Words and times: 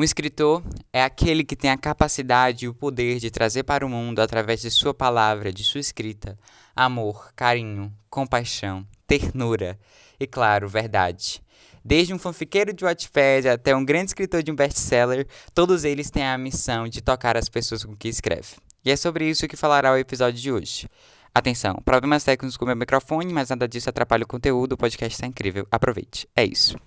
Um 0.00 0.02
escritor 0.02 0.62
é 0.94 1.04
aquele 1.04 1.44
que 1.44 1.54
tem 1.54 1.70
a 1.70 1.76
capacidade 1.76 2.64
e 2.64 2.68
o 2.68 2.72
poder 2.72 3.18
de 3.18 3.30
trazer 3.30 3.64
para 3.64 3.84
o 3.84 3.88
mundo, 3.90 4.20
através 4.20 4.62
de 4.62 4.70
sua 4.70 4.94
palavra, 4.94 5.52
de 5.52 5.62
sua 5.62 5.78
escrita, 5.78 6.38
amor, 6.74 7.34
carinho, 7.36 7.92
compaixão, 8.08 8.86
ternura 9.06 9.78
e, 10.18 10.26
claro, 10.26 10.66
verdade. 10.70 11.42
Desde 11.84 12.14
um 12.14 12.18
fanfiqueiro 12.18 12.72
de 12.72 12.82
Wattpad 12.82 13.46
até 13.46 13.76
um 13.76 13.84
grande 13.84 14.12
escritor 14.12 14.42
de 14.42 14.50
um 14.50 14.54
best-seller, 14.54 15.26
todos 15.52 15.84
eles 15.84 16.10
têm 16.10 16.24
a 16.24 16.38
missão 16.38 16.88
de 16.88 17.02
tocar 17.02 17.36
as 17.36 17.50
pessoas 17.50 17.84
com 17.84 17.94
que 17.94 18.08
escreve. 18.08 18.56
E 18.82 18.90
é 18.90 18.96
sobre 18.96 19.28
isso 19.28 19.46
que 19.46 19.54
falará 19.54 19.92
o 19.92 19.98
episódio 19.98 20.40
de 20.40 20.50
hoje. 20.50 20.88
Atenção, 21.34 21.74
problemas 21.84 22.24
técnicos 22.24 22.56
com 22.56 22.64
meu 22.64 22.74
microfone, 22.74 23.34
mas 23.34 23.50
nada 23.50 23.68
disso 23.68 23.90
atrapalha 23.90 24.24
o 24.24 24.26
conteúdo, 24.26 24.72
o 24.72 24.78
podcast 24.78 25.14
está 25.14 25.26
incrível. 25.26 25.68
Aproveite. 25.70 26.26
É 26.34 26.42
isso. 26.42 26.78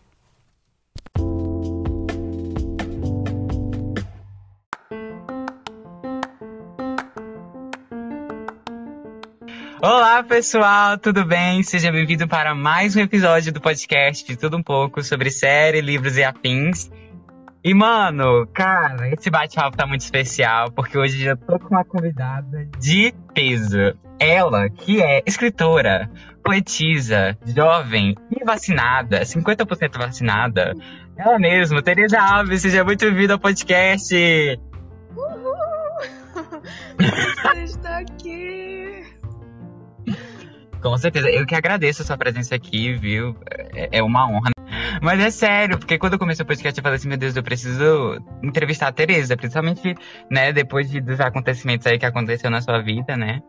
Olá, 9.85 10.23
pessoal, 10.23 10.97
tudo 10.97 11.25
bem? 11.25 11.61
Seja 11.61 11.91
bem-vindo 11.91 12.25
para 12.25 12.55
mais 12.55 12.95
um 12.95 13.01
episódio 13.01 13.51
do 13.51 13.59
podcast 13.59 14.25
de 14.25 14.37
tudo 14.37 14.55
um 14.55 14.63
pouco 14.63 15.03
sobre 15.03 15.29
série, 15.29 15.81
livros 15.81 16.15
e 16.15 16.23
afins. 16.23 16.89
E, 17.61 17.73
mano, 17.73 18.47
cara, 18.53 19.09
esse 19.09 19.29
bate-papo 19.29 19.75
tá 19.75 19.85
muito 19.85 19.99
especial, 19.99 20.71
porque 20.71 20.97
hoje 20.97 21.25
eu 21.25 21.35
tô 21.35 21.59
com 21.59 21.67
uma 21.67 21.83
convidada 21.83 22.65
de 22.79 23.13
peso. 23.33 23.93
Ela, 24.17 24.69
que 24.69 25.01
é 25.01 25.21
escritora, 25.25 26.09
poetisa, 26.41 27.37
jovem 27.45 28.15
e 28.31 28.41
vacinada, 28.45 29.23
50% 29.23 29.97
vacinada. 29.97 30.73
Ela 31.17 31.37
mesma, 31.37 31.81
Tereza 31.81 32.21
Alves, 32.21 32.61
seja 32.61 32.85
muito 32.85 33.03
bem-vinda 33.03 33.33
ao 33.33 33.39
podcast. 33.39 34.15
Uhul! 35.13 35.53
Estou 37.65 37.91
aqui. 37.91 38.62
Com 40.83 40.97
certeza, 40.97 41.29
eu 41.29 41.45
que 41.45 41.55
agradeço 41.55 42.01
a 42.01 42.05
sua 42.05 42.17
presença 42.17 42.53
aqui, 42.55 42.93
viu? 42.93 43.37
É, 43.73 43.99
é 43.99 44.03
uma 44.03 44.27
honra. 44.27 44.51
Mas 45.01 45.19
é 45.21 45.29
sério, 45.29 45.79
porque 45.79 45.97
quando 45.97 46.13
eu 46.13 46.19
comecei 46.19 46.43
o 46.43 46.45
podcast 46.45 46.77
eu 46.77 46.83
falei 46.83 46.97
assim, 46.97 47.07
meu 47.07 47.17
Deus, 47.17 47.35
eu 47.35 47.43
preciso 47.43 48.19
entrevistar 48.43 48.87
a 48.87 48.91
Tereza, 48.91 49.37
principalmente, 49.37 49.95
né, 50.29 50.51
depois 50.51 50.89
de, 50.89 50.99
dos 50.99 51.19
acontecimentos 51.21 51.87
aí 51.87 51.97
que 51.97 52.05
aconteceu 52.05 52.51
na 52.51 52.61
sua 52.61 52.81
vida, 52.81 53.15
né? 53.15 53.41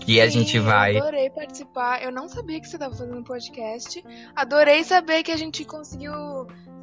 Que 0.00 0.14
Sim, 0.14 0.20
a 0.20 0.26
gente 0.26 0.58
vai. 0.58 0.96
Eu 0.96 1.02
adorei 1.02 1.30
participar. 1.30 2.02
Eu 2.02 2.12
não 2.12 2.28
sabia 2.28 2.60
que 2.60 2.66
você 2.66 2.76
estava 2.76 2.94
fazendo 2.94 3.18
um 3.18 3.24
podcast. 3.24 4.02
Adorei 4.36 4.84
saber 4.84 5.22
que 5.22 5.32
a 5.32 5.36
gente 5.36 5.64
conseguiu 5.64 6.12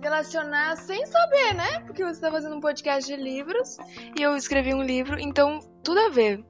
relacionar 0.02 0.76
sem 0.76 1.06
saber, 1.06 1.54
né? 1.56 1.80
Porque 1.86 2.04
você 2.04 2.14
está 2.14 2.32
fazendo 2.32 2.56
um 2.56 2.60
podcast 2.60 3.12
de 3.12 3.22
livros 3.22 3.78
e 4.18 4.22
eu 4.22 4.36
escrevi 4.36 4.74
um 4.74 4.84
livro, 4.84 5.20
então 5.20 5.60
tudo 5.84 6.00
a 6.00 6.10
ver. 6.10 6.44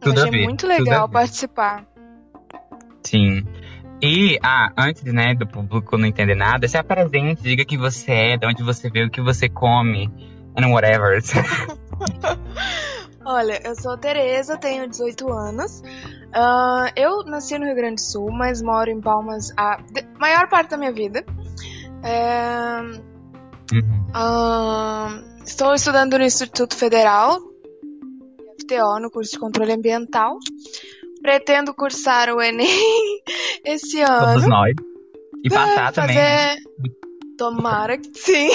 Tudo 0.00 0.18
eu 0.18 0.24
a 0.24 0.28
achei 0.28 0.40
ver, 0.40 0.44
muito 0.44 0.66
a 0.66 0.68
legal 0.68 1.08
participar. 1.08 1.89
Sim. 3.10 3.44
E, 4.00 4.38
ah, 4.42 4.72
antes, 4.78 5.02
né, 5.04 5.34
do 5.34 5.46
público 5.46 5.98
não 5.98 6.06
entender 6.06 6.36
nada, 6.36 6.68
se 6.68 6.78
apresente, 6.78 7.42
diga 7.42 7.64
quem 7.64 7.76
você 7.76 8.12
é, 8.12 8.36
de 8.36 8.46
onde 8.46 8.62
você 8.62 8.88
veio, 8.88 9.08
o 9.08 9.10
que 9.10 9.20
você 9.20 9.48
come, 9.48 10.10
and 10.56 10.68
whatever. 10.68 11.20
Olha, 13.26 13.60
eu 13.62 13.74
sou 13.74 13.92
a 13.92 13.98
Tereza, 13.98 14.56
tenho 14.56 14.88
18 14.88 15.30
anos. 15.30 15.82
Ah, 16.32 16.90
eu 16.96 17.24
nasci 17.24 17.58
no 17.58 17.66
Rio 17.66 17.74
Grande 17.74 17.96
do 17.96 18.00
Sul, 18.00 18.30
mas 18.30 18.62
moro 18.62 18.88
em 18.88 19.00
Palmas 19.00 19.52
a 19.56 19.78
maior 20.18 20.48
parte 20.48 20.70
da 20.70 20.78
minha 20.78 20.92
vida. 20.92 21.24
É, 22.02 22.80
Uhum. 23.72 24.06
ah, 24.14 25.22
estou 25.44 25.74
estudando 25.74 26.16
no 26.16 26.24
Instituto 26.24 26.74
Federal, 26.76 27.38
FTO, 28.60 29.00
no 29.00 29.10
curso 29.10 29.32
de 29.32 29.38
controle 29.38 29.72
ambiental. 29.72 30.38
Pretendo 31.22 31.74
cursar 31.74 32.30
o 32.30 32.40
Enem 32.40 32.66
esse 33.64 34.04
Todos 34.04 34.44
ano. 34.44 34.48
nós. 34.48 34.72
E 35.44 35.48
passar 35.48 35.92
também. 35.92 36.16
né? 36.16 36.48
Fazer... 36.56 36.62
Tomara 37.38 37.96
que 37.96 38.10
sim. 38.18 38.48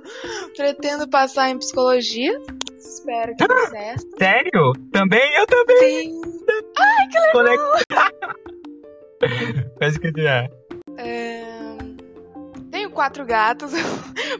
Pretendo 0.56 1.08
passar 1.08 1.48
em 1.50 1.58
psicologia. 1.58 2.38
Espero 2.78 3.34
que 3.34 3.46
dê 3.48 3.66
certo. 3.68 4.06
Sério? 4.18 4.72
Também? 4.92 5.34
Eu 5.36 5.46
também. 5.46 6.10
Sim. 6.10 6.20
Conectar. 7.32 8.10
Pode 9.78 10.00
continuar. 10.00 10.48
É, 10.98 11.44
Tenho 12.70 12.90
quatro 12.90 13.24
gatos. 13.24 13.72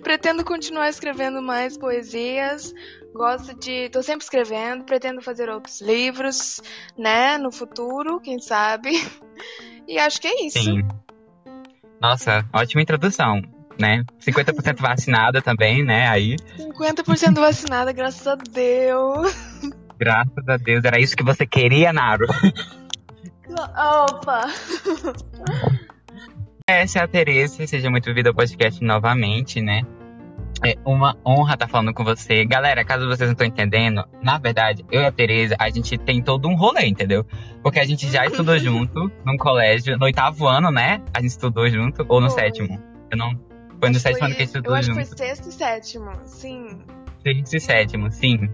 Pretendo 0.03 0.45
continuar 0.45 0.89
escrevendo 0.91 1.41
mais 1.41 1.79
poesias. 1.79 2.75
Gosto 3.16 3.59
de. 3.59 3.88
tô 3.88 4.03
sempre 4.03 4.25
escrevendo. 4.25 4.84
Pretendo 4.84 5.22
fazer 5.22 5.49
outros 5.49 5.81
livros, 5.81 6.60
né? 6.97 7.38
No 7.38 7.50
futuro, 7.50 8.21
quem 8.21 8.38
sabe. 8.38 8.91
E 9.88 10.00
acho 10.00 10.21
que 10.21 10.27
é 10.27 10.47
isso. 10.47 10.59
Sim. 10.59 10.82
Nossa, 12.00 12.44
ótima 12.53 12.82
introdução, 12.82 13.41
né? 13.78 14.03
50% 14.21 14.81
vacinada 14.81 15.41
também, 15.41 15.84
né? 15.84 16.09
Aí, 16.09 16.34
50% 16.59 17.34
vacinada, 17.34 17.93
graças 17.93 18.26
a 18.26 18.34
Deus. 18.34 19.32
graças 19.97 20.49
a 20.49 20.56
Deus, 20.56 20.84
era 20.84 21.00
isso 21.00 21.16
que 21.16 21.22
você 21.22 21.47
queria, 21.47 21.93
Naro. 21.93 22.26
Opa! 23.49 24.47
Essa 26.69 26.99
é 26.99 27.03
a 27.03 27.06
Tereza, 27.06 27.65
seja 27.65 27.88
muito 27.88 28.06
bem-vinda 28.06 28.31
ao 28.31 28.34
podcast 28.34 28.82
novamente, 28.82 29.62
né? 29.62 29.82
É 30.65 30.75
uma 30.84 31.17
honra 31.25 31.55
estar 31.55 31.69
falando 31.69 31.93
com 31.93 32.03
você. 32.03 32.44
Galera, 32.44 32.84
caso 32.84 33.06
vocês 33.06 33.28
não 33.28 33.33
estão 33.33 33.47
entendendo, 33.47 34.05
na 34.22 34.39
verdade, 34.39 34.84
eu 34.91 35.03
e 35.03 35.05
a 35.05 35.12
Tereza, 35.12 35.55
a 35.59 35.69
gente 35.69 35.99
tem 35.99 36.22
todo 36.22 36.49
um 36.49 36.56
rolê, 36.56 36.87
entendeu? 36.87 37.25
Porque 37.62 37.78
a 37.78 37.84
gente 37.84 38.11
já 38.11 38.25
estudou 38.25 38.56
junto 38.59 39.11
num 39.25 39.37
colégio, 39.37 39.99
no 39.99 40.05
oitavo 40.06 40.47
ano, 40.47 40.71
né? 40.71 41.03
A 41.12 41.21
gente 41.21 41.31
estudou 41.31 41.69
junto, 41.69 42.05
ou 42.09 42.21
no 42.21 42.31
Foi. 42.31 42.41
sétimo? 42.41 42.81
Eu 43.11 43.19
não. 43.19 43.39
Foi 43.78 43.91
no 43.91 43.99
sétimo 43.99 44.25
ano 44.25 44.34
que 44.34 44.43
a 44.43 44.47
gente 44.47 44.55
eu 44.55 44.61
estudou 44.61 44.75
acho 44.75 44.87
junto. 44.87 44.99
que 44.99 45.06
foi 45.06 45.17
sexto 45.19 45.49
e 45.49 45.53
sétimo, 45.53 46.11
sim. 46.25 46.78
Sexto 47.23 47.55
e 47.55 47.61
sétimo, 47.61 48.11
sim. 48.11 48.49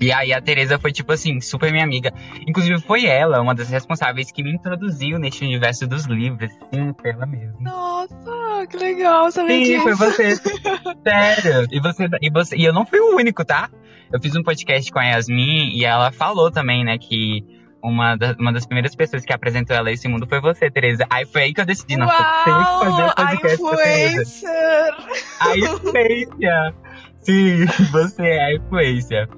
E 0.00 0.12
aí 0.12 0.32
a 0.32 0.40
Tereza 0.40 0.78
foi, 0.78 0.92
tipo 0.92 1.12
assim, 1.12 1.40
super 1.40 1.70
minha 1.72 1.84
amiga. 1.84 2.12
Inclusive 2.46 2.80
foi 2.80 3.04
ela, 3.06 3.40
uma 3.40 3.54
das 3.54 3.68
responsáveis 3.68 4.30
que 4.30 4.42
me 4.42 4.52
introduziu 4.54 5.18
neste 5.18 5.44
universo 5.44 5.86
dos 5.86 6.06
livros. 6.06 6.50
Sim, 6.72 6.94
foi 7.00 7.10
ela 7.10 7.26
mesma. 7.26 7.56
Nossa, 7.60 8.66
que 8.70 8.76
legal 8.76 9.30
saber 9.32 9.64
Sim, 9.64 9.64
disso. 9.64 9.82
foi 9.82 9.94
você. 9.94 10.36
Sério. 11.06 11.66
E 11.70 11.80
você, 11.80 12.08
e 12.22 12.30
você. 12.30 12.56
E 12.56 12.64
eu 12.64 12.72
não 12.72 12.86
fui 12.86 13.00
o 13.00 13.16
único, 13.16 13.44
tá? 13.44 13.68
Eu 14.12 14.20
fiz 14.20 14.34
um 14.36 14.42
podcast 14.42 14.90
com 14.90 14.98
a 14.98 15.04
Yasmin 15.04 15.70
e 15.76 15.84
ela 15.84 16.10
falou 16.12 16.50
também, 16.50 16.84
né, 16.84 16.96
que 16.96 17.44
uma, 17.82 18.16
da- 18.16 18.34
uma 18.38 18.52
das 18.52 18.64
primeiras 18.66 18.94
pessoas 18.94 19.24
que 19.24 19.32
apresentou 19.32 19.76
ela 19.76 19.88
a 19.88 19.92
esse 19.92 20.08
mundo 20.08 20.26
foi 20.26 20.40
você, 20.40 20.70
Tereza. 20.70 21.04
Aí 21.10 21.26
foi 21.26 21.42
aí 21.42 21.52
que 21.54 21.60
eu 21.60 21.66
decidi, 21.66 21.96
nossa, 21.96 22.14
eu 22.14 22.44
tenho 22.44 22.58
que 22.58 22.84
fazer 22.84 23.02
Uau, 23.02 23.08
um 23.10 23.14
podcast 23.14 23.56
com 23.58 23.68
a 23.68 23.76
Tereza. 23.76 24.22
influencer. 24.22 24.94
A 25.40 25.56
influência. 25.58 26.74
Sim, 27.20 27.64
você 27.92 28.22
é 28.22 28.44
a 28.44 28.54
influência. 28.54 29.28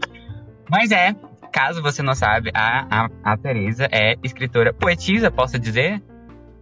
Mas 0.71 0.93
é, 0.93 1.15
caso 1.53 1.83
você 1.83 2.03
não 2.03 2.15
sabe, 2.15 2.51
a, 2.55 2.87
a, 3.05 3.33
a 3.33 3.37
Tereza 3.37 3.89
é 3.91 4.15
escritora, 4.23 4.73
poetisa, 4.73 5.31
posso 5.31 5.59
dizer? 5.59 6.01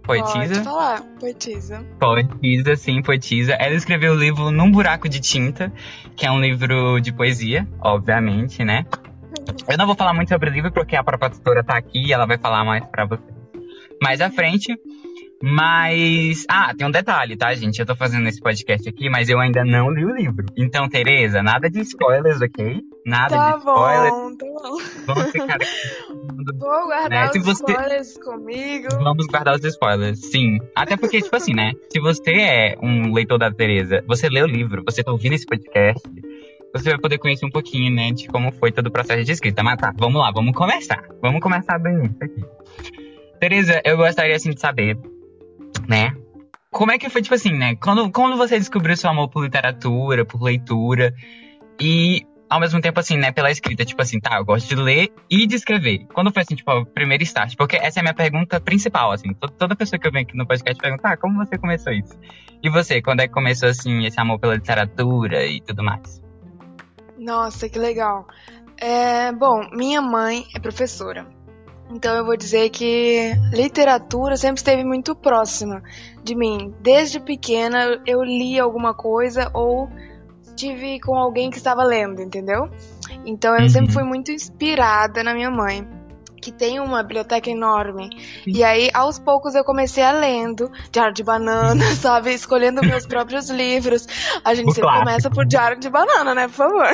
Poetisa? 0.02 0.54
Pode 0.54 0.64
falar, 0.64 1.02
poetisa. 1.20 1.86
Poetisa, 2.00 2.76
sim, 2.76 3.02
poetisa. 3.02 3.52
Ela 3.52 3.74
escreveu 3.74 4.14
o 4.14 4.16
livro 4.16 4.50
Num 4.50 4.70
Buraco 4.70 5.06
de 5.06 5.20
Tinta, 5.20 5.70
que 6.16 6.26
é 6.26 6.30
um 6.30 6.40
livro 6.40 6.98
de 6.98 7.12
poesia, 7.12 7.68
obviamente, 7.78 8.64
né? 8.64 8.86
Eu 9.68 9.76
não 9.76 9.86
vou 9.86 9.94
falar 9.94 10.14
muito 10.14 10.30
sobre 10.30 10.48
o 10.48 10.52
livro 10.52 10.72
porque 10.72 10.96
a 10.96 11.04
própria 11.04 11.28
tutora 11.28 11.62
tá 11.62 11.76
aqui 11.76 12.06
e 12.06 12.12
ela 12.12 12.26
vai 12.26 12.38
falar 12.38 12.64
mais 12.64 12.82
pra 12.86 13.04
você 13.04 13.22
mais 14.02 14.20
à 14.20 14.30
frente. 14.30 14.74
Mas. 15.42 16.44
Ah, 16.48 16.74
tem 16.76 16.86
um 16.86 16.90
detalhe, 16.90 17.36
tá, 17.36 17.54
gente? 17.54 17.78
Eu 17.78 17.86
tô 17.86 17.94
fazendo 17.94 18.26
esse 18.28 18.40
podcast 18.40 18.88
aqui, 18.88 19.08
mas 19.08 19.28
eu 19.28 19.38
ainda 19.38 19.64
não 19.64 19.90
li 19.90 20.04
o 20.04 20.14
livro. 20.14 20.46
Então, 20.56 20.88
Tereza, 20.88 21.42
nada 21.42 21.70
de 21.70 21.80
spoilers, 21.80 22.40
ok? 22.40 22.80
Nada 23.06 23.36
Tá 23.36 23.52
de 23.52 23.58
spoilers. 23.58 24.10
bom, 24.12 24.36
tá 24.36 24.46
bom. 24.46 24.78
Vamos 25.06 25.30
ficar 25.30 25.54
aqui. 25.54 25.64
Vou 26.58 26.86
guardar 26.86 27.10
Né, 27.10 27.30
os 27.38 27.44
você- 27.44 27.64
spoilers 27.72 28.18
comigo. 28.18 28.88
Vamos 29.02 29.26
guardar 29.26 29.54
os 29.54 29.64
spoilers, 29.64 30.18
sim. 30.30 30.58
Até 30.74 30.96
porque, 30.96 31.22
tipo 31.22 31.34
assim, 31.36 31.54
né? 31.54 31.72
Se 31.92 32.00
você 32.00 32.32
é 32.32 32.74
um 32.82 33.12
leitor 33.12 33.38
da 33.38 33.50
Tereza, 33.52 34.02
você 34.06 34.28
lê 34.28 34.42
o 34.42 34.46
livro, 34.46 34.82
você 34.84 35.02
tá 35.04 35.12
ouvindo 35.12 35.34
esse 35.34 35.46
podcast, 35.46 36.02
você 36.74 36.90
vai 36.90 36.98
poder 36.98 37.18
conhecer 37.18 37.46
um 37.46 37.50
pouquinho, 37.50 37.94
né, 37.94 38.10
de 38.12 38.26
como 38.28 38.50
foi 38.52 38.70
todo 38.72 38.88
o 38.88 38.90
processo 38.92 39.24
de 39.24 39.32
escrita. 39.32 39.62
Mas 39.62 39.78
tá, 39.80 39.92
vamos 39.96 40.20
lá, 40.20 40.30
vamos 40.32 40.52
começar. 40.54 41.02
Vamos 41.22 41.40
começar 41.40 41.78
do 41.78 41.88
início 41.88 42.16
aqui. 42.20 42.44
Tereza, 43.40 43.80
eu 43.84 43.96
gostaria, 43.96 44.34
assim, 44.36 44.50
de 44.50 44.60
saber, 44.60 44.98
né? 45.88 46.12
Como 46.70 46.92
é 46.92 46.98
que 46.98 47.08
foi, 47.08 47.22
tipo 47.22 47.34
assim, 47.34 47.52
né? 47.52 47.76
Quando, 47.76 48.10
quando 48.10 48.36
você 48.36 48.58
descobriu 48.58 48.96
seu 48.96 49.10
amor 49.10 49.28
por 49.28 49.42
literatura, 49.42 50.24
por 50.24 50.42
leitura, 50.42 51.14
e 51.80 52.26
ao 52.48 52.60
mesmo 52.60 52.80
tempo, 52.80 52.98
assim, 52.98 53.16
né, 53.16 53.30
pela 53.30 53.50
escrita, 53.50 53.84
tipo 53.84 54.00
assim, 54.00 54.18
tá, 54.20 54.38
eu 54.38 54.44
gosto 54.44 54.68
de 54.68 54.74
ler 54.74 55.12
e 55.30 55.46
de 55.46 55.54
escrever. 55.54 56.06
Quando 56.14 56.32
foi, 56.32 56.42
assim, 56.42 56.54
tipo, 56.54 56.70
o 56.70 56.86
primeiro 56.86 57.22
start? 57.22 57.54
Porque 57.56 57.76
essa 57.76 57.98
é 57.98 58.00
a 58.00 58.02
minha 58.02 58.14
pergunta 58.14 58.60
principal, 58.60 59.12
assim. 59.12 59.34
Toda 59.58 59.76
pessoa 59.76 59.98
que 59.98 60.06
eu 60.06 60.12
venho 60.12 60.24
aqui 60.24 60.36
no 60.36 60.46
podcast 60.46 60.80
pergunta, 60.80 61.08
ah, 61.08 61.16
como 61.16 61.44
você 61.44 61.58
começou 61.58 61.92
isso? 61.92 62.18
E 62.62 62.70
você, 62.70 63.02
quando 63.02 63.20
é 63.20 63.28
que 63.28 63.34
começou, 63.34 63.68
assim, 63.68 64.04
esse 64.04 64.18
amor 64.18 64.38
pela 64.38 64.54
literatura 64.54 65.46
e 65.46 65.60
tudo 65.60 65.82
mais? 65.82 66.22
Nossa, 67.18 67.68
que 67.68 67.78
legal. 67.78 68.26
É, 68.80 69.32
bom, 69.32 69.68
minha 69.72 70.00
mãe 70.00 70.46
é 70.54 70.60
professora. 70.60 71.26
Então 71.90 72.14
eu 72.16 72.24
vou 72.24 72.36
dizer 72.36 72.68
que 72.70 73.32
literatura 73.52 74.36
sempre 74.36 74.58
esteve 74.58 74.84
muito 74.84 75.14
próxima 75.14 75.82
de 76.22 76.34
mim. 76.34 76.74
Desde 76.80 77.18
pequena 77.18 78.00
eu 78.06 78.22
li 78.22 78.58
alguma 78.58 78.92
coisa 78.94 79.50
ou 79.54 79.88
estive 80.46 81.00
com 81.00 81.14
alguém 81.14 81.50
que 81.50 81.56
estava 81.56 81.82
lendo, 81.84 82.20
entendeu? 82.20 82.68
Então 83.24 83.54
eu 83.54 83.62
uhum. 83.62 83.68
sempre 83.68 83.92
fui 83.92 84.02
muito 84.02 84.32
inspirada 84.32 85.22
na 85.22 85.32
minha 85.32 85.50
mãe, 85.50 85.86
que 86.42 86.52
tem 86.52 86.80
uma 86.80 87.02
biblioteca 87.02 87.50
enorme. 87.50 88.10
Sim. 88.44 88.52
E 88.52 88.64
aí, 88.64 88.90
aos 88.92 89.18
poucos, 89.18 89.54
eu 89.54 89.64
comecei 89.64 90.02
a 90.02 90.12
lendo 90.12 90.70
Diário 90.90 91.14
de 91.14 91.22
Banana, 91.22 91.84
sabe? 91.96 92.32
Escolhendo 92.32 92.80
meus 92.82 93.06
próprios 93.06 93.48
livros. 93.50 94.06
A 94.44 94.54
gente 94.54 94.68
o 94.68 94.72
sempre 94.72 94.82
clássico. 94.82 95.06
começa 95.06 95.30
por 95.30 95.46
Diário 95.46 95.78
de 95.78 95.88
Banana, 95.88 96.34
né? 96.34 96.48
Por 96.48 96.54
favor. 96.54 96.86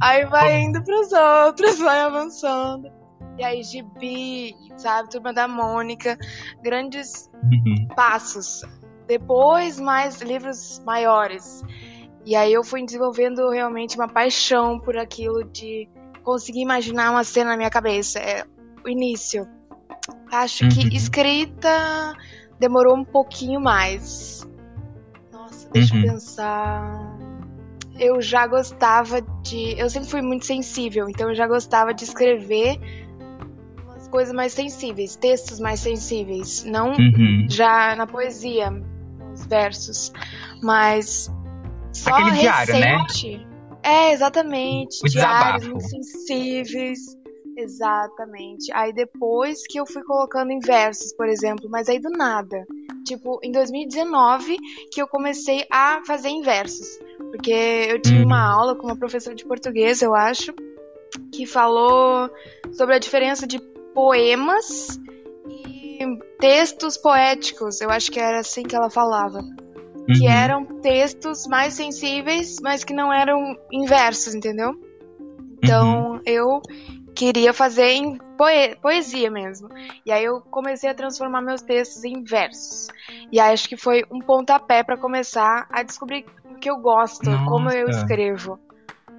aí 0.00 0.26
vai 0.26 0.60
indo 0.60 0.82
pros 0.82 1.10
outros, 1.12 1.78
vai 1.78 2.00
avançando. 2.00 2.97
E 3.38 3.44
aí, 3.44 3.62
Gibi, 3.62 4.52
sabe? 4.76 5.10
Turma 5.10 5.32
da 5.32 5.46
Mônica. 5.46 6.18
Grandes 6.60 7.30
uhum. 7.44 7.86
passos. 7.94 8.62
Depois, 9.06 9.78
mais 9.78 10.20
livros 10.20 10.82
maiores. 10.84 11.62
E 12.26 12.34
aí 12.34 12.52
eu 12.52 12.64
fui 12.64 12.84
desenvolvendo 12.84 13.48
realmente 13.48 13.96
uma 13.96 14.08
paixão 14.08 14.78
por 14.80 14.98
aquilo 14.98 15.44
de 15.44 15.88
conseguir 16.24 16.60
imaginar 16.60 17.10
uma 17.12 17.22
cena 17.22 17.50
na 17.50 17.56
minha 17.56 17.70
cabeça. 17.70 18.18
É 18.18 18.44
o 18.84 18.88
início. 18.88 19.48
Acho 20.32 20.64
uhum. 20.64 20.70
que 20.70 20.96
escrita 20.96 22.14
demorou 22.58 22.96
um 22.96 23.04
pouquinho 23.04 23.60
mais. 23.60 24.46
Nossa, 25.32 25.70
deixa 25.70 25.94
uhum. 25.94 26.02
eu 26.02 26.12
pensar. 26.12 27.18
Eu 27.98 28.20
já 28.20 28.46
gostava 28.46 29.20
de. 29.42 29.78
Eu 29.78 29.88
sempre 29.88 30.08
fui 30.08 30.22
muito 30.22 30.44
sensível, 30.44 31.08
então 31.08 31.28
eu 31.28 31.34
já 31.34 31.46
gostava 31.46 31.94
de 31.94 32.04
escrever 32.04 33.07
coisas 34.10 34.34
mais 34.34 34.52
sensíveis, 34.52 35.16
textos 35.16 35.60
mais 35.60 35.80
sensíveis. 35.80 36.64
Não 36.64 36.92
uhum. 36.92 37.46
já 37.48 37.94
na 37.96 38.06
poesia, 38.06 38.70
nos 38.70 39.46
versos. 39.46 40.12
Mas 40.62 41.30
só 41.92 42.14
Aquele 42.14 42.38
diário, 42.38 42.74
né? 42.74 42.96
recente. 42.96 43.38
né? 43.38 43.48
É, 43.82 44.12
exatamente. 44.12 45.00
O 45.04 45.08
diários 45.08 45.62
desabafo. 45.62 45.70
muito 45.70 45.88
sensíveis. 45.88 46.98
Exatamente. 47.56 48.72
Aí 48.72 48.92
depois 48.92 49.66
que 49.66 49.80
eu 49.80 49.86
fui 49.86 50.02
colocando 50.04 50.52
em 50.52 50.60
versos, 50.60 51.12
por 51.12 51.28
exemplo, 51.28 51.68
mas 51.68 51.88
aí 51.88 51.98
do 51.98 52.10
nada. 52.10 52.64
Tipo, 53.04 53.40
em 53.42 53.50
2019 53.50 54.58
que 54.92 55.02
eu 55.02 55.08
comecei 55.08 55.66
a 55.70 56.00
fazer 56.06 56.28
em 56.28 56.42
versos. 56.42 56.86
Porque 57.30 57.50
eu 57.88 58.00
tive 58.00 58.24
uma 58.24 58.48
uhum. 58.48 58.60
aula 58.60 58.74
com 58.76 58.86
uma 58.86 58.96
professora 58.96 59.34
de 59.34 59.44
português, 59.44 60.02
eu 60.02 60.14
acho, 60.14 60.54
que 61.32 61.46
falou 61.46 62.30
sobre 62.72 62.94
a 62.94 62.98
diferença 62.98 63.46
de 63.46 63.58
poemas 63.98 64.96
e 65.48 66.06
textos 66.38 66.96
poéticos. 66.96 67.80
Eu 67.80 67.90
acho 67.90 68.12
que 68.12 68.20
era 68.20 68.38
assim 68.38 68.62
que 68.62 68.76
ela 68.76 68.88
falava 68.88 69.42
que 70.06 70.24
uhum. 70.24 70.30
eram 70.30 70.64
textos 70.80 71.48
mais 71.48 71.74
sensíveis, 71.74 72.58
mas 72.62 72.84
que 72.84 72.94
não 72.94 73.12
eram 73.12 73.56
inversos, 73.72 74.36
entendeu? 74.36 74.72
Então 75.60 76.12
uhum. 76.12 76.20
eu 76.24 76.62
queria 77.12 77.52
fazer 77.52 77.88
em 77.88 78.16
poe 78.38 78.76
poesia 78.80 79.32
mesmo. 79.32 79.68
E 80.06 80.12
aí 80.12 80.24
eu 80.24 80.42
comecei 80.42 80.88
a 80.88 80.94
transformar 80.94 81.42
meus 81.42 81.60
textos 81.60 82.04
em 82.04 82.22
versos. 82.22 82.86
E 83.32 83.40
aí 83.40 83.52
acho 83.52 83.68
que 83.68 83.76
foi 83.76 84.04
um 84.12 84.20
pontapé 84.20 84.84
para 84.84 84.96
começar 84.96 85.66
a 85.72 85.82
descobrir 85.82 86.24
o 86.48 86.54
que 86.54 86.70
eu 86.70 86.76
gosto, 86.76 87.28
Nossa. 87.28 87.44
como 87.46 87.68
eu 87.68 87.88
escrevo. 87.88 88.60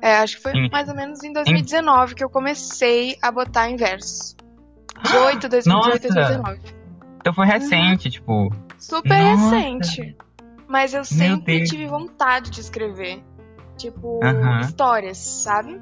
É, 0.01 0.15
acho 0.19 0.37
que 0.37 0.43
foi 0.43 0.53
mais 0.69 0.87
ou 0.87 0.95
menos 0.95 1.21
em 1.21 1.33
2019 1.33 2.15
que 2.15 2.23
eu 2.23 2.29
comecei 2.29 3.17
a 3.21 3.29
botar 3.29 3.69
em 3.69 3.75
versos. 3.75 4.39
18, 5.03 5.49
2018, 5.49 6.01
2019. 6.01 6.59
Então 7.17 7.33
foi 7.33 7.45
recente, 7.45 8.05
uhum. 8.05 8.11
tipo. 8.11 8.55
Super 8.77 9.19
Nossa. 9.19 9.55
recente. 9.55 10.17
Mas 10.67 10.93
eu 10.93 11.03
sempre 11.03 11.63
tive 11.63 11.87
vontade 11.87 12.51
de 12.51 12.61
escrever. 12.61 13.23
Tipo, 13.77 14.19
histórias, 14.61 15.17
sabe? 15.17 15.79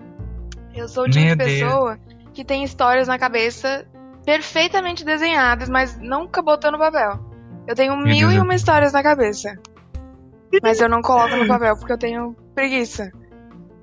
Eu 0.73 0.87
sou 0.87 1.05
o 1.05 1.09
tipo 1.09 1.25
de 1.25 1.35
pessoa 1.35 1.97
Deus. 1.97 2.31
que 2.33 2.45
tem 2.45 2.63
histórias 2.63 3.07
na 3.07 3.17
cabeça 3.17 3.87
perfeitamente 4.23 5.03
desenhadas, 5.03 5.67
mas 5.67 5.97
nunca 5.99 6.41
botou 6.41 6.71
no 6.71 6.77
papel. 6.77 7.19
Eu 7.67 7.75
tenho 7.75 7.95
Meu 7.97 8.05
mil 8.05 8.27
Deus 8.29 8.33
e 8.33 8.39
uma 8.39 8.53
histórias 8.53 8.93
na 8.93 9.01
cabeça. 9.01 9.57
Mas 10.61 10.79
eu 10.79 10.87
não 10.87 11.01
coloco 11.01 11.35
no 11.35 11.47
papel 11.49 11.75
porque 11.75 11.93
eu 11.93 11.97
tenho 11.97 12.35
preguiça. 12.53 13.11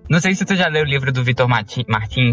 Não 0.09 0.21
sei 0.21 0.35
se 0.35 0.45
tu 0.45 0.55
já 0.55 0.69
leu 0.69 0.83
o 0.83 0.87
livro 0.87 1.11
do 1.11 1.25
Vitor 1.25 1.49
Martins, 1.49 1.87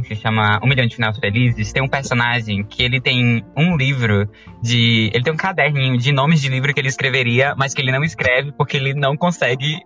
que 0.06 0.16
se 0.16 0.22
chama 0.22 0.60
Um 0.62 0.68
Milhão 0.68 0.86
de 0.86 0.96
Finais 0.96 1.18
Felizes. 1.18 1.72
Tem 1.72 1.82
um 1.82 1.88
personagem 1.88 2.64
que 2.66 2.84
ele 2.84 3.00
tem 3.00 3.46
um 3.56 3.78
livro 3.78 4.30
de. 4.62 5.10
Ele 5.14 5.24
tem 5.24 5.34
um 5.34 5.38
caderninho 5.38 5.98
de 5.98 6.12
nomes 6.12 6.42
de 6.42 6.50
livro 6.50 6.74
que 6.74 6.82
ele 6.82 6.90
escreveria, 6.90 7.56
mas 7.58 7.74
que 7.74 7.82
ele 7.82 7.92
não 7.92 8.04
escreve 8.04 8.52
porque 8.52 8.76
ele 8.76 8.94
não 8.94 9.16
consegue 9.16 9.80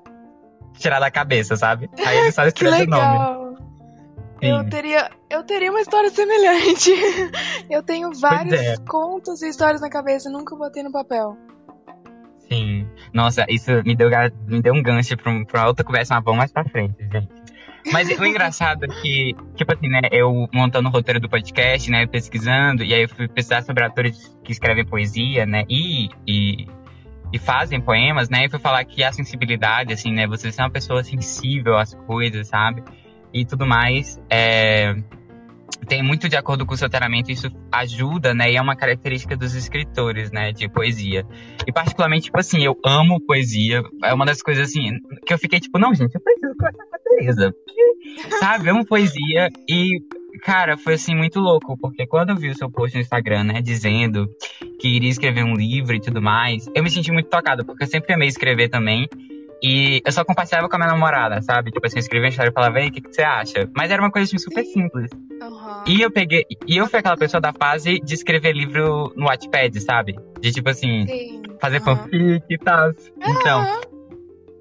tirar 0.80 1.00
da 1.00 1.12
cabeça, 1.12 1.56
sabe? 1.56 1.90
Aí 2.04 2.18
ele 2.18 2.32
só 2.32 2.44
escreve 2.48 2.84
o 2.84 2.88
nome. 2.88 3.46
Eu 4.42 4.68
teria, 4.68 5.10
eu 5.30 5.44
teria 5.44 5.70
uma 5.70 5.80
história 5.80 6.10
semelhante. 6.10 6.92
eu 7.70 7.84
tenho 7.84 8.12
vários 8.20 8.60
é. 8.60 8.76
contos 8.78 9.42
e 9.44 9.48
histórias 9.48 9.82
na 9.82 9.90
cabeça, 9.90 10.30
nunca 10.30 10.56
botei 10.56 10.82
no 10.82 10.92
papel. 10.92 11.38
Sim. 12.50 12.88
Nossa, 13.14 13.46
isso 13.48 13.72
me 13.86 13.96
deu, 13.96 14.10
me 14.48 14.62
deu 14.62 14.74
um 14.74 14.84
gancho 14.84 15.16
pra, 15.18 15.46
pra 15.46 15.68
outra 15.68 15.86
conversa, 15.86 16.16
mas 16.16 16.24
vamos 16.24 16.38
mais 16.40 16.52
pra 16.52 16.66
frente, 16.66 16.96
gente. 17.12 17.45
Mas 17.92 18.10
o 18.10 18.26
engraçado 18.26 18.86
é 18.86 18.88
que, 18.88 19.36
tipo 19.56 19.74
assim, 19.74 19.88
né, 19.88 20.02
eu 20.12 20.50
montando 20.54 20.90
o 20.90 20.92
roteiro 20.92 21.20
do 21.20 21.30
podcast, 21.30 21.90
né, 21.92 22.06
pesquisando, 22.08 22.84
e 22.84 22.94
aí 22.94 23.04
eu 23.04 23.10
fui 23.10 23.28
pesquisar 23.28 23.62
sobre 23.62 23.84
atores 23.84 24.36
que 24.44 24.52
escrevem 24.52 24.86
poesia, 24.86 25.46
né, 25.46 25.64
e, 25.70 26.10
e, 26.28 26.68
e 27.32 27.40
fazem 27.40 27.80
poemas, 27.80 28.30
né, 28.30 28.46
e 28.46 28.50
fui 28.50 28.60
falar 28.60 28.84
que 28.86 29.04
a 29.04 29.12
sensibilidade, 29.12 29.94
assim, 29.94 30.12
né, 30.12 30.28
você 30.28 30.52
ser 30.52 30.62
uma 30.62 30.70
pessoa 30.70 31.04
sensível 31.04 31.78
às 31.78 31.94
coisas, 31.94 32.48
sabe, 32.48 32.84
e 33.34 33.46
tudo 33.46 33.66
mais, 33.68 34.20
é, 34.30 34.96
tem 35.88 36.02
muito 36.02 36.28
de 36.28 36.36
acordo 36.36 36.66
com 36.66 36.74
o 36.74 36.78
seu 36.78 36.90
treinamento, 36.90 37.32
isso 37.32 37.50
ajuda, 37.72 38.34
né? 38.34 38.52
E 38.52 38.56
é 38.56 38.62
uma 38.62 38.76
característica 38.76 39.36
dos 39.36 39.54
escritores, 39.54 40.32
né? 40.32 40.52
De 40.52 40.68
poesia. 40.68 41.26
E 41.66 41.72
particularmente, 41.72 42.26
tipo 42.26 42.40
assim, 42.40 42.64
eu 42.64 42.78
amo 42.86 43.20
poesia. 43.26 43.84
É 44.04 44.14
uma 44.14 44.26
das 44.26 44.42
coisas, 44.42 44.70
assim, 44.70 45.00
que 45.26 45.34
eu 45.34 45.38
fiquei 45.38 45.60
tipo, 45.60 45.78
não, 45.78 45.94
gente, 45.94 46.16
eu 46.16 46.22
preciso 46.22 46.56
conversar 46.56 46.86
com 46.86 46.96
a 46.96 47.00
Tereza. 47.00 47.56
Sabe? 48.40 48.70
Eu 48.70 48.76
amo 48.76 48.86
poesia. 48.86 49.50
E, 49.70 50.02
cara, 50.44 50.78
foi 50.78 50.96
assim, 50.96 51.16
muito 51.16 51.40
louco. 51.40 51.78
Porque 51.78 52.08
quando 52.08 52.30
eu 52.30 52.36
vi 52.36 52.50
o 52.50 52.58
seu 52.58 52.70
post 52.70 52.96
no 52.96 53.02
Instagram, 53.02 53.44
né? 53.44 53.62
Dizendo 53.62 54.28
que 54.80 54.88
iria 54.88 55.10
escrever 55.10 55.44
um 55.44 55.54
livro 55.54 55.96
e 55.96 56.02
tudo 56.02 56.22
mais, 56.22 56.68
eu 56.74 56.84
me 56.84 56.90
senti 56.90 57.12
muito 57.12 57.30
tocado. 57.30 57.66
Porque 57.66 57.84
eu 57.84 57.88
sempre 57.88 58.14
amei 58.14 58.28
escrever 58.28 58.70
também. 58.70 59.08
E 59.62 60.02
eu 60.06 60.12
só 60.12 60.24
compartilhava 60.24 60.70
com 60.70 60.76
a 60.76 60.80
minha 60.80 60.92
namorada, 60.92 61.42
sabe? 61.42 61.72
Tipo 61.72 61.86
assim, 61.86 61.98
eu 61.98 62.02
escrevia 62.02 62.28
uma 62.28 62.30
história 62.30 62.50
e 62.50 62.54
falava, 62.54 62.80
ei, 62.80 62.90
o 62.90 62.92
que, 62.92 63.02
que, 63.02 63.14
você 63.14 63.24
acha? 63.24 63.70
Mas 63.76 63.90
era 63.92 64.02
uma 64.02 64.12
coisa 64.12 64.28
assim, 64.28 64.38
super 64.38 64.64
simples. 64.64 65.10
Uhum. 65.14 65.84
E 65.88 66.02
eu 66.02 66.12
peguei. 66.12 66.46
E 66.68 66.78
eu 66.78 66.88
fui 66.88 67.00
aquela 67.00 67.18
pessoa 67.18 67.42
da 67.42 67.54
fase 67.54 68.00
de 68.00 68.14
escrever 68.14 68.54
livro 68.54 69.14
no 69.16 69.26
Wattpad, 69.26 69.80
sabe? 69.82 70.16
De 70.40 70.52
tipo 70.52 70.70
assim, 70.70 71.06
Sim. 71.08 71.44
fazer 71.60 71.80
uhum. 71.80 71.96
fanfic 71.96 72.46
e 72.50 72.58
tal. 72.58 72.92
Então. 73.18 73.96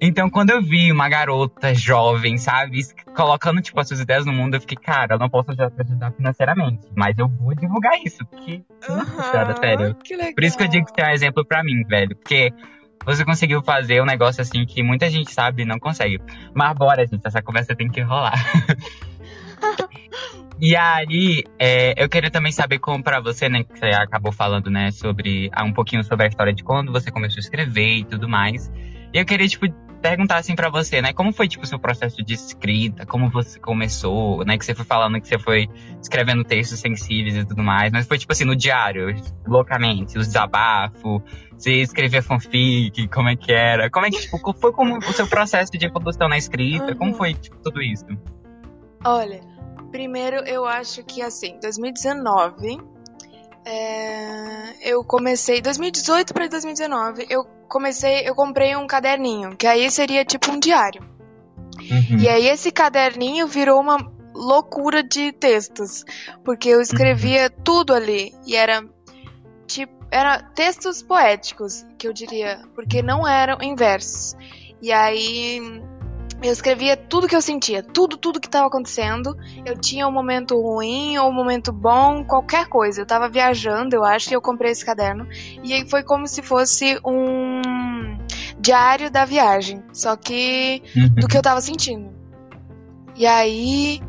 Então, 0.01 0.29
quando 0.29 0.49
eu 0.49 0.61
vi 0.61 0.91
uma 0.91 1.07
garota 1.07 1.73
jovem, 1.73 2.37
sabe, 2.37 2.81
colocando, 3.15 3.61
tipo, 3.61 3.79
as 3.79 3.87
suas 3.87 4.01
ideias 4.01 4.25
no 4.25 4.33
mundo, 4.33 4.55
eu 4.55 4.61
fiquei, 4.61 4.77
cara, 4.77 5.15
eu 5.15 5.19
não 5.19 5.29
posso 5.29 5.51
ajudar 5.51 6.11
financeiramente, 6.11 6.85
mas 6.95 7.17
eu 7.17 7.29
vou 7.29 7.55
divulgar 7.55 7.93
isso, 8.03 8.23
porque, 8.25 8.61
uhum, 8.89 8.97
nossa, 8.97 9.55
sério. 9.55 9.95
Por 10.35 10.43
isso 10.43 10.57
que 10.57 10.63
eu 10.63 10.67
digo 10.67 10.85
que 10.85 10.93
tem 10.93 11.05
um 11.05 11.09
exemplo 11.09 11.45
pra 11.45 11.63
mim, 11.63 11.81
velho, 11.87 12.15
porque 12.17 12.53
você 13.05 13.23
conseguiu 13.23 13.61
fazer 13.61 14.01
um 14.01 14.05
negócio 14.05 14.41
assim 14.41 14.65
que 14.65 14.81
muita 14.81 15.09
gente 15.09 15.31
sabe 15.31 15.63
e 15.63 15.65
não 15.65 15.79
consegue. 15.79 16.19
Mas 16.53 16.75
bora, 16.75 17.05
gente, 17.05 17.25
essa 17.25 17.41
conversa 17.41 17.75
tem 17.75 17.89
que 17.89 18.01
rolar. 18.01 18.33
e 20.59 20.75
aí, 20.75 21.43
é, 21.59 21.93
eu 22.03 22.09
queria 22.09 22.31
também 22.31 22.51
saber 22.51 22.79
como 22.79 23.03
para 23.03 23.19
você, 23.19 23.47
né, 23.47 23.63
que 23.63 23.77
você 23.77 23.87
acabou 23.87 24.31
falando, 24.31 24.69
né, 24.69 24.91
sobre 24.91 25.51
um 25.63 25.71
pouquinho 25.71 26.03
sobre 26.03 26.25
a 26.25 26.29
história 26.29 26.53
de 26.53 26.63
quando 26.63 26.91
você 26.91 27.11
começou 27.11 27.37
a 27.37 27.41
escrever 27.41 27.97
e 27.97 28.03
tudo 28.03 28.27
mais. 28.27 28.71
E 29.13 29.17
eu 29.17 29.25
queria, 29.25 29.47
tipo, 29.47 29.65
perguntar 30.07 30.37
assim 30.37 30.53
para 30.53 30.69
você, 30.69 31.01
né? 31.01 31.13
Como 31.13 31.33
foi 31.33 31.47
tipo 31.47 31.63
o 31.63 31.67
seu 31.67 31.79
processo 31.79 32.23
de 32.23 32.35
escrita? 32.35 33.07
Como 33.07 33.27
você 33.31 33.59
começou, 33.59 34.45
né? 34.45 34.55
Que 34.55 34.63
você 34.63 34.75
foi 34.75 34.85
falando 34.85 35.19
que 35.19 35.27
você 35.27 35.39
foi 35.39 35.67
escrevendo 35.99 36.43
textos 36.43 36.79
sensíveis 36.79 37.35
e 37.35 37.43
tudo 37.43 37.63
mais, 37.63 37.91
mas 37.91 38.07
foi 38.07 38.19
tipo 38.19 38.31
assim 38.31 38.45
no 38.45 38.55
diário, 38.55 39.15
loucamente, 39.47 40.19
os 40.19 40.27
desabafos, 40.27 41.23
você 41.57 41.81
escrevia 41.81 42.21
fanfic, 42.21 43.07
como 43.07 43.29
é 43.29 43.35
que 43.35 43.51
era? 43.51 43.89
Como 43.89 44.05
é 44.05 44.11
que 44.11 44.21
tipo, 44.21 44.37
foi 44.53 44.71
como 44.71 44.95
o 44.95 45.13
seu 45.13 45.25
processo 45.25 45.71
de 45.71 45.83
evolução 45.87 46.29
na 46.29 46.37
escrita? 46.37 46.93
Como 46.93 47.15
foi 47.15 47.33
tipo 47.33 47.57
tudo 47.57 47.81
isso? 47.81 48.05
Olha, 49.03 49.41
primeiro 49.89 50.37
eu 50.47 50.65
acho 50.65 51.03
que 51.03 51.23
assim, 51.23 51.57
2019 51.59 52.79
é, 53.65 54.89
eu 54.91 55.03
comecei 55.03 55.59
2018 55.59 56.33
para 56.33 56.47
2019 56.47 57.25
eu 57.29 57.43
comecei 57.67 58.27
eu 58.27 58.35
comprei 58.35 58.75
um 58.75 58.85
caderninho 58.85 59.55
que 59.55 59.65
aí 59.65 59.89
seria 59.89 60.23
tipo 60.23 60.51
um 60.51 60.59
diário. 60.59 61.01
Uhum. 61.77 62.19
e 62.19 62.29
aí 62.29 62.47
esse 62.47 62.71
caderninho 62.71 63.47
virou 63.47 63.81
uma 63.81 63.97
loucura 64.33 65.03
de 65.03 65.31
textos 65.33 66.05
porque 66.43 66.69
eu 66.69 66.79
escrevia 66.79 67.49
tudo 67.49 67.93
ali 67.93 68.33
e 68.45 68.55
era 68.55 68.83
tipo 69.67 69.93
era 70.11 70.41
textos 70.41 71.01
poéticos 71.01 71.85
que 71.97 72.07
eu 72.07 72.13
diria 72.13 72.61
porque 72.73 73.01
não 73.01 73.27
eram 73.27 73.57
em 73.61 73.75
versos. 73.75 74.35
E 74.81 74.91
aí 74.91 75.81
eu 76.41 76.51
escrevia 76.51 76.95
tudo 76.95 77.27
que 77.27 77.35
eu 77.35 77.41
sentia, 77.41 77.81
tudo, 77.81 78.17
tudo 78.17 78.39
que 78.39 78.47
estava 78.47 78.67
acontecendo. 78.67 79.35
Eu 79.65 79.77
tinha 79.79 80.07
um 80.07 80.11
momento 80.11 80.59
ruim 80.59 81.17
ou 81.17 81.29
um 81.29 81.33
momento 81.33 81.71
bom, 81.71 82.23
qualquer 82.23 82.67
coisa. 82.67 83.01
Eu 83.01 83.05
tava 83.05 83.29
viajando, 83.29 83.95
eu 83.95 84.03
acho, 84.03 84.31
e 84.31 84.33
eu 84.33 84.41
comprei 84.41 84.71
esse 84.71 84.85
caderno. 84.85 85.27
E 85.63 85.73
aí 85.73 85.89
foi 85.89 86.03
como 86.03 86.27
se 86.27 86.41
fosse 86.41 86.99
um 87.05 87.61
diário 88.59 89.09
da 89.09 89.25
viagem, 89.25 89.83
só 89.93 90.15
que 90.15 90.81
Uhum. 90.95 91.15
do 91.15 91.27
que 91.27 91.37
eu 91.37 91.41
tava 91.41 91.61
sentindo. 91.61 92.13
E 93.15 93.25
aí, 93.25 94.01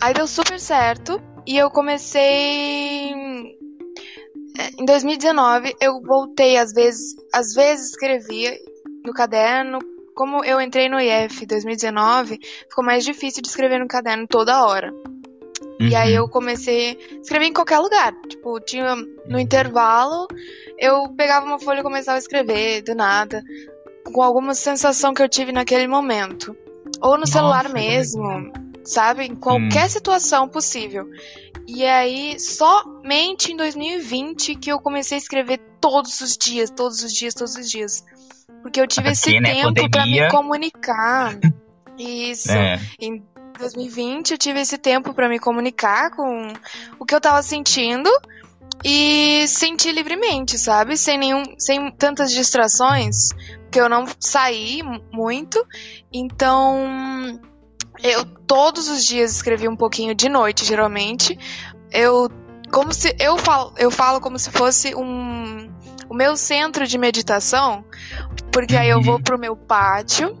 aí 0.00 0.14
deu 0.14 0.26
super 0.26 0.60
certo 0.60 1.20
e 1.46 1.56
eu 1.56 1.70
comecei 1.70 3.12
é, 4.58 4.70
em 4.78 4.84
2019, 4.84 5.74
eu 5.80 6.00
voltei 6.02 6.56
às 6.56 6.72
vezes, 6.72 7.14
às 7.32 7.54
vezes 7.54 7.90
escrevia 7.90 8.52
no 9.04 9.12
caderno. 9.12 9.78
Como 10.14 10.44
eu 10.44 10.60
entrei 10.60 10.88
no 10.88 11.00
IF 11.00 11.44
2019, 11.46 12.38
ficou 12.68 12.84
mais 12.84 13.04
difícil 13.04 13.42
de 13.42 13.48
escrever 13.48 13.80
no 13.80 13.88
caderno 13.88 14.26
toda 14.28 14.64
hora. 14.64 14.92
E 15.80 15.94
aí 15.94 16.12
Uhum. 16.12 16.18
eu 16.24 16.28
comecei 16.28 16.92
a 16.92 17.20
escrever 17.20 17.46
em 17.46 17.52
qualquer 17.52 17.78
lugar. 17.80 18.14
Tipo, 18.28 18.60
tinha 18.60 18.94
no 18.94 19.40
intervalo, 19.40 20.28
eu 20.78 21.08
pegava 21.16 21.44
uma 21.46 21.58
folha 21.58 21.80
e 21.80 21.82
começava 21.82 22.16
a 22.16 22.20
escrever 22.20 22.82
do 22.82 22.94
nada, 22.94 23.42
com 24.12 24.22
alguma 24.22 24.54
sensação 24.54 25.12
que 25.12 25.22
eu 25.22 25.28
tive 25.28 25.50
naquele 25.50 25.88
momento. 25.88 26.56
Ou 27.00 27.14
no 27.14 27.20
Nossa, 27.20 27.32
celular 27.32 27.68
mesmo, 27.70 28.52
sabe? 28.84 29.24
Em 29.24 29.34
qualquer 29.34 29.90
situação 29.90 30.48
possível. 30.48 31.08
E 31.66 31.84
aí, 31.84 32.38
somente 32.38 33.52
em 33.52 33.56
2020 33.56 34.54
que 34.54 34.70
eu 34.70 34.78
comecei 34.78 35.16
a 35.16 35.20
escrever 35.20 35.58
todos 35.80 36.20
os 36.20 36.36
dias, 36.36 36.70
todos 36.70 37.02
os 37.02 37.12
dias, 37.12 37.34
todos 37.34 37.56
os 37.56 37.68
dias. 37.68 38.04
Porque 38.62 38.80
eu 38.80 38.86
tive 38.86 39.10
esse 39.10 39.24
Porque, 39.24 39.40
né, 39.40 39.54
tempo 39.54 39.90
pra 39.90 40.04
me 40.06 40.28
comunicar. 40.30 41.38
Isso. 41.98 42.50
É. 42.50 42.80
Em 42.98 43.22
2020 43.58 44.32
eu 44.32 44.38
tive 44.38 44.60
esse 44.60 44.76
tempo 44.78 45.14
pra 45.14 45.28
me 45.28 45.38
comunicar 45.38 46.10
com 46.10 46.52
o 46.98 47.04
que 47.04 47.14
eu 47.14 47.20
tava 47.20 47.40
sentindo 47.42 48.10
e 48.84 49.46
sentir 49.46 49.92
livremente, 49.92 50.58
sabe? 50.58 50.96
Sem 50.96 51.16
nenhum, 51.18 51.42
sem 51.58 51.90
tantas 51.92 52.32
distrações, 52.32 53.28
porque 53.62 53.80
eu 53.80 53.88
não 53.88 54.04
saí 54.18 54.82
mu- 54.82 55.00
muito. 55.12 55.64
Então, 56.12 57.40
eu 58.02 58.24
todos 58.46 58.88
os 58.88 59.04
dias 59.04 59.36
escrevi 59.36 59.68
um 59.68 59.76
pouquinho 59.76 60.14
de 60.14 60.28
noite, 60.28 60.64
geralmente. 60.64 61.38
Eu 61.90 62.28
como 62.72 62.92
se 62.92 63.14
eu 63.20 63.38
falo, 63.38 63.72
eu 63.78 63.90
falo 63.90 64.20
como 64.20 64.38
se 64.38 64.50
fosse 64.50 64.94
um 64.96 65.72
o 66.14 66.16
meu 66.16 66.36
centro 66.36 66.86
de 66.86 66.96
meditação, 66.96 67.84
porque 68.52 68.76
aí 68.76 68.88
eu 68.88 69.02
vou 69.02 69.16
Uhum. 69.16 69.22
pro 69.22 69.36
meu 69.38 69.56
pátio 69.56 70.38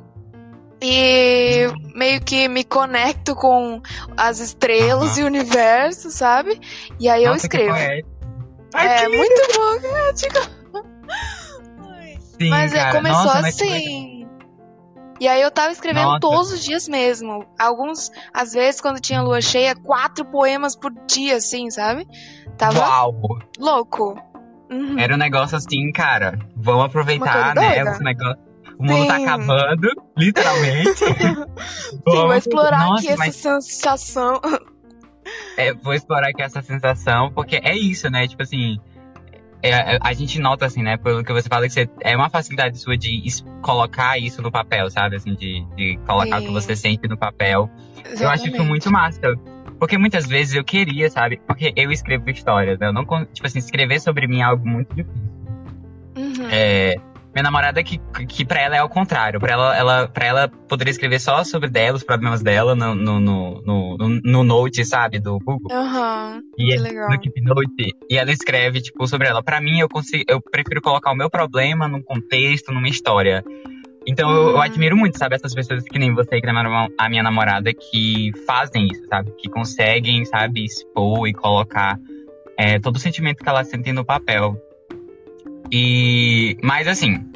e 0.80 1.66
meio 1.96 2.20
que 2.22 2.46
me 2.48 2.62
conecto 2.62 3.34
com 3.34 3.82
as 4.16 4.38
estrelas 4.38 5.18
e 5.18 5.24
o 5.24 5.26
universo, 5.26 6.10
sabe? 6.12 6.60
E 7.00 7.08
aí 7.08 7.24
eu 7.24 7.32
Nossa, 7.32 7.48
que 7.48 7.56
escrevo. 7.56 7.76
Ai, 8.72 9.02
É 9.02 9.08
muito 9.08 9.42
bom, 9.56 9.80
poético. 9.80 10.64
Sim, 12.40 12.50
Mas 12.50 12.72
é, 12.72 12.78
cara. 12.78 12.92
começou 12.96 13.24
Nossa, 13.24 13.48
assim. 13.48 14.28
E 15.20 15.26
aí 15.28 15.40
eu 15.40 15.50
tava 15.50 15.72
escrevendo 15.72 16.06
Nossa. 16.06 16.20
todos 16.20 16.52
os 16.52 16.62
dias 16.64 16.88
mesmo. 16.88 17.46
Alguns, 17.58 18.10
às 18.32 18.52
vezes, 18.52 18.80
quando 18.80 19.00
tinha 19.00 19.22
lua 19.22 19.40
cheia, 19.40 19.74
quatro 19.74 20.24
poemas 20.24 20.74
por 20.76 20.92
dia, 21.06 21.36
assim, 21.36 21.70
sabe? 21.70 22.06
Tava 22.58 22.78
Uau! 22.80 23.14
louco. 23.58 24.20
Uhum. 24.70 24.98
Era 24.98 25.14
um 25.14 25.18
negócio 25.18 25.56
assim, 25.56 25.90
cara. 25.92 26.38
Vamos 26.56 26.86
aproveitar, 26.86 27.54
né? 27.54 27.76
doida. 27.76 27.90
Esse 27.90 28.02
negócio. 28.02 28.38
O 28.78 28.84
mundo 28.84 29.06
tá 29.06 29.16
Sim. 29.16 29.24
acabando, 29.24 29.88
literalmente. 30.18 30.98
Sim, 30.98 31.94
vou 32.04 32.34
explorar 32.34 32.86
Nossa, 32.86 33.02
aqui 33.02 33.08
essa 33.08 33.18
mas 33.18 33.36
sensação. 33.36 34.40
é, 35.56 35.72
vou 35.74 35.94
explorar 35.94 36.28
aqui 36.28 36.42
essa 36.42 36.60
sensação, 36.60 37.30
porque 37.32 37.60
é 37.62 37.76
isso, 37.76 38.10
né? 38.10 38.26
Tipo 38.26 38.42
assim. 38.42 38.80
é, 39.62 39.94
é, 39.94 39.98
a 40.00 40.12
gente 40.12 40.40
nota, 40.40 40.66
assim, 40.66 40.82
né? 40.82 40.96
Pelo 40.96 41.22
que 41.22 41.32
você 41.32 41.48
fala, 41.48 41.66
que 41.66 41.72
você, 41.72 41.88
é 42.00 42.16
uma 42.16 42.28
facilidade 42.28 42.76
sua 42.78 42.96
de 42.96 43.22
colocar 43.62 44.18
isso 44.18 44.42
no 44.42 44.50
papel, 44.50 44.90
sabe? 44.90 45.16
Assim, 45.16 45.34
de, 45.34 45.64
de 45.76 45.98
colocar 46.04 46.38
o 46.38 46.40
que 46.40 46.48
Sim. 46.48 46.52
você 46.52 46.74
sente 46.74 47.06
no 47.06 47.16
papel. 47.16 47.70
Eu 48.04 48.28
acho 48.28 48.46
isso 48.46 48.48
Exatamente. 48.48 48.58
muito 48.60 48.90
massa. 48.90 49.20
Porque 49.78 49.98
muitas 49.98 50.26
vezes 50.26 50.54
eu 50.54 50.64
queria, 50.64 51.10
sabe? 51.10 51.40
Porque 51.46 51.72
eu 51.76 51.90
escrevo 51.92 52.28
histórias, 52.30 52.78
né? 52.78 52.86
Eu 52.88 52.92
não, 52.92 53.04
tipo 53.04 53.46
assim, 53.46 53.58
escrever 53.58 54.00
sobre 54.00 54.26
mim 54.26 54.40
é 54.40 54.44
algo 54.44 54.66
muito 54.66 54.94
difícil. 54.94 55.22
Uhum. 56.16 56.48
É, 56.50 56.94
minha 57.34 57.42
namorada 57.42 57.82
que, 57.82 57.98
que 58.28 58.44
pra 58.44 58.60
ela 58.60 58.76
é 58.76 58.78
ao 58.78 58.88
contrário. 58.88 59.40
Pra 59.40 59.52
ela, 59.52 59.76
ela, 59.76 60.08
pra 60.08 60.24
ela 60.26 60.48
poderia 60.48 60.92
escrever 60.92 61.18
só 61.20 61.42
sobre 61.42 61.68
dela, 61.68 61.96
os 61.96 62.04
problemas 62.04 62.40
dela 62.42 62.74
no, 62.76 62.94
no, 62.94 63.18
no, 63.20 63.62
no, 63.62 63.96
no- 63.98 64.20
no 64.24 64.44
Note, 64.44 64.84
sabe? 64.84 65.18
Do 65.18 65.38
Google. 65.40 65.76
Aham. 65.76 66.40
E 66.56 66.66
que 66.66 66.72
é- 66.74 66.78
legal. 66.80 67.10
no 67.10 67.18
Keep 67.20 67.40
Note. 67.42 67.90
E 68.08 68.16
ela 68.16 68.30
escreve, 68.30 68.80
tipo, 68.80 69.06
sobre 69.08 69.26
ela. 69.26 69.42
Pra 69.42 69.60
mim, 69.60 69.80
eu 69.80 69.88
consigo, 69.88 70.22
eu 70.28 70.40
prefiro 70.40 70.80
colocar 70.80 71.10
o 71.10 71.16
meu 71.16 71.28
problema 71.28 71.88
num 71.88 72.00
contexto, 72.02 72.72
numa 72.72 72.88
história. 72.88 73.42
Então 74.06 74.30
eu, 74.30 74.36
eu 74.48 74.54
Uhum. 74.54 74.60
admiro 74.60 74.96
muito, 74.96 75.18
sabe, 75.18 75.34
essas 75.34 75.54
pessoas 75.54 75.82
que 75.84 75.98
nem 75.98 76.12
você, 76.14 76.40
que 76.40 76.46
nem 76.46 76.56
a 76.98 77.08
minha- 77.08 77.22
namorada, 77.22 77.72
que 77.72 78.32
fazem 78.46 78.86
isso, 78.88 79.06
sabe? 79.08 79.30
Que 79.38 79.48
conseguem, 79.48 80.24
sabe, 80.24 80.64
expor 80.64 81.26
e 81.26 81.32
colocar 81.32 81.98
é, 82.56 82.78
todo 82.78 82.96
o 82.96 83.00
sentimento 83.00 83.42
que 83.42 83.48
ela 83.48 83.64
sente 83.64 83.92
no 83.92 84.04
papel. 84.04 84.56
E. 85.72 86.56
Mas 86.62 86.86
assim, 86.86 87.26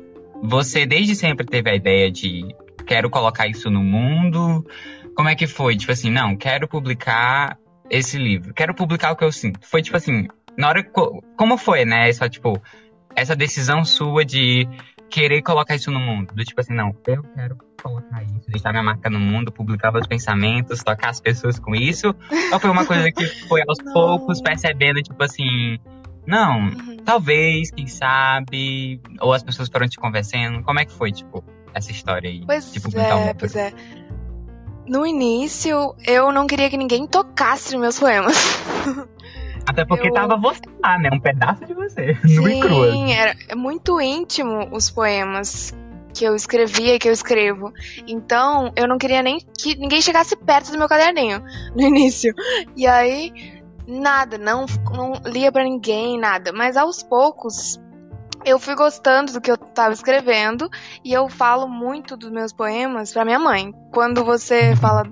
você 0.42 0.86
desde 0.86 1.14
sempre 1.14 1.46
teve 1.46 1.70
a 1.70 1.74
ideia 1.74 2.10
de 2.10 2.54
quero 2.86 3.10
colocar 3.10 3.46
isso 3.48 3.70
no 3.70 3.82
mundo. 3.82 4.64
Como 5.16 5.28
é 5.28 5.34
que 5.34 5.46
foi? 5.46 5.76
Tipo 5.76 5.92
assim, 5.92 6.10
não, 6.10 6.36
quero 6.36 6.68
publicar 6.68 7.58
esse 7.90 8.18
livro. 8.18 8.54
Quero 8.54 8.74
publicar 8.74 9.12
o 9.12 9.16
que 9.16 9.24
eu 9.24 9.32
sinto. 9.32 9.58
Foi 9.62 9.82
tipo 9.82 9.96
assim, 9.96 10.28
na 10.56 10.68
hora. 10.68 10.84
co- 10.84 11.22
Como 11.36 11.56
foi, 11.56 11.84
né? 11.84 12.08
Essa, 12.08 12.28
tipo, 12.28 12.60
essa 13.16 13.34
decisão 13.34 13.84
sua 13.84 14.24
de 14.24 14.68
querer 15.10 15.42
colocar 15.42 15.74
isso 15.74 15.90
no 15.90 16.00
mundo. 16.00 16.32
Do 16.34 16.44
tipo 16.44 16.60
assim, 16.60 16.74
não, 16.74 16.94
eu 17.06 17.22
quero 17.34 17.56
colocar 17.82 18.22
isso, 18.24 18.48
deixar 18.48 18.70
minha 18.72 18.82
marca 18.82 19.08
no 19.08 19.18
mundo, 19.20 19.52
publicar 19.52 19.92
meus 19.92 20.06
pensamentos, 20.06 20.82
tocar 20.82 21.10
as 21.10 21.20
pessoas 21.20 21.58
com 21.58 21.74
isso. 21.74 22.14
Ou 22.52 22.58
foi 22.60 22.70
uma 22.70 22.84
coisa 22.84 23.10
que 23.10 23.26
foi 23.48 23.62
aos 23.66 23.78
Não. 23.84 23.92
poucos 23.92 24.40
percebendo, 24.40 25.02
tipo 25.02 25.22
assim, 25.22 25.78
não, 26.26 26.60
Uhum. 26.60 26.96
talvez, 27.04 27.70
quem 27.70 27.86
sabe, 27.86 29.00
ou 29.20 29.32
as 29.32 29.42
pessoas 29.42 29.68
foram 29.68 29.88
te 29.88 29.96
convencendo. 29.98 30.62
Como 30.62 30.78
é 30.78 30.84
que 30.84 30.92
foi, 30.92 31.10
tipo, 31.12 31.42
essa 31.72 31.90
história 31.90 32.28
aí? 32.28 32.42
Pois 32.44 32.70
um 32.94 33.00
é, 33.00 33.34
pois 33.34 33.56
é. 33.56 33.72
No 34.86 35.06
início, 35.06 35.94
eu 36.06 36.32
não 36.32 36.46
queria 36.46 36.70
que 36.70 36.76
ninguém 36.76 37.06
tocasse 37.06 37.72
nos 37.72 37.80
meus 37.80 37.98
poemas. 38.00 38.36
Até 39.68 39.84
porque 39.84 40.08
eu- 40.08 40.12
tava 40.14 40.36
você 40.36 40.60
lá, 40.82 40.98
né? 40.98 41.10
Um 41.12 41.20
pedaço 41.20 41.64
de 41.64 41.74
você, 41.74 42.16
nu 42.24 42.48
e 42.48 42.60
crua. 42.60 42.90
Sim, 42.92 43.12
era 43.12 43.34
muito 43.54 44.00
íntimo 44.00 44.68
os 44.72 44.90
poemas 44.90 45.74
que 46.14 46.24
eu 46.24 46.34
escrevia 46.34 46.94
e 46.94 46.98
que 46.98 47.08
eu 47.08 47.12
escrevo. 47.12 47.72
Então, 48.06 48.72
eu 48.74 48.88
não 48.88 48.98
queria 48.98 49.22
nem 49.22 49.38
que 49.58 49.76
ninguém 49.76 50.00
chegasse 50.00 50.34
perto 50.36 50.72
do 50.72 50.78
meu 50.78 50.88
caderninho 50.88 51.42
no 51.76 51.82
início. 51.82 52.34
E 52.76 52.86
aí, 52.86 53.32
nada, 53.86 54.38
não, 54.38 54.66
não 54.92 55.12
lia 55.26 55.52
pra 55.52 55.62
ninguém, 55.62 56.18
nada. 56.18 56.52
Mas 56.52 56.76
aos 56.76 57.02
poucos, 57.02 57.78
eu 58.44 58.58
fui 58.58 58.74
gostando 58.74 59.32
do 59.32 59.40
que 59.40 59.50
eu 59.50 59.56
tava 59.56 59.92
escrevendo 59.92 60.68
e 61.04 61.12
eu 61.12 61.28
falo 61.28 61.68
muito 61.68 62.16
dos 62.16 62.30
meus 62.30 62.52
poemas 62.52 63.12
pra 63.12 63.24
minha 63.24 63.38
mãe. 63.38 63.72
Quando 63.92 64.24
você 64.24 64.74
fala 64.76 65.04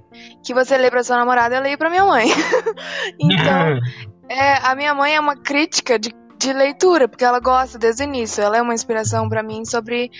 que 0.44 0.54
você 0.54 0.76
lê 0.76 0.90
pra 0.90 1.04
sua 1.04 1.16
namorada, 1.18 1.54
eu 1.56 1.62
leio 1.62 1.76
pra 1.78 1.90
minha 1.90 2.04
mãe. 2.04 2.26
então, 3.20 3.78
é, 4.28 4.54
a 4.66 4.74
minha 4.74 4.94
mãe 4.94 5.14
é 5.14 5.20
uma 5.20 5.36
crítica 5.36 5.98
de, 5.98 6.12
de 6.38 6.52
leitura, 6.52 7.08
porque 7.08 7.24
ela 7.24 7.40
gosta 7.40 7.78
desde 7.78 8.02
o 8.02 8.04
início. 8.04 8.42
Ela 8.42 8.58
é 8.58 8.62
uma 8.62 8.74
inspiração 8.74 9.28
pra 9.28 9.42
mim 9.42 9.64
sobre 9.64 10.10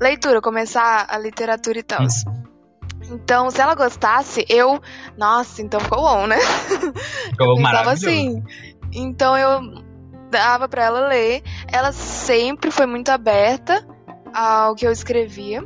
leitura, 0.00 0.40
começar 0.40 1.06
a 1.08 1.18
literatura 1.18 1.78
e 1.78 1.82
tal. 1.82 2.06
Então, 3.10 3.50
se 3.50 3.60
ela 3.60 3.74
gostasse, 3.74 4.44
eu. 4.48 4.80
Nossa, 5.16 5.62
então 5.62 5.80
ficou 5.80 6.00
bom, 6.00 6.26
né? 6.26 6.38
Ficou 6.38 7.54
Pensava 7.56 7.60
maravilhoso. 7.60 8.06
assim. 8.06 8.42
Então 8.92 9.36
eu 9.36 9.60
dava 10.30 10.68
pra 10.68 10.84
ela 10.84 11.08
ler. 11.08 11.42
Ela 11.70 11.92
sempre 11.92 12.70
foi 12.70 12.86
muito 12.86 13.10
aberta 13.10 13.86
ao 14.34 14.74
que 14.74 14.86
eu 14.86 14.90
escrevia. 14.92 15.62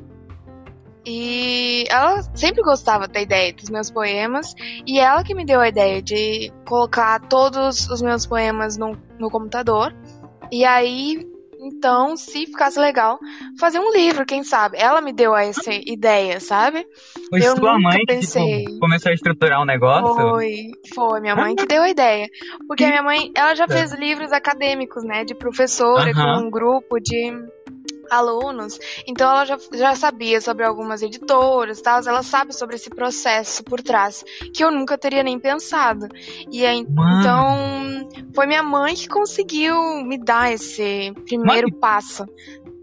E 1.05 1.85
ela 1.89 2.23
sempre 2.35 2.63
gostava 2.63 3.09
da 3.09 3.21
ideia 3.21 3.53
dos 3.53 3.71
meus 3.71 3.91
poemas. 3.91 4.55
E 4.87 4.99
ela 4.99 5.25
que 5.25 5.35
me 5.35 5.45
deu 5.45 5.61
a 5.61 5.69
ideia 5.69 6.03
de 6.03 6.53
colocar 6.67 7.21
todos 7.29 7.89
os 7.89 8.03
meus 8.03 8.27
poemas 8.27 8.77
no, 8.77 8.97
no 9.19 9.31
computador. 9.31 9.95
E 10.53 10.65
aí, 10.65 11.27
então, 11.63 12.17
se 12.17 12.47
ficasse 12.47 12.81
legal, 12.81 13.19
fazer 13.59 13.79
um 13.79 13.93
livro, 13.93 14.25
quem 14.25 14.43
sabe? 14.43 14.79
Ela 14.79 15.01
me 15.01 15.13
deu 15.13 15.37
essa 15.37 15.71
ideia, 15.73 16.41
sabe? 16.41 16.87
Foi 17.29 17.39
Eu 17.39 17.57
sua 17.57 17.79
mãe 17.79 17.99
que 17.99 18.07
pensei. 18.07 18.65
tipo, 18.65 18.79
começou 18.79 19.11
a 19.11 19.15
estruturar 19.15 19.61
um 19.61 19.67
negócio? 19.67 20.15
Foi, 20.15 20.71
foi, 20.95 21.21
minha 21.21 21.37
mãe 21.37 21.55
que 21.55 21.67
deu 21.67 21.83
a 21.83 21.91
ideia. 21.91 22.27
Porque 22.67 22.85
a 22.85 22.89
minha 22.89 23.03
mãe, 23.03 23.31
ela 23.37 23.55
já 23.55 23.69
fez 23.69 23.93
livros 23.93 24.33
acadêmicos, 24.33 25.05
né? 25.05 25.25
De 25.25 25.35
professora, 25.35 26.11
Aham. 26.11 26.41
com 26.41 26.47
um 26.47 26.51
grupo 26.51 26.99
de 26.99 27.31
alunos. 28.11 28.79
Então 29.07 29.31
ela 29.31 29.45
já, 29.45 29.59
já 29.73 29.95
sabia 29.95 30.41
sobre 30.41 30.65
algumas 30.65 31.01
editoras 31.03 31.81
tal. 31.81 32.01
Ela 32.07 32.23
sabe 32.23 32.53
sobre 32.53 32.77
esse 32.77 32.91
processo 32.91 33.63
por 33.63 33.81
trás, 33.81 34.25
que 34.53 34.65
eu 34.65 34.71
nunca 34.71 34.99
teria 34.99 35.23
nem 35.23 35.39
pensado. 35.39 36.09
E 36.51 36.67
aí, 36.67 36.79
então, 36.79 38.09
foi 38.35 38.47
minha 38.47 38.63
mãe 38.63 38.95
que 38.95 39.09
conseguiu 39.09 40.03
me 40.05 40.19
dar 40.19 40.53
esse 40.53 41.13
primeiro 41.27 41.71
Mãe. 41.71 41.81
passo. 41.81 42.27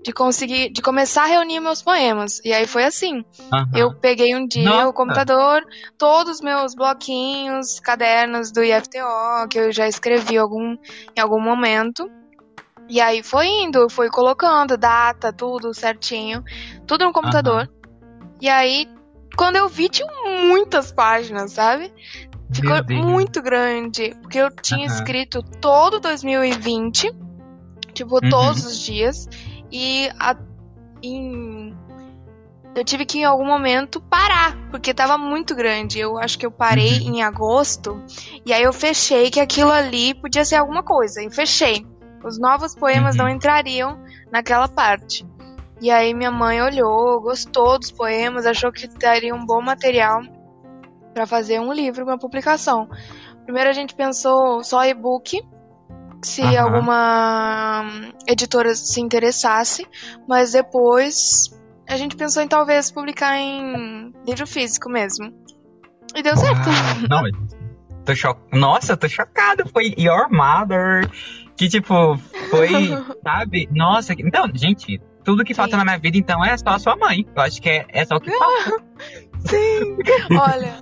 De 0.04 0.14
conseguir, 0.14 0.70
de 0.70 0.82
começar 0.82 1.24
a 1.24 1.26
reunir 1.26 1.60
meus 1.60 1.82
poemas. 1.82 2.40
E 2.46 2.54
aí 2.54 2.66
foi 2.66 2.86
assim. 2.86 3.26
Aham. 3.52 3.70
Eu 3.76 3.94
peguei 3.94 4.34
um 4.34 4.48
dia 4.48 4.64
Nossa. 4.64 4.88
o 4.88 4.94
computador, 4.94 5.66
todos 5.98 6.36
os 6.36 6.42
meus 6.42 6.74
bloquinhos, 6.74 7.82
cadernos 7.82 8.50
do 8.50 8.64
IFTO, 8.64 9.48
que 9.50 9.60
eu 9.60 9.72
já 9.74 9.86
escrevi 9.86 10.38
algum, 10.38 10.78
em 11.14 11.20
algum 11.20 11.42
momento. 11.42 12.10
E 12.90 13.02
aí 13.02 13.22
foi 13.22 13.48
indo, 13.48 13.90
fui 13.90 14.10
colocando 14.10 14.78
data, 14.78 15.34
tudo 15.34 15.74
certinho, 15.74 16.44
tudo 16.86 17.06
no 17.06 17.12
computador. 17.14 17.70
E 18.40 18.48
aí, 18.48 18.88
quando 19.36 19.58
eu 19.58 19.68
vi, 19.68 19.90
tinha 19.90 20.08
muitas 20.48 20.92
páginas, 20.92 21.52
sabe? 21.52 21.92
Ficou 22.54 22.78
muito 22.90 23.42
grande, 23.42 24.16
porque 24.22 24.38
eu 24.38 24.50
tinha 24.50 24.86
Aham. 24.88 24.96
escrito 24.96 25.44
todo 25.60 26.00
2020, 26.00 27.12
tipo, 27.94 28.16
Uhum. 28.24 28.30
todos 28.30 28.66
os 28.66 28.80
dias, 28.80 29.28
e 29.72 30.10
a- 30.20 30.38
em 31.04 31.76
eu 32.76 32.86
tive 32.86 33.06
que 33.08 33.18
em 33.18 33.24
algum 33.26 33.46
momento 33.46 34.00
parar, 34.00 34.56
porque 34.70 34.94
tava 34.94 35.18
muito 35.18 35.56
grande. 35.56 35.98
Eu 36.00 36.16
acho 36.20 36.38
que 36.38 36.46
eu 36.46 36.52
parei 36.52 37.00
Uhum. 37.00 37.16
em 37.16 37.24
agosto 37.24 38.00
e 38.46 38.54
aí 38.54 38.62
eu 38.62 38.72
fechei 38.72 39.32
que 39.32 39.40
aquilo 39.40 39.72
ali 39.72 40.14
podia 40.14 40.46
ser 40.46 40.58
alguma 40.58 40.84
coisa. 40.84 41.24
E 41.24 41.32
fechei. 41.32 41.84
Os 42.24 42.40
novos 42.40 42.76
poemas 42.76 43.16
Uhum. 43.16 43.24
não 43.24 43.30
entrariam 43.30 44.00
naquela 44.32 44.68
parte. 44.68 45.26
E 45.80 45.92
aí 45.92 46.14
minha 46.14 46.32
mãe 46.32 46.62
olhou, 46.62 47.22
gostou 47.22 47.78
dos 47.78 47.92
poemas, 47.92 48.46
achou 48.46 48.72
que 48.72 48.88
daria 48.88 49.34
um 49.36 49.46
bom 49.46 49.62
material 49.62 50.22
para 51.14 51.28
fazer 51.28 51.60
um 51.60 51.72
livro, 51.72 52.04
uma 52.04 52.18
publicação. 52.18 52.88
Primeiro 53.44 53.70
a 53.70 53.74
gente 53.74 53.94
pensou 53.96 54.64
só 54.64 54.84
e-book, 54.86 55.40
se 56.24 56.42
Aham. 56.42 56.60
alguma 56.60 57.84
editora 58.28 58.74
se 58.76 59.00
interessasse, 59.00 59.86
mas 60.28 60.52
depois 60.54 61.56
a 61.88 61.96
gente 61.96 62.16
pensou 62.16 62.42
em 62.44 62.48
talvez 62.48 62.92
publicar 62.92 63.38
em 63.38 64.12
livro 64.26 64.46
físico 64.48 64.90
mesmo. 64.90 65.32
E 66.16 66.24
deu 66.24 66.36
certo. 66.36 66.68
Não, 67.10 67.22
tô 68.04 68.16
cho... 68.16 68.36
Nossa, 68.52 68.94
eu 68.94 68.98
tô 68.98 69.08
chocada. 69.08 69.64
Foi 69.66 69.94
Your 69.98 70.28
Mother. 70.32 71.10
Que, 71.58 71.68
tipo, 71.68 72.18
foi, 72.50 72.70
sabe? 73.24 73.68
Nossa, 73.72 74.14
então, 74.14 74.46
gente, 74.54 75.02
tudo 75.24 75.44
que 75.44 75.54
falta 75.54 75.72
Sim. 75.72 75.78
na 75.78 75.84
minha 75.84 75.98
vida, 75.98 76.18
então, 76.18 76.44
é 76.46 76.56
só 76.58 76.70
a 76.70 76.80
sua 76.80 76.96
mãe. 76.96 77.26
Eu 77.36 77.42
acho 77.42 77.62
que 77.62 77.70
é, 77.70 77.86
é 77.90 78.06
só 78.06 78.16
o 78.16 78.22
que 78.22 78.32
falta. 78.32 78.84
Sim. 79.48 79.98
Olha, 80.40 80.82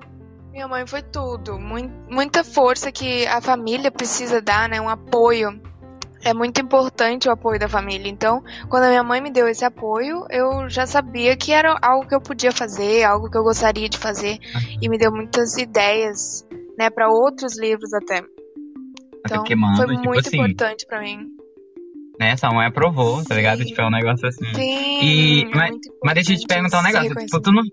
minha 0.51 0.67
mãe 0.67 0.85
foi 0.85 1.01
tudo. 1.01 1.57
Mui- 1.57 1.91
muita 2.09 2.43
força 2.43 2.91
que 2.91 3.25
a 3.27 3.41
família 3.41 3.89
precisa 3.91 4.41
dar, 4.41 4.69
né? 4.69 4.79
Um 4.81 4.89
apoio. 4.89 5.61
É 6.23 6.33
muito 6.33 6.59
importante 6.59 7.29
o 7.29 7.31
apoio 7.31 7.59
da 7.59 7.69
família. 7.69 8.09
Então, 8.09 8.43
quando 8.67 8.85
a 8.85 8.89
minha 8.89 9.03
mãe 9.03 9.21
me 9.21 9.31
deu 9.31 9.47
esse 9.47 9.63
apoio, 9.63 10.25
eu 10.31 10.67
já 10.67 10.87
sabia 10.87 11.37
que 11.37 11.51
era 11.51 11.77
algo 11.81 12.07
que 12.07 12.15
eu 12.15 12.21
podia 12.21 12.51
fazer, 12.51 13.03
algo 13.03 13.29
que 13.29 13.37
eu 13.37 13.43
gostaria 13.43 13.87
de 13.87 13.97
fazer. 13.97 14.39
E 14.81 14.89
me 14.89 14.97
deu 14.97 15.11
muitas 15.11 15.55
ideias, 15.57 16.43
né? 16.79 16.89
Para 16.89 17.09
outros 17.09 17.59
livros 17.59 17.93
até. 17.93 18.23
Então, 19.25 19.37
porque, 19.43 19.55
mano, 19.55 19.75
foi 19.77 19.87
tipo 19.95 20.03
muito 20.07 20.27
assim, 20.27 20.37
importante 20.37 20.85
pra 20.87 21.01
mim. 21.01 21.19
né? 22.19 22.37
Sua 22.37 22.51
mãe 22.53 22.67
aprovou, 22.67 23.23
tá 23.23 23.35
ligado? 23.35 23.59
Sim. 23.59 23.65
Tipo, 23.65 23.81
é 23.81 23.87
um 23.87 23.91
negócio 23.91 24.27
assim. 24.27 24.45
Sim. 24.53 24.99
E- 25.01 25.45
mas- 25.53 25.69
muito 25.71 25.89
Mas 26.03 26.13
deixa 26.15 26.33
eu 26.33 26.37
te 26.37 26.47
perguntar 26.47 26.79
um 26.79 26.83
negócio. 26.83 27.15
Tipo, 27.15 27.41
tu 27.41 27.51
não. 27.51 27.63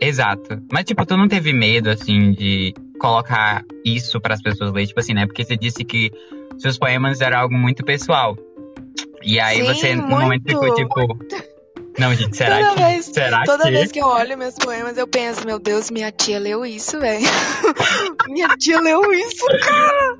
Exato. 0.00 0.62
Mas, 0.72 0.84
tipo, 0.84 1.04
tu 1.04 1.16
não 1.16 1.28
teve 1.28 1.52
medo, 1.52 1.90
assim, 1.90 2.32
de 2.32 2.72
colocar 2.98 3.62
isso 3.84 4.20
pras 4.20 4.42
pessoas 4.42 4.72
lerem? 4.72 4.86
Tipo 4.88 5.00
assim, 5.00 5.14
né? 5.14 5.26
Porque 5.26 5.44
você 5.44 5.56
disse 5.56 5.84
que 5.84 6.10
seus 6.58 6.78
poemas 6.78 7.20
eram 7.20 7.38
algo 7.38 7.54
muito 7.54 7.84
pessoal. 7.84 8.36
E 9.22 9.38
aí 9.38 9.58
Sim, 9.58 9.64
você, 9.66 9.94
no 9.94 10.06
momento, 10.08 10.44
ficou 10.48 10.62
muito. 10.68 10.76
tipo. 10.76 11.18
Não, 11.98 12.14
gente, 12.14 12.34
será 12.36 12.58
Toda 12.60 12.74
que. 12.76 12.82
vez- 12.82 13.04
será 13.06 13.44
Toda 13.44 13.64
que. 13.64 13.70
vez 13.72 13.92
que 13.92 13.98
eu 14.00 14.06
olho 14.06 14.38
meus 14.38 14.54
poemas, 14.54 14.96
eu 14.96 15.06
penso, 15.06 15.44
meu 15.46 15.58
Deus, 15.58 15.90
minha 15.90 16.10
tia 16.10 16.38
leu 16.38 16.64
isso, 16.64 16.98
velho. 16.98 17.20
minha 18.28 18.48
tia 18.56 18.80
leu 18.80 19.12
isso, 19.12 19.44
cara. 19.62 20.18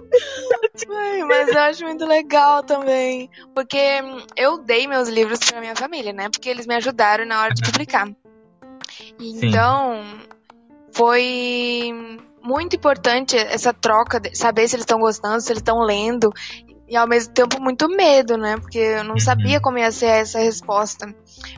Ai, 0.89 1.23
mas 1.25 1.49
eu 1.49 1.59
acho 1.61 1.85
muito 1.85 2.05
legal 2.07 2.63
também. 2.63 3.29
Porque 3.55 4.01
hum, 4.03 4.25
eu 4.37 4.59
dei 4.59 4.87
meus 4.87 5.09
livros 5.09 5.39
pra 5.41 5.61
minha 5.61 5.75
família, 5.77 6.13
né? 6.13 6.29
Porque 6.29 6.49
eles 6.49 6.67
me 6.67 6.75
ajudaram 6.75 7.25
na 7.27 7.43
hora 7.43 7.55
de 7.55 7.63
publicar. 7.63 8.09
E 9.19 9.31
Sim. 9.33 9.49
Então, 9.49 10.03
foi 10.93 11.93
muito 12.43 12.75
importante 12.77 13.37
essa 13.37 13.73
troca, 13.73 14.19
de 14.19 14.37
saber 14.37 14.67
se 14.69 14.77
eles 14.77 14.83
estão 14.85 14.99
gostando, 14.99 15.41
se 15.41 15.53
eles 15.53 15.61
estão 15.61 15.81
lendo. 15.81 16.33
E 16.89 16.97
ao 16.97 17.07
mesmo 17.07 17.33
tempo 17.33 17.61
muito 17.61 17.89
medo, 17.89 18.37
né? 18.37 18.57
Porque 18.57 18.79
eu 18.79 19.05
não 19.05 19.15
Uhum. 19.15 19.21
sabia 19.21 19.61
como 19.61 19.79
ia 19.79 19.93
ser 19.93 20.07
essa 20.07 20.41
resposta. 20.41 21.07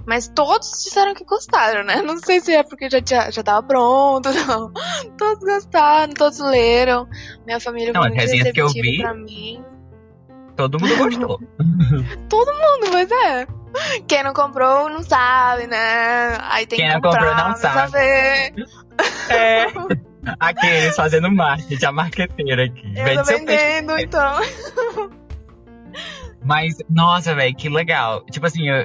Mas 0.06 0.28
todos 0.28 0.68
disseram 0.84 1.14
que 1.14 1.24
gostaram, 1.24 1.84
né? 1.84 2.02
Não 2.02 2.16
sei 2.18 2.40
se 2.40 2.52
é 2.54 2.62
porque 2.62 2.88
já, 2.90 3.00
tinha, 3.00 3.30
já 3.30 3.42
tava 3.42 3.62
pronto, 3.66 4.28
não. 4.46 4.72
Todos 5.16 5.38
gostaram, 5.44 6.12
todos 6.14 6.38
leram. 6.38 7.08
Minha 7.46 7.60
família 7.60 7.92
Não, 7.92 8.02
foi 8.02 8.10
muito 8.10 8.20
resenhas 8.20 8.52
que 8.52 8.60
eu 8.60 8.68
vi- 8.68 8.98
pra 9.00 9.14
mim. 9.14 9.64
Todo 10.56 10.78
mundo 10.80 10.96
gostou. 10.96 11.40
Mundo, 11.58 12.92
mas 12.92 13.10
é. 13.10 13.46
Quem 14.06 14.22
não 14.22 14.32
comprou 14.34 14.88
não 14.90 15.02
sabe, 15.02 15.66
né? 15.66 16.36
Aí 16.50 16.66
tem 16.66 16.78
Quem 16.78 16.88
que 16.88 16.94
não 16.94 17.00
comprar 17.00 17.26
comprou 17.26 17.36
não 17.36 17.44
pra 17.52 17.56
sabe. 17.56 17.90
saber. 17.90 18.54
é. 19.30 19.66
Aqueles 20.38 20.94
fazendo 20.94 21.30
marketing, 21.32 21.84
a 21.86 21.92
marqueteira 21.92 22.64
aqui. 22.66 22.92
Eu 22.96 23.04
Vende 23.04 23.16
tô 23.18 23.24
peixe. 23.24 23.44
vendendo, 23.46 23.98
então. 23.98 24.40
Mas, 26.44 26.76
nossa, 26.90 27.34
velho, 27.34 27.54
que 27.56 27.68
legal. 27.68 28.24
Tipo 28.26 28.46
assim, 28.46 28.68
eu- 28.68 28.84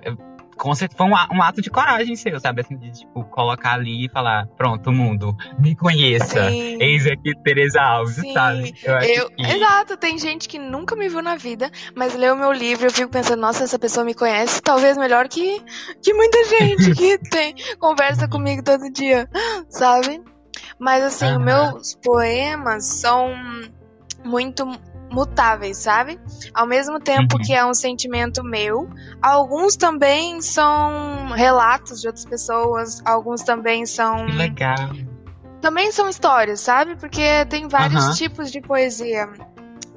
com 0.57 0.73
certeza 0.75 0.97
foi 0.97 1.07
um, 1.07 1.37
um 1.37 1.41
ato 1.41 1.61
de 1.61 1.69
coragem 1.69 2.15
seu, 2.15 2.39
sabe? 2.39 2.61
Assim, 2.61 2.77
de, 2.77 2.91
tipo, 2.91 3.23
colocar 3.25 3.73
ali 3.73 4.05
e 4.05 4.09
falar, 4.09 4.47
pronto, 4.57 4.91
mundo, 4.91 5.35
me 5.59 5.75
conheça. 5.75 6.49
Sim. 6.49 6.77
Eis 6.81 7.05
aqui 7.05 7.31
Tereza 7.43 7.81
Alves, 7.81 8.15
Sim. 8.15 8.33
sabe? 8.33 8.73
Eu 8.83 8.99
Eu, 9.01 9.29
que... 9.29 9.43
Exato, 9.43 9.97
tem 9.97 10.17
gente 10.17 10.49
que 10.49 10.57
nunca 10.57 10.95
me 10.95 11.07
viu 11.07 11.21
na 11.21 11.35
vida, 11.35 11.71
mas 11.95 12.15
leu 12.15 12.35
meu 12.35 12.51
livro 12.51 12.85
e 12.85 12.87
eu 12.87 12.91
fico 12.91 13.11
pensando, 13.11 13.39
nossa, 13.39 13.63
essa 13.63 13.79
pessoa 13.79 14.05
me 14.05 14.13
conhece 14.13 14.61
talvez 14.61 14.97
melhor 14.97 15.27
que, 15.27 15.61
que 16.01 16.13
muita 16.13 16.43
gente 16.45 16.91
que 16.95 17.17
tem, 17.29 17.55
conversa 17.79 18.27
comigo 18.27 18.63
todo 18.63 18.91
dia, 18.91 19.29
sabe? 19.69 20.21
Mas 20.79 21.03
assim, 21.03 21.25
Aham. 21.25 21.39
meus 21.39 21.95
poemas 21.95 22.85
são 22.85 23.31
muito 24.23 24.65
mutáveis, 25.11 25.77
sabe? 25.77 26.19
Ao 26.53 26.67
mesmo 26.67 26.99
tempo 26.99 27.37
Uhum. 27.37 27.43
que 27.43 27.53
é 27.53 27.65
um 27.65 27.73
sentimento 27.73 28.43
meu, 28.43 28.87
alguns 29.21 29.75
também 29.75 30.41
são 30.41 31.31
relatos 31.35 31.99
de 32.01 32.07
outras 32.07 32.25
pessoas, 32.25 32.97
alguns 33.05 33.43
também 33.43 33.85
são 33.85 34.25
Que 34.25 34.31
legal. 34.33 34.89
também 35.61 35.91
são 35.91 36.09
histórias, 36.09 36.59
sabe? 36.61 36.95
Porque 36.97 37.45
tem 37.45 37.67
vários 37.67 38.03
Aham. 38.05 38.15
tipos 38.15 38.51
de 38.51 38.61
poesia. 38.61 39.27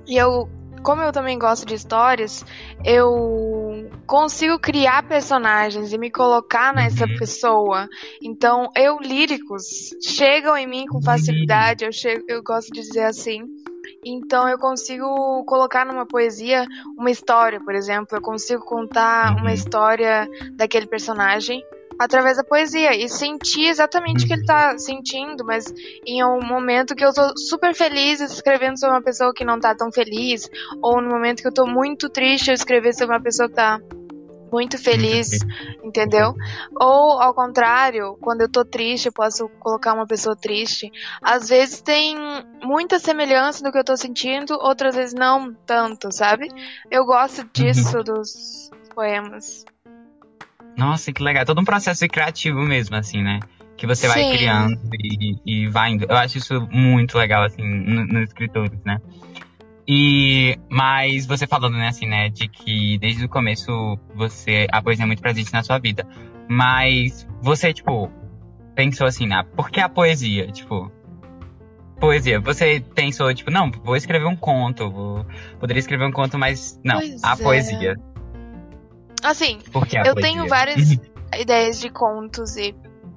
E 0.06 0.16
eu, 0.16 0.48
como 0.82 1.02
eu 1.02 1.12
também 1.12 1.38
gosto 1.38 1.66
de 1.66 1.74
histórias, 1.74 2.44
eu 2.84 3.08
consigo 4.06 4.58
criar 4.58 5.06
personagens 5.06 5.92
e 5.92 5.98
me 5.98 6.10
colocar 6.10 6.72
nessa 6.72 7.06
Uhum. 7.06 7.14
pessoa. 7.18 7.88
Então, 8.22 8.68
eu 8.76 8.98
líricos 8.98 9.90
chegam 10.02 10.56
em 10.56 10.66
mim 10.66 10.86
com 10.86 10.96
Uhum. 10.96 11.02
facilidade, 11.02 11.84
eu, 11.84 11.92
chego, 11.92 12.24
eu 12.26 12.42
gosto 12.42 12.72
de 12.72 12.80
dizer 12.80 13.04
assim. 13.04 13.44
Então 14.04 14.48
eu 14.48 14.58
consigo 14.58 15.44
colocar 15.44 15.84
numa 15.84 16.06
poesia 16.06 16.66
uma 16.96 17.10
história, 17.10 17.60
por 17.60 17.74
exemplo, 17.74 18.16
eu 18.16 18.22
consigo 18.22 18.64
contar 18.64 19.34
Uhum. 19.34 19.40
uma 19.40 19.52
história 19.52 20.28
daquele 20.56 20.86
personagem 20.86 21.62
através 21.98 22.38
da 22.38 22.44
poesia. 22.44 22.96
E 22.96 23.08
sentir 23.10 23.66
exatamente 23.66 24.24
o 24.24 24.26
que 24.26 24.32
ele 24.32 24.44
tá 24.44 24.78
sentindo, 24.78 25.44
mas 25.44 25.66
em 26.06 26.24
um 26.24 26.42
momento 26.42 26.94
que 26.94 27.04
eu 27.04 27.12
tô 27.12 27.36
super 27.36 27.74
feliz 27.74 28.20
escrevendo 28.20 28.78
sobre 28.80 28.96
uma 28.96 29.02
pessoa 29.02 29.34
que 29.34 29.44
não 29.44 29.60
tá 29.60 29.74
tão 29.74 29.92
feliz, 29.92 30.48
ou 30.82 31.00
no 31.02 31.10
momento 31.10 31.42
que 31.42 31.48
eu 31.48 31.54
tô 31.54 31.66
muito 31.66 32.08
triste 32.08 32.48
eu 32.48 32.54
escrever 32.54 32.94
sobre 32.94 33.14
uma 33.14 33.22
pessoa 33.22 33.48
que 33.50 33.54
tá 33.54 33.78
muito 34.52 34.78
feliz, 34.78 35.38
entendeu? 35.82 36.34
Ou 36.80 37.20
ao 37.20 37.34
contrário, 37.34 38.16
quando 38.20 38.42
eu 38.42 38.50
tô 38.50 38.64
triste, 38.64 39.06
eu 39.06 39.12
posso 39.12 39.48
colocar 39.60 39.94
uma 39.94 40.06
pessoa 40.06 40.36
triste. 40.36 40.90
Às 41.22 41.48
vezes 41.48 41.80
tem 41.80 42.16
muita 42.62 42.98
semelhança 42.98 43.62
do 43.62 43.72
que 43.72 43.78
eu 43.78 43.84
tô 43.84 43.96
sentindo, 43.96 44.54
outras 44.60 44.94
vezes 44.94 45.14
não 45.14 45.54
tanto, 45.66 46.12
sabe? 46.12 46.48
Eu 46.90 47.04
gosto 47.04 47.48
disso 47.52 47.98
uhum. 47.98 48.04
dos 48.04 48.70
poemas. 48.94 49.64
Nossa, 50.76 51.12
que 51.12 51.22
legal. 51.22 51.44
Todo 51.44 51.60
um 51.60 51.64
processo 51.64 52.06
criativo 52.08 52.60
mesmo, 52.60 52.96
assim, 52.96 53.22
né? 53.22 53.40
Que 53.76 53.86
você 53.86 54.06
vai 54.06 54.22
Sim. 54.22 54.32
criando 54.32 54.78
e, 54.94 55.64
e 55.64 55.68
vai 55.68 55.90
indo. 55.90 56.04
Eu 56.08 56.16
acho 56.16 56.38
isso 56.38 56.60
muito 56.70 57.16
legal, 57.16 57.44
assim, 57.44 57.62
nos 57.62 58.28
escritores, 58.28 58.78
né? 58.84 58.98
E, 59.92 60.56
mas 60.68 61.26
você 61.26 61.48
falando, 61.48 61.76
né, 61.76 61.88
assim, 61.88 62.06
né, 62.06 62.28
de 62.28 62.46
que 62.46 62.96
desde 62.98 63.24
o 63.24 63.28
começo 63.28 63.98
você, 64.14 64.68
a 64.70 64.80
poesia 64.80 65.02
é 65.02 65.06
muito 65.06 65.20
presente 65.20 65.52
na 65.52 65.64
sua 65.64 65.80
vida. 65.80 66.06
Mas 66.48 67.26
você, 67.42 67.72
tipo, 67.72 68.08
pensou 68.76 69.04
assim, 69.04 69.26
né, 69.26 69.42
por 69.56 69.68
que 69.68 69.80
a 69.80 69.88
poesia? 69.88 70.46
Tipo, 70.52 70.92
poesia. 71.98 72.38
Você 72.38 72.78
pensou, 72.94 73.34
tipo, 73.34 73.50
não, 73.50 73.68
vou 73.68 73.96
escrever 73.96 74.26
um 74.26 74.36
conto, 74.36 74.88
vou, 74.88 75.26
poderia 75.58 75.80
escrever 75.80 76.06
um 76.06 76.12
conto, 76.12 76.38
mas 76.38 76.78
não, 76.84 77.00
pois 77.00 77.24
a 77.24 77.32
é. 77.32 77.36
poesia. 77.36 77.96
Assim, 79.24 79.58
eu 79.66 79.72
poesia? 79.72 80.14
tenho 80.14 80.46
várias 80.46 80.92
ideias 81.36 81.80
de 81.80 81.90
contos 81.90 82.56
e 82.56 82.72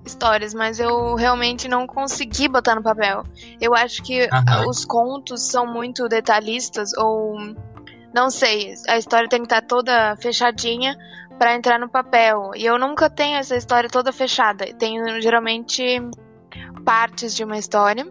histórias, 0.06 0.54
mas 0.54 0.80
eu 0.80 1.16
realmente 1.16 1.68
não 1.68 1.88
consegui 1.88 2.48
botar 2.48 2.76
no 2.76 2.84
papel. 2.84 3.24
Eu 3.60 3.74
acho 3.76 4.04
que 4.04 4.24
uhum. 4.24 4.70
os 4.70 4.86
contos 4.86 5.44
são 5.44 5.66
muito 5.66 6.08
detalhistas 6.08 6.92
ou 6.98 7.38
não 8.14 8.30
sei, 8.30 8.76
a 8.88 8.98
história 8.98 9.28
tem 9.28 9.40
que 9.40 9.46
estar 9.46 9.62
toda 9.62 10.16
fechadinha 10.18 10.96
para 11.40 11.56
entrar 11.56 11.80
no 11.80 11.90
papel. 11.90 12.52
E 12.56 12.64
eu 12.64 12.78
nunca 12.78 13.10
tenho 13.10 13.38
essa 13.38 13.56
história 13.56 13.90
toda 13.90 14.12
fechada. 14.12 14.66
Tenho 14.76 15.20
geralmente 15.20 16.00
partes 16.86 17.34
de 17.36 17.44
uma 17.44 17.58
história 17.58 18.06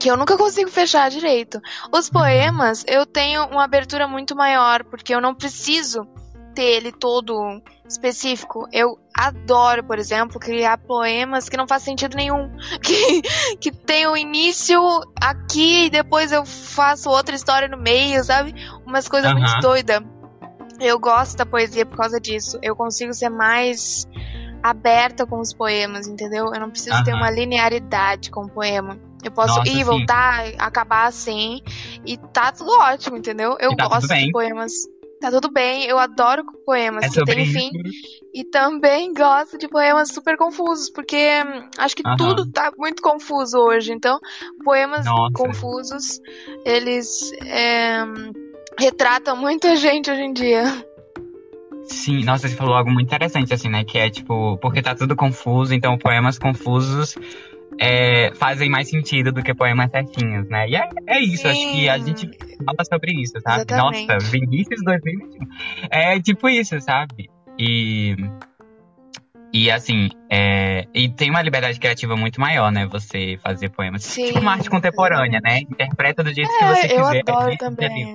que 0.00 0.10
eu 0.10 0.16
nunca 0.16 0.36
consigo 0.36 0.70
fechar 0.70 1.10
direito. 1.10 1.60
Os 1.92 2.06
uhum. 2.06 2.12
poemas, 2.12 2.84
eu 2.88 3.04
tenho 3.04 3.44
uma 3.46 3.64
abertura 3.64 4.08
muito 4.08 4.34
maior, 4.34 4.82
porque 4.84 5.14
eu 5.14 5.20
não 5.20 5.34
preciso 5.34 6.08
ter 6.54 6.76
ele 6.76 6.92
todo 6.92 7.62
específico. 7.86 8.68
Eu 8.72 8.98
adoro, 9.14 9.84
por 9.84 9.98
exemplo, 9.98 10.38
criar 10.38 10.78
poemas 10.78 11.48
que 11.48 11.56
não 11.56 11.66
faz 11.66 11.82
sentido 11.82 12.16
nenhum. 12.16 12.50
Que, 12.82 13.22
que 13.56 13.70
tem 13.70 14.06
o 14.06 14.12
um 14.12 14.16
início 14.16 14.80
aqui 15.20 15.86
e 15.86 15.90
depois 15.90 16.32
eu 16.32 16.44
faço 16.44 17.10
outra 17.10 17.34
história 17.34 17.68
no 17.68 17.76
meio, 17.76 18.22
sabe? 18.24 18.54
Umas 18.86 19.08
coisas 19.08 19.30
uhum. 19.32 19.38
muito 19.38 19.60
doidas. 19.60 20.02
Eu 20.80 20.98
gosto 20.98 21.36
da 21.36 21.44
poesia 21.44 21.84
por 21.84 21.96
causa 21.96 22.18
disso. 22.18 22.58
Eu 22.62 22.74
consigo 22.74 23.12
ser 23.12 23.28
mais 23.28 24.08
aberta 24.62 25.26
com 25.26 25.38
os 25.38 25.52
poemas, 25.52 26.06
entendeu? 26.06 26.46
Eu 26.52 26.60
não 26.60 26.70
preciso 26.70 26.96
uhum. 26.96 27.04
ter 27.04 27.14
uma 27.14 27.30
linearidade 27.30 28.30
com 28.30 28.44
o 28.44 28.48
poema. 28.48 28.98
Eu 29.22 29.30
posso 29.30 29.56
Nossa, 29.56 29.68
ir, 29.68 29.84
voltar, 29.84 30.46
acabar 30.58 31.06
assim. 31.06 31.60
E 32.06 32.16
tá 32.16 32.50
tudo 32.52 32.70
ótimo, 32.70 33.16
entendeu? 33.16 33.56
Eu 33.60 33.76
tá 33.76 33.88
gosto 33.88 34.08
de 34.08 34.30
poemas 34.32 34.72
Tá 35.20 35.30
tudo 35.30 35.50
bem, 35.52 35.84
eu 35.84 35.98
adoro 35.98 36.42
poemas 36.64 37.04
é 37.04 37.08
que 37.10 37.24
tem 37.26 37.44
fim. 37.44 37.70
E 38.32 38.42
também 38.42 39.12
gosto 39.12 39.58
de 39.58 39.68
poemas 39.68 40.08
super 40.08 40.36
confusos, 40.38 40.88
porque 40.88 41.16
hum, 41.16 41.68
acho 41.76 41.94
que 41.94 42.02
tudo 42.16 42.50
tá 42.50 42.72
muito 42.78 43.02
confuso 43.02 43.58
hoje. 43.58 43.92
Então, 43.92 44.18
poemas 44.64 45.04
Nossa. 45.04 45.32
confusos, 45.34 46.20
eles 46.64 47.32
é, 47.44 48.02
retratam 48.78 49.36
muita 49.36 49.76
gente 49.76 50.10
hoje 50.10 50.22
em 50.22 50.32
dia. 50.32 50.64
Sim, 51.84 52.24
nossa, 52.24 52.48
você 52.48 52.54
falou 52.54 52.74
algo 52.74 52.90
muito 52.90 53.08
interessante, 53.08 53.52
assim, 53.52 53.68
né? 53.68 53.84
Que 53.84 53.98
é 53.98 54.08
tipo, 54.08 54.56
porque 54.58 54.80
tá 54.80 54.94
tudo 54.94 55.14
confuso, 55.16 55.74
então 55.74 55.98
poemas 55.98 56.38
confusos 56.38 57.16
é, 57.80 58.34
fazem 58.34 58.68
mais 58.68 58.90
sentido 58.90 59.32
do 59.32 59.42
que 59.42 59.54
poemas 59.54 59.90
certinhos, 59.90 60.46
né? 60.50 60.68
E 60.68 60.76
é, 60.76 60.86
é 61.06 61.18
isso, 61.18 61.44
Sim. 61.44 61.48
acho 61.48 61.72
que 61.72 61.88
a 61.88 61.98
gente 61.98 62.30
fala 62.62 62.84
sobre 62.84 63.12
isso, 63.12 63.40
sabe? 63.40 63.64
Exatamente. 63.66 64.06
Nossa, 64.06 64.30
Vinícius 64.30 64.82
2021. 64.84 65.48
É 65.90 66.20
tipo 66.20 66.48
isso, 66.50 66.78
sabe? 66.82 67.30
E. 67.58 68.14
E 69.52 69.68
assim, 69.68 70.10
é, 70.30 70.86
e 70.94 71.08
tem 71.08 71.28
uma 71.28 71.42
liberdade 71.42 71.80
criativa 71.80 72.14
muito 72.14 72.40
maior, 72.40 72.70
né? 72.70 72.86
Você 72.86 73.38
fazer 73.42 73.70
poemas. 73.70 74.04
Sim, 74.04 74.26
tipo 74.26 74.38
uma 74.40 74.52
arte 74.52 74.68
contemporânea, 74.68 75.40
né? 75.42 75.60
Interpreta 75.60 76.22
do 76.22 76.32
jeito 76.32 76.50
é, 76.50 76.58
que 76.58 76.64
você 76.66 76.88
quiser. 76.88 77.22
Eu 77.26 77.34
adoro 77.34 77.56
também. 77.56 78.14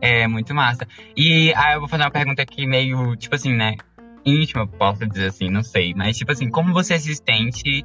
É 0.00 0.26
muito 0.26 0.54
massa. 0.54 0.86
E 1.16 1.54
aí 1.54 1.74
eu 1.74 1.80
vou 1.80 1.88
fazer 1.88 2.02
uma 2.02 2.10
pergunta 2.10 2.42
aqui 2.42 2.66
meio, 2.66 3.16
tipo 3.16 3.34
assim, 3.34 3.54
né? 3.54 3.76
íntima, 4.24 4.66
posso 4.66 5.06
dizer 5.06 5.28
assim, 5.28 5.48
não 5.48 5.62
sei. 5.62 5.94
Mas, 5.94 6.18
tipo 6.18 6.30
assim, 6.30 6.50
como 6.50 6.72
você 6.72 6.98
se 6.98 7.14
sente 7.14 7.84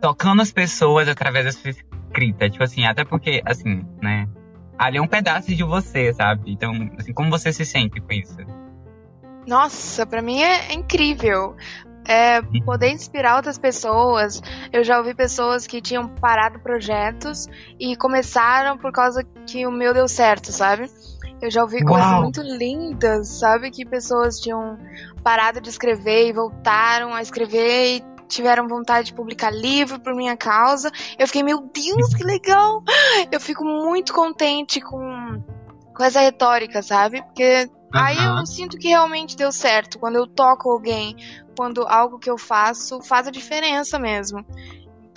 tocando 0.00 0.42
as 0.42 0.52
pessoas 0.52 1.08
através 1.08 1.44
da 1.44 1.52
sua 1.52 1.70
escrita? 1.70 2.48
Tipo 2.48 2.64
assim, 2.64 2.84
até 2.84 3.04
porque, 3.04 3.42
assim, 3.44 3.84
né? 4.02 4.28
Ali 4.78 4.98
é 4.98 5.02
um 5.02 5.06
pedaço 5.06 5.54
de 5.54 5.64
você, 5.64 6.12
sabe? 6.12 6.52
Então, 6.52 6.72
assim, 6.98 7.12
como 7.12 7.30
você 7.30 7.52
se 7.52 7.64
sente 7.64 8.00
com 8.00 8.12
isso? 8.12 8.36
Nossa, 9.46 10.04
para 10.04 10.20
mim 10.20 10.42
é 10.42 10.74
incrível. 10.74 11.56
É, 12.08 12.38
uhum. 12.38 12.60
poder 12.64 12.90
inspirar 12.90 13.36
outras 13.36 13.58
pessoas. 13.58 14.40
Eu 14.72 14.84
já 14.84 14.98
ouvi 14.98 15.12
pessoas 15.12 15.66
que 15.66 15.80
tinham 15.80 16.08
parado 16.08 16.60
projetos 16.60 17.48
e 17.80 17.96
começaram 17.96 18.78
por 18.78 18.92
causa 18.92 19.24
que 19.44 19.66
o 19.66 19.72
meu 19.72 19.92
deu 19.92 20.06
certo, 20.06 20.52
sabe? 20.52 20.88
Eu 21.42 21.50
já 21.50 21.62
ouvi 21.62 21.78
Uau. 21.78 21.86
coisas 21.86 22.20
muito 22.20 22.42
lindas, 22.42 23.28
sabe? 23.40 23.70
Que 23.70 23.84
pessoas 23.84 24.38
tinham 24.38 24.78
parado 25.24 25.60
de 25.60 25.68
escrever 25.68 26.28
e 26.28 26.32
voltaram 26.32 27.12
a 27.12 27.20
escrever 27.20 27.96
e 27.96 28.15
tiveram 28.26 28.68
vontade 28.68 29.08
de 29.08 29.14
publicar 29.14 29.50
livro 29.50 30.00
por 30.00 30.14
minha 30.14 30.36
causa. 30.36 30.90
Eu 31.18 31.26
fiquei, 31.26 31.42
meu 31.42 31.60
Deus, 31.60 32.14
que 32.14 32.24
legal! 32.24 32.82
Eu 33.30 33.40
fico 33.40 33.64
muito 33.64 34.12
contente 34.12 34.80
com, 34.80 35.42
com 35.94 36.04
essa 36.04 36.20
retórica, 36.20 36.82
sabe? 36.82 37.22
Porque 37.22 37.68
uhum. 37.94 38.00
aí 38.00 38.16
eu 38.16 38.46
sinto 38.46 38.78
que 38.78 38.88
realmente 38.88 39.36
deu 39.36 39.50
certo. 39.52 39.98
Quando 39.98 40.16
eu 40.16 40.26
toco 40.26 40.70
alguém, 40.70 41.16
quando 41.56 41.86
algo 41.88 42.18
que 42.18 42.30
eu 42.30 42.36
faço 42.38 43.00
faz 43.02 43.26
a 43.26 43.30
diferença 43.30 43.98
mesmo. 43.98 44.44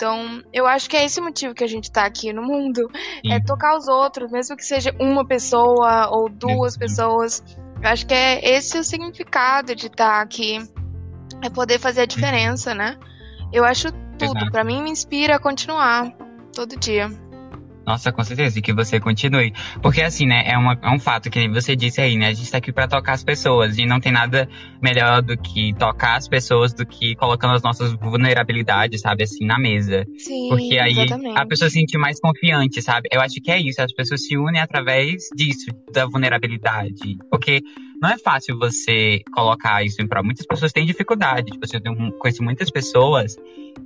Então, 0.00 0.42
eu 0.50 0.66
acho 0.66 0.88
que 0.88 0.96
é 0.96 1.04
esse 1.04 1.20
motivo 1.20 1.54
que 1.54 1.62
a 1.62 1.66
gente 1.66 1.92
tá 1.92 2.06
aqui 2.06 2.32
no 2.32 2.42
mundo. 2.42 2.88
É 2.94 3.28
Sim. 3.28 3.32
É 3.34 3.40
tocar 3.44 3.76
os 3.76 3.86
outros, 3.86 4.32
mesmo 4.32 4.56
que 4.56 4.64
seja 4.64 4.94
uma 4.98 5.26
pessoa 5.26 6.08
ou 6.10 6.26
duas 6.26 6.72
Sim. 6.72 6.78
pessoas. 6.78 7.44
Eu 7.82 7.88
acho 7.88 8.06
que 8.06 8.14
é 8.14 8.56
esse 8.56 8.78
o 8.78 8.82
significado 8.82 9.74
de 9.74 9.88
estar 9.88 10.16
tá 10.16 10.20
aqui. 10.22 10.58
É 11.42 11.48
poder 11.48 11.78
fazer 11.78 12.02
a 12.02 12.06
diferença, 12.06 12.74
né? 12.74 12.98
Eu 13.52 13.64
acho 13.64 13.90
tudo. 14.18 14.50
Para 14.50 14.64
mim, 14.64 14.82
me 14.82 14.90
inspira 14.90 15.36
a 15.36 15.38
continuar 15.38 16.12
todo 16.52 16.78
dia. 16.78 17.10
Nossa, 17.86 18.12
com 18.12 18.22
certeza, 18.22 18.58
e 18.58 18.62
que 18.62 18.72
você 18.72 19.00
continue. 19.00 19.52
Porque 19.82 20.02
assim, 20.02 20.26
né, 20.26 20.44
é, 20.46 20.56
uma, 20.56 20.78
é 20.82 20.90
um 20.90 20.98
fato 20.98 21.30
que 21.30 21.48
você 21.48 21.74
disse 21.74 22.00
aí, 22.00 22.16
né? 22.16 22.28
A 22.28 22.32
gente 22.32 22.50
tá 22.50 22.58
aqui 22.58 22.72
pra 22.72 22.86
tocar 22.86 23.12
as 23.12 23.24
pessoas. 23.24 23.78
E 23.78 23.86
não 23.86 24.00
tem 24.00 24.12
nada 24.12 24.48
melhor 24.80 25.22
do 25.22 25.36
que 25.36 25.74
tocar 25.74 26.16
as 26.16 26.28
pessoas 26.28 26.72
do 26.72 26.86
que 26.86 27.14
colocando 27.16 27.54
as 27.54 27.62
nossas 27.62 27.92
vulnerabilidades, 27.92 29.00
sabe, 29.00 29.24
assim, 29.24 29.44
na 29.44 29.58
mesa. 29.58 30.04
Sim, 30.18 30.48
Porque 30.48 30.78
aí 30.78 30.92
exatamente. 30.92 31.38
a 31.38 31.46
pessoa 31.46 31.68
se 31.68 31.78
sente 31.78 31.96
mais 31.98 32.20
confiante, 32.20 32.82
sabe? 32.82 33.08
Eu 33.10 33.20
acho 33.20 33.34
que 33.42 33.50
é 33.50 33.58
isso, 33.60 33.80
as 33.80 33.92
pessoas 33.92 34.24
se 34.24 34.36
unem 34.36 34.60
através 34.60 35.24
disso, 35.34 35.70
da 35.92 36.06
vulnerabilidade. 36.06 37.16
Porque 37.30 37.62
não 38.00 38.10
é 38.10 38.18
fácil 38.18 38.58
você 38.58 39.20
colocar 39.32 39.84
isso 39.84 40.00
em 40.00 40.06
prova. 40.06 40.24
Muitas 40.24 40.46
pessoas 40.46 40.72
têm 40.72 40.86
dificuldade. 40.86 41.50
Tipo, 41.50 41.64
assim, 41.64 41.78
eu 41.84 42.12
conheço 42.18 42.42
muitas 42.42 42.70
pessoas 42.70 43.36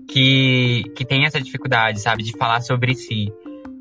que, 0.09 0.85
que 0.96 1.04
têm 1.04 1.24
essa 1.24 1.40
dificuldade, 1.40 2.00
sabe, 2.00 2.22
de 2.22 2.33
falar 2.37 2.61
sobre 2.61 2.94
si 2.94 3.33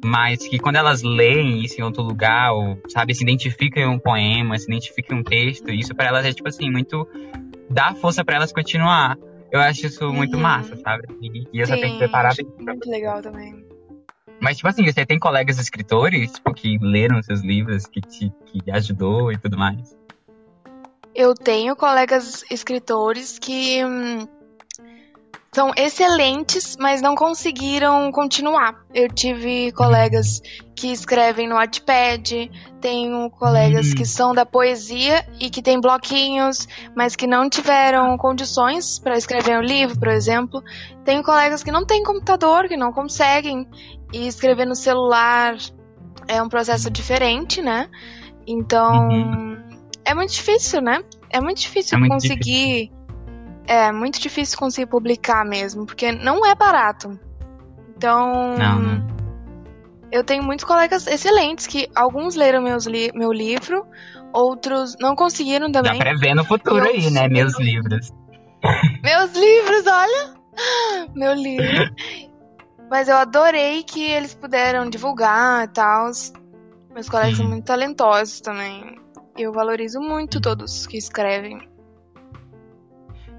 mas 0.04 0.46
que 0.48 0.60
quando 0.60 0.76
elas 0.76 1.02
leem 1.02 1.64
isso 1.64 1.80
em 1.80 1.84
outro 1.84 2.04
lugar, 2.04 2.54
ou, 2.54 2.78
sabe, 2.90 3.16
se 3.16 3.24
identificam 3.24 3.84
em 3.84 3.88
um 3.88 4.00
poema, 4.00 4.58
se 4.58 4.66
identificam 4.66 5.18
em 5.18 5.22
um 5.22 5.24
texto, 5.24 5.72
isso 5.72 5.96
para 5.96 6.08
elas 6.08 6.26
é, 6.26 6.34
tipo 6.34 6.48
assim, 6.48 6.70
muito. 6.70 7.08
dá 7.70 7.94
força 7.96 8.24
para 8.24 8.36
elas 8.36 8.52
continuar. 8.52 9.18
Eu 9.52 9.62
acho 9.62 9.86
isso 9.86 10.12
muito 10.12 10.36
uhum. 10.36 10.42
massa, 10.42 10.76
sabe? 10.76 11.08
E, 11.22 11.48
e 11.54 11.60
eu 11.60 11.66
Sim, 11.66 11.74
só 11.74 11.80
tenho 11.80 11.94
que 11.94 12.00
preparar. 12.00 12.34
Muito 12.60 12.90
legal 12.90 13.22
também. 13.22 13.64
Mas, 14.42 14.58
tipo 14.58 14.68
assim, 14.68 14.84
você 14.84 15.06
tem 15.06 15.18
colegas 15.18 15.58
escritores 15.58 16.34
tipo, 16.34 16.54
que 16.54 16.78
leram 16.82 17.22
seus 17.22 17.42
livros, 17.42 17.86
que 17.86 18.02
te 18.02 18.32
que 18.48 18.72
ajudou 18.72 19.32
e 19.32 19.38
tudo 19.38 19.58
mais? 19.58 19.96
Eu 21.16 21.34
tenho 21.36 21.76
colegas 21.76 22.44
escritores 22.50 23.38
que 23.38 23.86
hum, 23.86 24.28
são 25.54 25.72
excelentes, 25.78 26.76
mas 26.80 27.02
não 27.02 27.16
conseguiram 27.16 28.12
continuar. 28.12 28.76
Eu 28.94 29.08
tive 29.08 29.72
colegas 29.72 30.42
que 30.76 30.92
escrevem 30.92 31.48
no 31.48 31.56
Wattpad, 31.56 32.50
tenho 32.82 33.30
colegas 33.30 33.90
uhum. 33.90 33.96
que 33.96 34.06
são 34.06 34.34
da 34.34 34.46
poesia 34.46 35.26
e 35.40 35.50
que 35.50 35.62
têm 35.62 35.80
bloquinhos, 35.80 36.68
mas 36.96 37.16
que 37.16 37.28
não 37.28 37.50
tiveram 37.50 38.18
condições 38.18 39.00
para 39.00 39.16
escrever 39.16 39.58
um 39.58 39.62
livro, 39.62 39.98
por 40.00 40.10
exemplo. 40.10 40.64
Tenho 41.06 41.24
colegas 41.24 41.64
que 41.64 41.72
não 41.72 41.86
têm 41.86 42.04
computador, 42.04 42.68
que 42.68 42.76
não 42.76 42.92
conseguem, 42.92 43.68
e 44.12 44.28
escrever 44.28 44.66
no 44.66 44.76
celular 44.76 45.56
é 46.28 46.42
um 46.42 46.50
processo 46.50 46.90
diferente, 46.90 47.62
né? 47.62 47.90
Então, 48.48 49.08
uhum. 49.08 49.64
é 50.04 50.14
muito 50.14 50.34
difícil, 50.34 50.82
né? 50.82 51.04
é 51.34 51.42
muito 51.42 51.60
difícil 51.60 51.98
É 51.98 52.00
muito 52.00 52.14
conseguir. 52.14 52.92
É 53.68 53.92
muito 53.92 54.20
difícil 54.20 54.58
conseguir 54.58 54.88
publicar 54.88 55.46
mesmo, 55.46 55.86
porque 55.86 56.12
não 56.12 56.46
é 56.46 56.54
barato. 56.54 57.18
Então, 57.96 58.56
Não, 58.58 58.80
não. 58.80 59.08
eu 60.12 60.24
tenho 60.24 60.44
muitos 60.44 60.66
colegas 60.66 61.08
excelentes 61.08 61.66
que 61.68 61.88
alguns 61.96 62.36
leram 62.36 62.62
meus 62.62 62.86
li 62.86 63.12
meu 63.14 63.32
livro, 63.32 63.86
outros 64.34 64.96
não 65.00 65.16
conseguiram 65.16 65.72
Dá 65.72 65.82
também. 65.82 66.00
pra 66.00 66.14
ver 66.14 66.36
no 66.36 66.44
futuro 66.44 66.84
aí, 66.84 67.10
né? 67.10 67.28
Meus 67.30 67.58
livros. 67.58 68.12
Meus 69.04 69.34
livros, 69.34 69.86
olha! 69.88 70.34
Meu 71.16 71.34
livro. 71.34 71.94
Mas 72.90 73.08
eu 73.10 73.18
adorei 73.18 73.84
que 73.84 74.02
eles 74.04 74.34
puderam 74.36 74.90
divulgar 74.90 75.66
e 75.66 75.68
tal. 75.70 76.12
Meus 76.94 77.10
colegas 77.10 77.38
são 77.38 77.48
muito 77.48 77.66
talentosos 77.66 78.40
também. 78.40 79.00
Eu 79.38 79.52
valorizo 79.52 80.00
muito 80.00 80.40
todos 80.40 80.86
que 80.86 80.96
escrevem. 80.98 81.60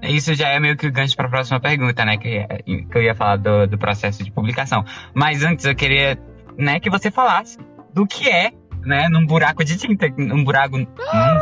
Isso 0.01 0.33
já 0.33 0.49
é 0.49 0.59
meio 0.59 0.77
que 0.77 0.87
o 0.87 0.91
gancho 0.91 1.15
pra 1.15 1.27
próxima 1.29 1.59
pergunta, 1.59 2.05
né? 2.05 2.17
Que, 2.17 2.45
que 2.63 2.97
eu 2.97 3.01
ia 3.01 3.15
falar 3.15 3.37
do, 3.37 3.65
do 3.67 3.77
processo 3.77 4.23
de 4.23 4.31
publicação. 4.31 4.83
Mas 5.13 5.43
antes 5.43 5.65
eu 5.65 5.75
queria 5.75 6.17
né, 6.57 6.79
que 6.79 6.89
você 6.89 7.09
falasse 7.09 7.57
do 7.93 8.05
que 8.05 8.29
é, 8.29 8.51
né, 8.83 9.07
num 9.09 9.25
buraco 9.25 9.63
de 9.63 9.77
tinta. 9.77 10.07
Num 10.17 10.43
buraco, 10.43 10.77
num 10.77 10.85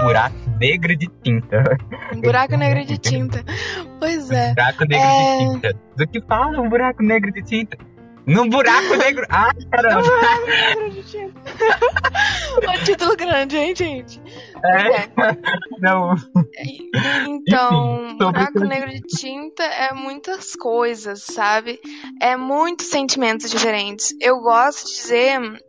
buraco 0.04 0.36
negro 0.60 0.96
de 0.96 1.08
tinta. 1.24 1.64
Um 2.16 2.22
buraco 2.22 2.56
negro 2.56 2.86
de 2.86 2.98
tinta. 3.00 3.44
Pois 4.00 4.30
Um 4.30 4.34
é. 4.34 4.54
buraco 4.54 4.86
negro 4.86 5.06
É. 5.08 5.38
de 5.38 5.54
tinta. 5.54 5.80
Do 5.98 6.08
que 6.08 6.22
fala 6.22 6.62
um 6.62 6.70
buraco 6.70 7.04
negro 7.04 7.32
de 7.34 7.42
tinta? 7.44 7.78
Num 8.26 8.48
buraco 8.48 8.96
negro. 8.96 9.26
Ai, 9.30 9.52
caramba! 9.70 10.08
Negro 10.48 10.90
de 10.92 11.04
tinta. 11.04 11.42
um 12.80 12.84
título 12.86 13.18
grande, 13.18 13.58
hein, 13.58 13.76
gente? 13.76 14.22
É. 14.64 15.10
Não. 15.80 16.16
Então, 17.28 18.06
Enfim, 18.06 18.18
buraco 18.18 18.60
negro 18.60 18.90
de 18.90 19.02
tinta 19.02 19.64
é 19.64 19.94
muitas 19.94 20.56
coisas, 20.56 21.24
sabe? 21.24 21.80
É 22.22 22.38
muitos 22.38 22.88
sentimentos 22.88 23.50
diferentes. 23.50 24.16
Eu 24.22 24.40
gosto 24.40 24.88
de 24.88 24.96
dizer 24.96 25.64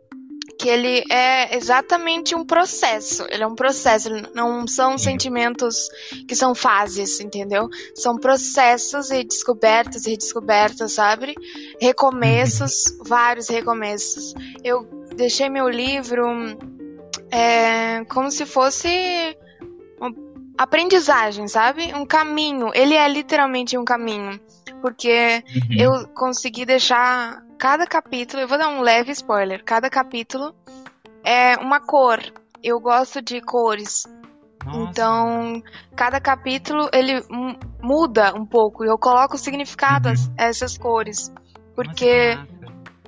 que 0.57 0.69
ele 0.69 1.03
é 1.11 1.55
exatamente 1.55 2.33
um 2.33 2.45
processo. 2.45 3.25
Ele 3.29 3.43
é 3.43 3.47
um 3.47 3.55
processo, 3.55 4.09
não 4.33 4.65
são 4.65 4.97
sentimentos 4.97 5.89
que 6.27 6.35
são 6.35 6.55
fases, 6.55 7.19
entendeu? 7.19 7.67
São 7.93 8.15
processos 8.15 9.11
e 9.11 9.23
descobertas 9.23 10.05
e 10.05 10.11
redescobertas, 10.11 10.93
sabe? 10.93 11.35
Recomeços, 11.81 12.97
vários 13.05 13.49
recomeços. 13.49 14.33
Eu 14.63 14.87
deixei 15.15 15.49
meu 15.49 15.67
livro 15.67 16.25
é, 17.31 18.03
como 18.05 18.29
se 18.31 18.45
fosse 18.45 18.87
uma 19.99 20.11
aprendizagem, 20.57 21.47
sabe? 21.47 21.93
Um 21.93 22.05
caminho. 22.05 22.71
Ele 22.73 22.95
é 22.95 23.07
literalmente 23.07 23.77
um 23.77 23.83
caminho. 23.85 24.39
Porque 24.81 25.43
Uhum. 25.71 25.77
eu 25.79 26.07
consegui 26.13 26.65
deixar 26.65 27.41
cada 27.57 27.85
capítulo, 27.87 28.41
eu 28.43 28.47
vou 28.47 28.57
dar 28.57 28.69
um 28.69 28.81
leve 28.81 29.11
spoiler, 29.11 29.63
cada 29.63 29.89
capítulo 29.89 30.53
é 31.23 31.55
uma 31.57 31.79
cor. 31.79 32.19
Eu 32.63 32.79
gosto 32.79 33.21
de 33.21 33.41
cores. 33.41 34.03
Nossa. 34.63 34.79
Então, 34.89 35.61
cada 35.95 36.19
capítulo 36.19 36.89
ele 36.93 37.21
mu- 37.29 37.57
muda 37.81 38.33
um 38.35 38.45
pouco. 38.45 38.83
Eu 38.83 38.97
coloco 38.97 39.37
significado 39.37 40.09
a 40.09 40.11
Uhum. 40.11 40.33
essas 40.37 40.77
cores. 40.77 41.29
Nossa, 41.29 41.41
Porque 41.75 42.05
que 42.31 42.35
massa. 42.35 42.54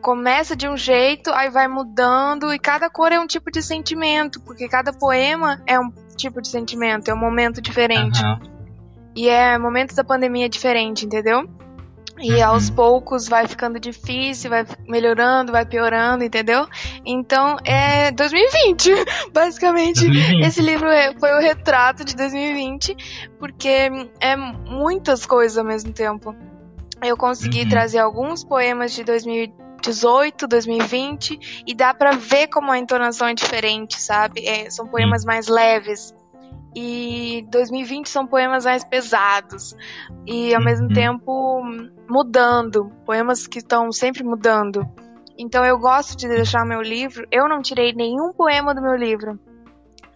Começa 0.08 0.56
de 0.56 0.70
um 0.70 0.78
jeito, 0.78 1.30
aí 1.34 1.50
vai 1.50 1.68
mudando 1.68 2.54
e 2.54 2.58
cada 2.58 2.90
cor 2.90 3.12
é 3.12 3.20
um 3.20 3.28
tipo 3.28 3.52
de 3.52 3.62
sentimento, 3.62 4.40
porque 4.40 4.66
cada 4.70 4.94
poema 4.94 5.62
é 5.68 5.78
um 5.78 5.92
tipo 6.16 6.42
de 6.42 6.48
sentimento, 6.48 7.10
é 7.12 7.14
um 7.14 7.18
momento 7.20 7.62
diferente. 7.62 8.24
Aham. 8.24 8.40
E 9.14 9.28
é 9.28 9.58
momento 9.58 9.94
da 9.94 10.06
pandemia 10.06 10.48
diferente, 10.48 11.06
entendeu? 11.06 11.44
E 12.20 12.36
Uhum. 12.38 12.46
aos 12.48 12.70
poucos 12.70 13.28
vai 13.28 13.50
ficando 13.50 13.82
difícil, 13.82 14.50
vai 14.50 14.66
melhorando, 14.88 15.52
vai 15.52 15.66
piorando, 15.66 16.24
entendeu? 16.24 16.66
Então 17.06 17.58
é 17.66 18.10
2020, 18.12 18.90
basicamente. 19.34 20.06
2020. 20.08 20.46
Esse 20.46 20.62
livro 20.62 20.88
é- 20.88 21.14
foi 21.20 21.34
o 21.34 21.42
retrato 21.42 22.06
de 22.06 22.16
2020, 22.16 22.96
porque 23.38 23.90
é 24.22 24.38
muitas 24.38 25.26
coisas 25.26 25.58
ao 25.58 25.66
mesmo 25.66 25.92
tempo. 25.92 26.34
Eu 27.04 27.18
consegui 27.18 27.64
Uhum. 27.64 27.70
trazer 27.70 28.00
alguns 28.00 28.42
poemas 28.46 28.94
de 28.94 29.04
2018, 29.82 30.48
2020, 30.48 31.64
e 31.66 31.74
dá 31.74 31.94
pra 31.94 32.12
ver 32.12 32.48
como 32.48 32.72
a 32.72 32.78
entonação 32.78 33.28
é 33.28 33.34
diferente, 33.34 34.02
sabe? 34.02 34.46
É, 34.46 34.70
são 34.70 34.88
poemas 34.88 35.24
mais 35.24 35.48
leves. 35.48 36.14
E 36.76 37.46
2020 37.50 38.08
são 38.08 38.28
poemas 38.28 38.66
mais 38.66 38.84
pesados. 38.84 39.76
E 40.26 40.54
ao 40.54 40.62
mesmo 40.64 40.88
Uhum. 40.88 40.94
tempo 40.94 41.64
mudando. 42.08 42.92
Poemas 43.06 43.48
que 43.48 43.60
estão 43.60 43.92
sempre 43.92 44.24
mudando. 44.24 44.88
Então 45.38 45.66
eu 45.66 45.80
gosto 45.80 46.16
de 46.16 46.28
deixar 46.28 46.66
meu 46.66 46.82
livro. 46.82 47.26
Eu 47.32 47.48
não 47.48 47.62
tirei 47.62 47.94
nenhum 47.94 48.32
poema 48.34 48.76
do 48.76 48.82
meu 48.82 48.96
livro. 48.96 49.40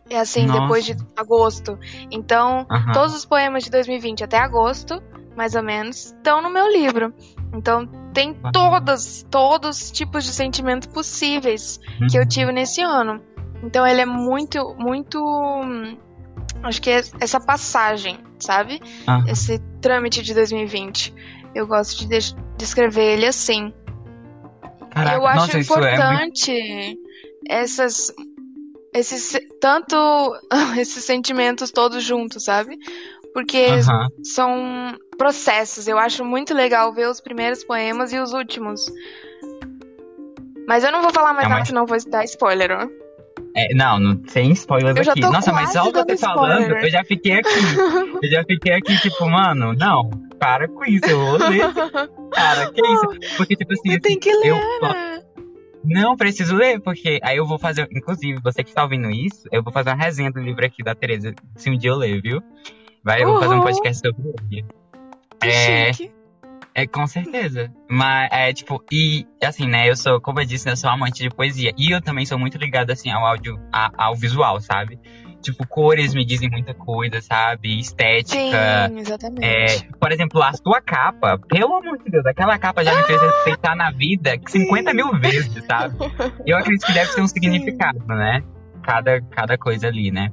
É 0.10 0.19
assim, 0.19 0.45
Nossa. 0.45 0.60
depois 0.60 0.86
de 0.86 0.95
agosto. 1.15 1.80
Então, 2.12 2.67
todos 2.93 3.15
os 3.15 3.26
poemas 3.26 3.63
de 3.63 3.71
2020 3.71 4.24
até 4.26 4.38
agosto, 4.38 5.02
mais 5.36 5.56
ou 5.56 5.63
menos, 5.63 6.08
estão 6.08 6.41
no 6.41 6.50
meu 6.50 6.67
livro. 6.72 7.13
Então, 7.54 7.86
tem 8.13 8.34
todas, 8.54 9.26
todos 9.30 9.82
os 9.82 9.91
tipos 9.91 10.24
de 10.24 10.32
sentimentos 10.32 10.88
possíveis 10.88 11.80
que 12.10 12.17
eu 12.17 12.22
Uhum. 12.22 12.28
tive 12.28 12.52
nesse 12.52 12.82
ano. 12.82 13.22
Então, 13.63 13.86
ele 13.86 14.02
é 14.02 14.06
muito, 14.06 14.76
muito. 14.80 15.20
Acho 16.63 16.82
que 16.82 16.89
é 16.89 17.02
essa 17.20 17.39
passagem, 17.39 18.20
sabe? 18.39 18.80
Aham. 19.08 19.26
Esse 19.28 19.60
trâmite 19.82 20.22
de 20.22 20.34
2020. 20.34 21.13
Eu 21.54 21.67
gosto 21.67 22.00
de 22.00 22.08
des- 22.08 22.36
descrever 22.58 23.13
ele 23.17 23.26
assim. 23.26 23.74
Caraca, 24.91 25.17
eu 25.17 25.26
acho 25.26 25.38
nossa, 25.38 25.60
isso 25.60 25.74
é 25.74 25.78
muito... 25.78 25.94
importante 25.94 27.00
essas 27.50 28.13
esses 28.94 29.39
tanto 29.60 29.96
esses 30.78 31.04
sentimentos 31.04 31.72
todos 31.72 32.04
juntos, 32.04 32.44
sabe? 32.44 32.78
Porque 33.34 33.65
são 34.24 34.98
processos. 35.21 35.88
Eu 35.88 35.99
acho 35.99 36.25
muito 36.25 36.51
legal 36.53 36.91
ver 36.91 37.07
os 37.07 37.21
primeiros 37.21 37.63
poemas 37.63 38.12
e 38.12 38.19
os 38.19 38.34
últimos. 38.34 38.86
Mas 40.67 40.84
eu 40.84 40.91
não 40.91 41.01
vou 41.03 41.12
falar 41.13 41.31
mais 41.34 41.45
É, 41.45 41.49
nada, 41.49 41.60
mas- 41.60 41.67
senão 41.67 41.86
vou 41.86 41.97
dar 42.10 42.23
spoiler, 42.23 42.71
ó. 42.71 42.88
É, 43.55 43.73
não, 43.75 43.99
não, 43.99 44.21
Eu 44.97 45.03
já 45.03 45.12
aqui. 45.12 45.21
Nossa, 45.21 45.51
mas 45.51 45.71
só 45.73 45.84
você 45.91 46.17
falando, 46.17 46.62
spoiler. 46.62 46.84
eu 46.86 46.89
já 46.89 47.03
fiquei 47.03 47.34
aqui. 47.34 47.49
eu 48.23 48.29
já 48.31 48.43
fiquei 48.45 48.73
aqui, 48.73 48.97
tipo, 48.99 49.29
mano, 49.29 49.73
não, 49.73 50.10
para 50.39 50.67
com 50.67 50.84
isso, 50.86 51.05
eu 51.05 51.19
vou 51.19 51.38
ler. 51.38 51.62
Cara, 52.34 52.71
que 52.71 52.81
isso? 52.81 53.36
Porque, 53.38 53.55
tipo 53.55 53.73
assim, 53.73 53.91
Você 53.91 53.99
tem 53.99 54.12
assim, 54.13 54.19
que 54.19 54.34
ler, 54.34 54.47
eu 54.49 54.55
né? 54.81 55.21
não 55.84 56.15
preciso 56.15 56.55
ler, 56.55 56.79
porque 56.81 57.19
aí 57.21 57.38
eu 57.38 57.45
vou 57.45 57.60
fazer, 57.60 57.88
inclusive, 57.91 58.39
você 58.41 58.63
que 58.63 58.69
está 58.69 58.84
ouvindo 58.84 59.12
isso, 59.12 59.43
eu 59.51 59.62
vou 59.62 59.71
fazer 59.73 59.89
uma 59.89 59.97
resenha 60.01 60.31
do 60.31 60.39
livro 60.39 60.65
aqui 60.65 60.81
da 60.81 60.95
Tereza, 60.95 61.34
se 61.57 61.69
um 61.69 61.77
dia 61.77 61.91
eu 61.91 61.97
ler, 61.97 62.21
viu? 62.21 62.41
Vai, 63.03 63.21
eu 63.21 63.27
vou 63.27 63.39
fazer 63.39 63.53
um 63.55 63.62
podcast 63.62 63.99
sobre 64.07 64.34
ele. 64.51 64.65
É, 65.47 65.93
chique. 65.93 66.12
é, 66.75 66.86
com 66.88 67.06
certeza. 67.08 67.71
Mas, 67.89 68.30
é, 68.32 68.54
tipo, 68.54 68.84
e, 68.91 69.25
assim, 69.43 69.67
né, 69.67 69.89
eu 69.89 69.95
sou, 69.95 70.19
como 70.21 70.39
eu 70.39 70.45
disse, 70.45 70.65
né, 70.65 70.73
eu 70.73 70.77
sou 70.77 70.89
amante 70.89 71.21
de 71.23 71.30
poesia. 71.30 71.73
E 71.77 71.91
eu 71.91 72.01
também 72.01 72.25
sou 72.25 72.38
muito 72.39 72.58
ligado, 72.58 72.91
assim, 72.91 73.10
ao 73.12 73.25
áudio, 73.25 73.60
a- 73.73 73.91
ao 73.97 74.15
visual, 74.15 74.60
sabe? 74.60 74.99
Tipo, 75.41 75.65
cores 75.67 76.13
me 76.13 76.23
dizem 76.23 76.51
muita 76.51 76.71
coisa, 76.75 77.19
sabe? 77.19 77.80
Estética. 77.80 78.89
Sim, 78.89 78.99
exatamente. 78.99 79.43
É, 79.43 79.65
por 79.99 80.12
exemplo, 80.12 80.41
a 80.43 80.54
sua 80.54 80.80
capa, 80.82 81.39
pelo 81.49 81.73
amor 81.75 81.97
de 81.97 82.12
Deus, 82.12 82.23
aquela 82.27 82.60
capa 82.60 82.84
já 82.84 82.95
me 82.95 83.04
fez 83.06 83.19
respeitar 83.19 83.75
na 83.75 83.89
vida 83.89 84.38
50 84.47 84.93
mil 84.93 85.12
vezes, 85.19 85.65
sabe? 85.65 85.95
Eu 86.45 86.58
acredito 86.58 86.86
que 86.86 86.93
deve 86.93 87.12
ter 87.15 87.21
um 87.21 87.27
significado, 87.27 88.06
né? 88.06 88.43
Cada, 88.84 89.19
cada 89.32 89.58
coisa 89.58 89.88
ali, 89.88 90.12
né? 90.12 90.30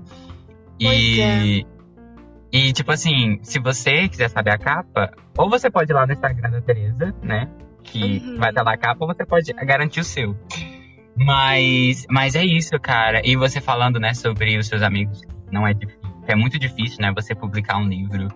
E, 0.79 1.67
e, 2.53 2.73
tipo 2.73 2.91
assim, 2.93 3.39
se 3.43 3.59
você 3.59 4.09
quiser 4.09 4.29
saber 4.31 4.51
a 4.53 4.59
capa, 4.59 5.13
ou 5.37 5.49
você 5.51 5.71
pode 5.71 5.91
ir 5.93 5.95
lá 5.95 6.07
no 6.07 6.13
Instagram 6.13 6.51
da 6.51 6.61
Tereza, 6.61 7.15
né? 7.23 7.49
Que 7.83 8.19
Uhum. 8.19 8.39
vai 8.39 8.51
estar 8.51 8.63
lá 8.63 8.73
a 8.73 8.77
capa, 8.77 9.05
ou 9.05 9.13
você 9.15 9.25
pode 9.25 9.53
garantir 9.53 10.01
o 10.01 10.05
seu. 10.05 10.37
Mas, 11.17 12.07
mas 12.09 12.35
é 12.35 12.45
isso, 12.45 12.79
cara. 12.81 13.21
E 13.25 13.37
você 13.37 13.61
falando, 13.61 13.99
né, 13.99 14.15
sobre 14.15 14.57
os 14.57 14.67
seus 14.67 14.83
amigos, 14.83 15.21
não 15.51 15.67
é 15.67 15.75
difícil. 15.75 16.01
É 16.27 16.35
muito 16.37 16.59
difícil, 16.59 16.99
né, 17.01 17.13
você 17.15 17.35
publicar 17.35 17.79
um 17.79 17.89
livro 17.89 18.29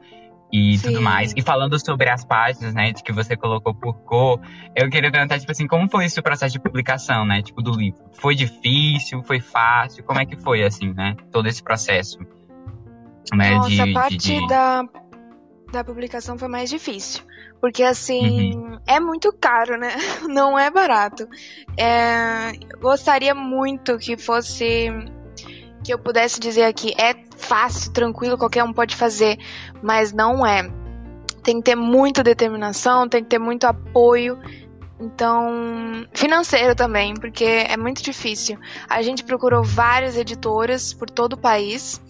e 0.52 0.76
Sim. 0.78 0.88
tudo 0.88 1.00
mais. 1.02 1.32
E 1.36 1.42
falando 1.42 1.78
sobre 1.78 2.08
as 2.10 2.24
páginas, 2.24 2.74
né, 2.74 2.92
de 2.92 3.02
que 3.02 3.12
você 3.12 3.36
colocou 3.36 3.74
por 3.74 3.94
cor, 4.04 4.40
eu 4.74 4.88
queria 4.90 5.10
perguntar, 5.10 5.38
tipo 5.38 5.52
assim, 5.52 5.66
como 5.66 5.88
foi 5.88 6.06
esse 6.06 6.20
processo 6.20 6.52
de 6.54 6.60
publicação, 6.60 7.24
né, 7.24 7.40
tipo, 7.42 7.62
do 7.62 7.70
livro? 7.72 8.00
Foi 8.14 8.34
difícil? 8.34 9.22
Foi 9.22 9.40
fácil? 9.40 10.02
Como 10.04 10.18
é 10.20 10.26
que 10.26 10.36
foi, 10.36 10.62
assim, 10.64 10.92
né, 10.92 11.14
todo 11.30 11.46
esse 11.48 11.62
processo? 11.62 12.18
Né, 13.32 13.54
Nossa, 13.54 13.70
de, 13.70 13.80
a 13.80 13.92
parte 13.92 14.16
de- 14.18 14.46
da, 14.48 14.84
da 15.72 15.84
publicação 15.84 16.38
foi 16.38 16.48
mais 16.48 16.68
difícil. 16.68 17.22
Porque, 17.60 17.82
assim, 17.84 18.60
é 18.86 18.98
muito 18.98 19.32
caro, 19.32 19.78
né? 19.78 19.90
Não 20.28 20.58
é 20.58 20.70
barato. 20.70 21.28
É, 21.78 22.52
gostaria 22.80 23.34
muito 23.34 23.96
que 23.98 24.16
fosse 24.16 24.88
que 25.84 25.92
eu 25.92 25.98
pudesse 25.98 26.38
dizer 26.38 26.64
aqui 26.64 26.92
é 27.00 27.14
fácil, 27.36 27.92
tranquilo, 27.92 28.38
qualquer 28.38 28.62
um 28.64 28.72
pode 28.72 28.94
fazer, 28.94 29.36
mas 29.82 30.12
não 30.12 30.46
é. 30.46 30.70
Tem 31.42 31.56
que 31.56 31.62
ter 31.62 31.74
muita 31.74 32.22
determinação, 32.22 33.08
tem 33.08 33.22
que 33.22 33.28
ter 33.30 33.38
muito 33.40 33.64
apoio. 33.64 34.38
Então, 35.00 36.06
financeiro 36.14 36.76
também, 36.76 37.14
porque 37.14 37.44
é 37.44 37.76
muito 37.76 38.00
difícil. 38.00 38.56
A 38.88 39.02
gente 39.02 39.24
procurou 39.24 39.64
várias 39.64 40.16
editoras 40.16 40.94
por 40.94 41.10
todo 41.10 41.32
o 41.32 41.36
país 41.36 42.00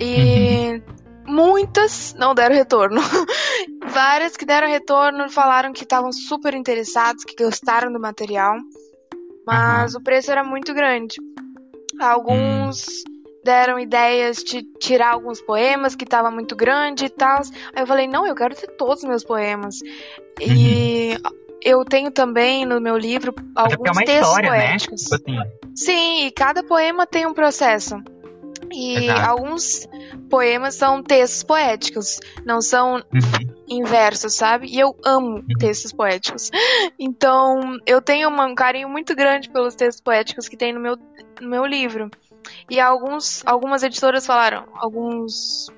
e 0.00 0.82
uhum. 1.26 1.34
muitas 1.34 2.14
não 2.14 2.34
deram 2.34 2.54
retorno. 2.54 3.00
várias 3.88 4.36
que 4.36 4.44
deram 4.44 4.68
retorno 4.68 5.28
falaram 5.30 5.72
que 5.72 5.82
estavam 5.82 6.12
super 6.12 6.54
interessados, 6.54 7.24
que 7.24 7.42
gostaram 7.42 7.92
do 7.92 8.00
material, 8.00 8.56
mas 9.46 9.94
uhum. 9.94 10.00
o 10.00 10.04
preço 10.04 10.30
era 10.30 10.44
muito 10.44 10.74
grande. 10.74 11.16
Alguns 12.00 12.86
uhum 12.86 13.16
deram 13.46 13.78
ideias 13.78 14.38
de 14.38 14.64
tirar 14.80 15.12
alguns 15.12 15.40
poemas 15.40 15.94
que 15.94 16.04
tava 16.04 16.32
muito 16.32 16.56
grande 16.56 17.04
e 17.04 17.08
tal. 17.08 17.40
Aí 17.72 17.82
eu 17.82 17.86
falei, 17.86 18.08
não, 18.08 18.26
eu 18.26 18.34
quero 18.34 18.56
ter 18.56 18.66
todos 18.72 19.04
os 19.04 19.08
meus 19.08 19.22
poemas. 19.22 19.76
Uhum. 20.40 20.52
E 20.52 21.16
eu 21.62 21.84
tenho 21.84 22.10
também 22.10 22.66
no 22.66 22.80
meu 22.80 22.98
livro 22.98 23.32
é 23.38 23.42
alguns 23.54 23.98
é 23.98 24.04
textos 24.04 24.28
história, 24.28 24.50
né? 24.50 24.58
poéticos. 24.58 25.10
Né? 25.10 25.18
Tipo 25.18 25.30
assim. 25.30 25.50
Sim, 25.76 26.26
e 26.26 26.30
cada 26.32 26.64
poema 26.64 27.06
tem 27.06 27.24
um 27.24 27.32
processo. 27.32 28.02
E 28.72 29.04
Exato. 29.04 29.30
alguns 29.30 29.88
poemas 30.28 30.74
são 30.74 31.02
textos 31.02 31.42
poéticos, 31.42 32.20
não 32.44 32.60
são 32.60 32.96
uhum. 32.96 33.54
inversos, 33.68 34.34
sabe? 34.34 34.66
E 34.66 34.78
eu 34.78 34.96
amo 35.04 35.36
uhum. 35.36 35.44
textos 35.58 35.92
poéticos. 35.92 36.50
Então, 36.98 37.78
eu 37.86 38.00
tenho 38.00 38.28
um 38.28 38.54
carinho 38.54 38.88
muito 38.88 39.14
grande 39.14 39.50
pelos 39.50 39.74
textos 39.74 40.00
poéticos 40.00 40.48
que 40.48 40.56
tem 40.56 40.72
no 40.72 40.80
meu, 40.80 40.96
no 41.40 41.48
meu 41.48 41.64
livro. 41.66 42.10
E 42.70 42.80
alguns, 42.80 43.42
algumas 43.44 43.82
editoras 43.82 44.26
falaram, 44.26 44.66
alguns 44.74 45.68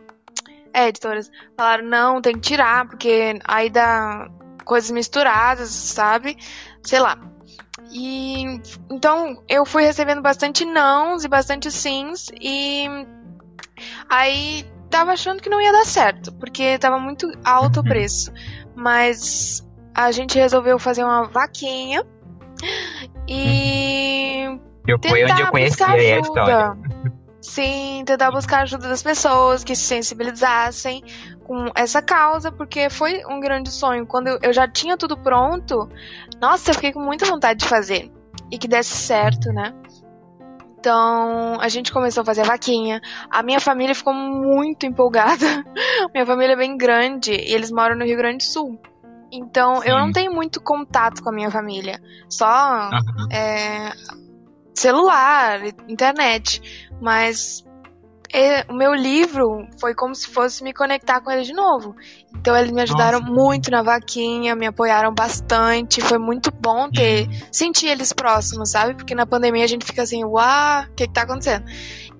é, 0.72 0.88
editoras 0.88 1.30
falaram, 1.56 1.84
não, 1.84 2.20
tem 2.20 2.34
que 2.34 2.40
tirar, 2.40 2.86
porque 2.86 3.38
aí 3.44 3.70
dá 3.70 4.28
coisas 4.64 4.90
misturadas, 4.90 5.70
sabe? 5.70 6.36
Sei 6.82 7.00
lá. 7.00 7.18
E 7.90 8.60
então 8.90 9.42
eu 9.48 9.64
fui 9.64 9.82
recebendo 9.82 10.20
bastante 10.20 10.64
nãos 10.64 11.24
e 11.24 11.28
bastante 11.28 11.70
sims 11.70 12.30
e 12.40 12.86
aí 14.08 14.66
tava 14.90 15.12
achando 15.12 15.42
que 15.42 15.48
não 15.48 15.60
ia 15.60 15.72
dar 15.72 15.84
certo, 15.84 16.32
porque 16.34 16.78
tava 16.78 16.98
muito 16.98 17.30
alto 17.44 17.80
o 17.80 17.82
uhum. 17.82 17.88
preço. 17.88 18.32
Mas 18.74 19.66
a 19.94 20.12
gente 20.12 20.38
resolveu 20.38 20.78
fazer 20.78 21.02
uma 21.02 21.24
vaquinha 21.24 22.04
e 23.26 24.44
eu 24.86 24.98
foi 25.06 25.24
onde 25.24 25.42
eu 25.42 25.48
conheci 25.48 25.82
a 25.82 26.20
história. 26.20 26.76
Sim, 27.40 28.02
tentar 28.04 28.30
buscar 28.30 28.62
ajuda 28.62 28.88
das 28.88 29.02
pessoas 29.02 29.62
que 29.62 29.74
se 29.74 29.84
sensibilizassem 29.84 31.02
com 31.48 31.70
essa 31.74 32.02
causa, 32.02 32.52
porque 32.52 32.90
foi 32.90 33.22
um 33.24 33.40
grande 33.40 33.70
sonho. 33.70 34.06
Quando 34.06 34.28
eu 34.42 34.52
já 34.52 34.68
tinha 34.68 34.98
tudo 34.98 35.16
pronto, 35.16 35.88
nossa, 36.38 36.70
eu 36.70 36.74
fiquei 36.74 36.92
com 36.92 37.00
muita 37.00 37.24
vontade 37.24 37.60
de 37.60 37.66
fazer. 37.66 38.12
E 38.52 38.58
que 38.58 38.68
desse 38.68 38.94
certo, 38.94 39.50
né? 39.50 39.74
Então, 40.78 41.58
a 41.58 41.68
gente 41.68 41.90
começou 41.90 42.20
a 42.20 42.24
fazer 42.24 42.42
a 42.42 42.44
vaquinha. 42.44 43.00
A 43.30 43.42
minha 43.42 43.58
família 43.60 43.94
ficou 43.94 44.12
muito 44.12 44.84
empolgada. 44.84 45.64
minha 46.12 46.26
família 46.26 46.52
é 46.52 46.56
bem 46.56 46.76
grande 46.76 47.32
e 47.32 47.54
eles 47.54 47.70
moram 47.70 47.96
no 47.96 48.04
Rio 48.04 48.18
Grande 48.18 48.44
do 48.44 48.50
Sul. 48.50 48.78
Então, 49.32 49.80
Sim. 49.80 49.88
eu 49.88 49.98
não 49.98 50.12
tenho 50.12 50.32
muito 50.32 50.60
contato 50.60 51.22
com 51.22 51.30
a 51.30 51.32
minha 51.32 51.50
família. 51.50 52.00
Só 52.28 52.90
é, 53.32 53.90
celular, 54.74 55.60
internet. 55.88 56.88
Mas 57.00 57.64
o 58.68 58.74
meu 58.74 58.94
livro 58.94 59.66
foi 59.80 59.94
como 59.94 60.14
se 60.14 60.28
fosse 60.28 60.62
me 60.62 60.74
conectar 60.74 61.20
com 61.20 61.30
eles 61.30 61.46
de 61.46 61.54
novo. 61.54 61.94
Então 62.36 62.54
eles 62.56 62.70
me 62.70 62.82
ajudaram 62.82 63.20
Nossa. 63.20 63.32
muito 63.32 63.70
na 63.70 63.82
vaquinha, 63.82 64.54
me 64.54 64.66
apoiaram 64.66 65.14
bastante. 65.14 66.00
Foi 66.00 66.18
muito 66.18 66.50
bom 66.52 66.90
ter 66.90 67.26
uhum. 67.26 67.32
sentir 67.50 67.86
eles 67.86 68.12
próximos, 68.12 68.70
sabe? 68.70 68.94
Porque 68.94 69.14
na 69.14 69.26
pandemia 69.26 69.64
a 69.64 69.68
gente 69.68 69.84
fica 69.84 70.02
assim, 70.02 70.24
uau, 70.24 70.82
o 70.82 70.94
que, 70.94 71.06
que 71.06 71.12
tá 71.12 71.22
acontecendo? 71.22 71.64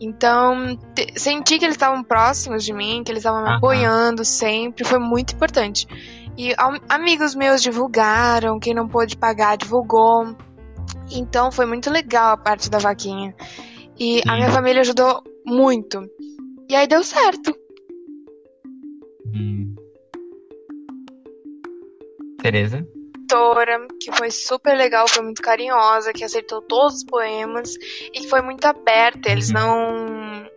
Então, 0.01 0.79
te, 0.95 1.19
sentir 1.19 1.59
que 1.59 1.65
eles 1.65 1.75
estavam 1.75 2.03
próximos 2.03 2.65
de 2.65 2.73
mim, 2.73 3.03
que 3.05 3.13
eles 3.13 3.21
estavam 3.21 3.43
me 3.43 3.57
apoiando 3.57 4.25
sempre, 4.25 4.85
foi 4.85 4.99
muito 4.99 5.35
importante. 5.35 5.87
E 6.39 6.55
amigos 6.89 7.35
meus 7.35 7.61
divulgaram, 7.61 8.61
quem 8.61 8.73
não 8.73 8.87
pôde 8.87 9.17
pagar 9.17 9.57
divulgou. 9.57 10.37
Então 11.11 11.51
foi 11.51 11.67
muito 11.67 11.91
legal 11.91 12.33
a 12.33 12.37
parte 12.37 12.71
da 12.71 12.79
vaquinha. 12.79 13.35
E 13.99 14.19
Sim. 14.19 14.23
a 14.29 14.37
minha 14.37 14.51
família 14.51 14.81
ajudou 14.81 15.21
muito. 15.49 16.09
E 16.69 16.75
aí 16.75 16.87
deu 16.87 17.03
certo. 17.03 17.57
Hum. 19.27 19.75
Tereza? 22.41 22.87
Tora, 23.29 23.87
que 24.01 24.11
foi 24.13 24.31
super 24.31 24.77
legal, 24.77 25.07
foi 25.07 25.23
muito 25.23 25.43
carinhosa, 25.43 26.13
que 26.13 26.25
aceitou 26.25 26.63
todos 26.63 26.97
os 26.97 27.05
poemas 27.05 27.75
e 28.15 28.21
que 28.21 28.29
foi 28.29 28.41
muito 28.41 28.65
aberta. 28.65 29.31
Eles 29.31 29.49
uhum. 29.49 29.55
não 29.55 30.49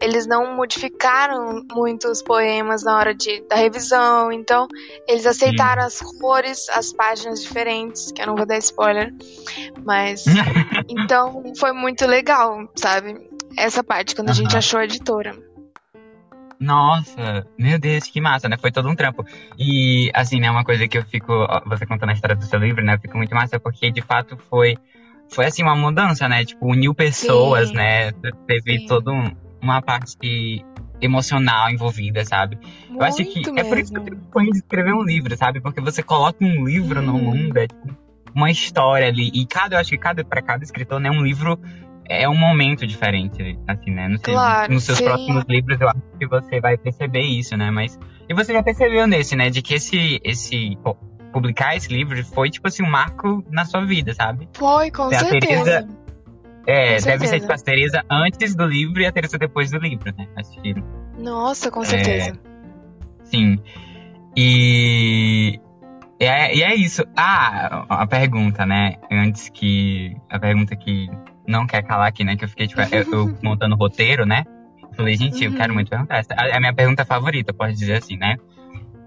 eles 0.00 0.26
não 0.26 0.56
modificaram 0.56 1.62
muito 1.70 2.08
os 2.08 2.22
poemas 2.22 2.82
na 2.82 2.96
hora 2.96 3.14
de, 3.14 3.42
da 3.42 3.54
revisão, 3.54 4.32
então 4.32 4.66
eles 5.06 5.26
aceitaram 5.26 5.82
as 5.84 6.00
cores, 6.00 6.70
as 6.70 6.90
páginas 6.90 7.42
diferentes, 7.42 8.10
que 8.10 8.22
eu 8.22 8.26
não 8.26 8.34
vou 8.34 8.46
dar 8.46 8.56
spoiler, 8.56 9.12
mas 9.84 10.24
então 10.88 11.42
foi 11.58 11.72
muito 11.72 12.06
legal, 12.06 12.66
sabe? 12.76 13.29
Essa 13.56 13.82
parte, 13.82 14.14
quando 14.14 14.30
a 14.30 14.32
gente 14.32 14.56
achou 14.56 14.80
a 14.80 14.84
editora. 14.84 15.34
Nossa, 16.60 17.46
meu 17.58 17.78
Deus, 17.78 18.04
que 18.04 18.20
massa, 18.20 18.46
né? 18.46 18.58
Foi 18.58 18.70
todo 18.70 18.88
um 18.88 18.94
trampo. 18.94 19.24
E, 19.58 20.10
assim, 20.14 20.38
né, 20.38 20.50
uma 20.50 20.62
coisa 20.62 20.86
que 20.86 20.98
eu 20.98 21.04
fico, 21.04 21.32
você 21.66 21.86
contando 21.86 22.10
a 22.10 22.12
história 22.12 22.36
do 22.36 22.44
seu 22.44 22.58
livro, 22.58 22.84
né, 22.84 22.94
eu 22.94 23.00
fico 23.00 23.16
muito 23.16 23.34
massa 23.34 23.58
porque, 23.58 23.90
de 23.90 24.02
fato, 24.02 24.36
foi, 24.50 24.76
foi 25.30 25.46
assim, 25.46 25.62
uma 25.62 25.74
mudança, 25.74 26.28
né? 26.28 26.44
Tipo, 26.44 26.70
uniu 26.70 26.94
pessoas, 26.94 27.70
Sim. 27.70 27.76
né? 27.76 28.12
Teve 28.46 28.80
Sim. 28.80 28.86
todo 28.86 29.10
um, 29.10 29.34
uma 29.62 29.80
parte 29.80 30.62
emocional 31.00 31.70
envolvida, 31.70 32.26
sabe? 32.26 32.58
Muito 32.88 33.00
eu 33.00 33.06
acho 33.06 33.24
que 33.24 33.40
mesmo. 33.40 33.58
é 33.58 33.64
por 33.64 33.78
isso 33.78 33.92
que 33.92 33.98
eu 33.98 34.04
tenho 34.04 34.52
de 34.52 34.58
escrever 34.58 34.92
um 34.92 35.02
livro, 35.02 35.34
sabe? 35.38 35.62
Porque 35.62 35.80
você 35.80 36.02
coloca 36.02 36.44
um 36.44 36.66
livro 36.66 37.00
hum. 37.00 37.04
no 37.04 37.12
mundo, 37.14 37.56
é 37.56 37.66
tipo 37.66 37.96
uma 38.34 38.50
história 38.50 39.08
ali. 39.08 39.30
E 39.32 39.46
cada, 39.46 39.76
eu 39.76 39.80
acho 39.80 39.90
que 39.90 39.98
cada, 39.98 40.22
para 40.24 40.42
cada 40.42 40.62
escritor, 40.62 41.00
né, 41.00 41.10
um 41.10 41.22
livro 41.22 41.58
é 42.10 42.28
um 42.28 42.36
momento 42.36 42.84
diferente, 42.84 43.56
assim, 43.68 43.92
né? 43.92 44.08
Sei, 44.24 44.34
claro, 44.34 44.72
nos 44.72 44.82
seus 44.82 44.98
sim. 44.98 45.04
próximos 45.04 45.44
livros 45.48 45.80
eu 45.80 45.88
acho 45.88 46.02
que 46.18 46.26
você 46.26 46.60
vai 46.60 46.76
perceber 46.76 47.22
isso, 47.22 47.56
né? 47.56 47.70
Mas. 47.70 47.96
E 48.28 48.34
você 48.34 48.52
já 48.52 48.62
percebeu 48.64 49.06
nesse, 49.06 49.36
né? 49.36 49.48
De 49.48 49.62
que 49.62 49.74
esse. 49.74 50.20
esse 50.24 50.76
publicar 51.32 51.76
esse 51.76 51.92
livro 51.92 52.22
foi, 52.24 52.50
tipo 52.50 52.66
assim, 52.66 52.82
um 52.82 52.90
marco 52.90 53.44
na 53.48 53.64
sua 53.64 53.84
vida, 53.84 54.12
sabe? 54.12 54.48
Foi, 54.54 54.90
com 54.90 55.08
certeza. 55.10 55.38
Teresa, 55.38 55.88
é, 56.66 56.98
com 56.98 57.04
deve 57.04 57.26
ser 57.28 57.40
tipo 57.40 57.52
a 57.52 57.56
Teresa 57.56 58.04
antes 58.10 58.56
do 58.56 58.66
livro 58.66 59.00
e 59.00 59.06
a 59.06 59.12
Teresa 59.12 59.38
depois 59.38 59.70
do 59.70 59.78
livro, 59.78 60.12
né? 60.18 60.26
Assistiram. 60.36 60.82
Nossa, 61.16 61.70
com 61.70 61.84
certeza. 61.84 62.30
É, 62.32 63.24
sim. 63.24 63.56
E. 64.36 65.60
É, 66.18 66.56
e 66.56 66.62
é 66.64 66.74
isso. 66.74 67.04
Ah, 67.16 67.86
a 67.88 68.06
pergunta, 68.08 68.66
né? 68.66 68.96
Antes 69.12 69.48
que. 69.48 70.16
A 70.28 70.40
pergunta 70.40 70.74
que 70.74 71.08
não 71.50 71.66
quer 71.66 71.82
calar 71.82 72.08
aqui, 72.08 72.24
né? 72.24 72.36
Que 72.36 72.44
eu 72.44 72.48
fiquei, 72.48 72.66
tipo, 72.66 72.80
eu, 72.80 73.12
eu 73.12 73.38
montando 73.42 73.74
o 73.74 73.78
roteiro, 73.78 74.24
né? 74.24 74.44
falei, 74.94 75.16
gente, 75.16 75.44
eu 75.44 75.52
quero 75.52 75.68
uhum. 75.68 75.74
muito 75.74 75.90
perguntar 75.90 76.18
essa. 76.18 76.34
É 76.34 76.56
a 76.56 76.60
minha 76.60 76.74
pergunta 76.74 77.04
favorita, 77.04 77.52
pode 77.52 77.74
dizer 77.74 77.94
assim, 77.94 78.16
né? 78.16 78.36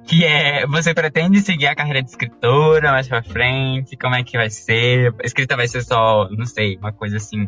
Que 0.05 0.25
é, 0.25 0.67
você 0.67 0.93
pretende 0.93 1.39
seguir 1.39 1.67
a 1.67 1.75
carreira 1.75 2.01
de 2.01 2.09
escritora 2.09 2.91
mais 2.91 3.07
pra 3.07 3.23
frente? 3.23 3.95
Como 3.95 4.15
é 4.15 4.23
que 4.23 4.37
vai 4.37 4.49
ser? 4.49 5.13
A 5.21 5.25
escrita 5.25 5.55
vai 5.55 5.67
ser 5.67 5.81
só, 5.81 6.27
não 6.29 6.45
sei, 6.45 6.77
uma 6.77 6.91
coisa 6.91 7.17
assim 7.17 7.47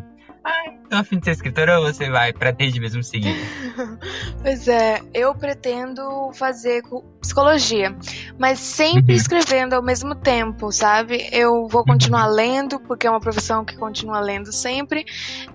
tô 0.88 0.96
afim 0.96 1.18
de 1.18 1.24
ser 1.24 1.32
escritora 1.32 1.78
ou 1.78 1.86
você 1.86 2.08
vai, 2.10 2.32
pretende 2.32 2.80
mesmo 2.80 3.02
seguir? 3.02 3.34
pois 4.40 4.68
é, 4.68 5.00
eu 5.12 5.34
pretendo 5.34 6.30
fazer 6.34 6.82
psicologia, 7.20 7.96
mas 8.38 8.58
sempre 8.58 9.12
uhum. 9.12 9.18
escrevendo 9.18 9.74
ao 9.74 9.82
mesmo 9.82 10.14
tempo, 10.14 10.70
sabe? 10.70 11.28
Eu 11.32 11.66
vou 11.68 11.84
continuar 11.84 12.28
uhum. 12.28 12.34
lendo, 12.34 12.80
porque 12.80 13.06
é 13.06 13.10
uma 13.10 13.20
profissão 13.20 13.64
que 13.64 13.76
continua 13.76 14.20
lendo 14.20 14.52
sempre, 14.52 15.04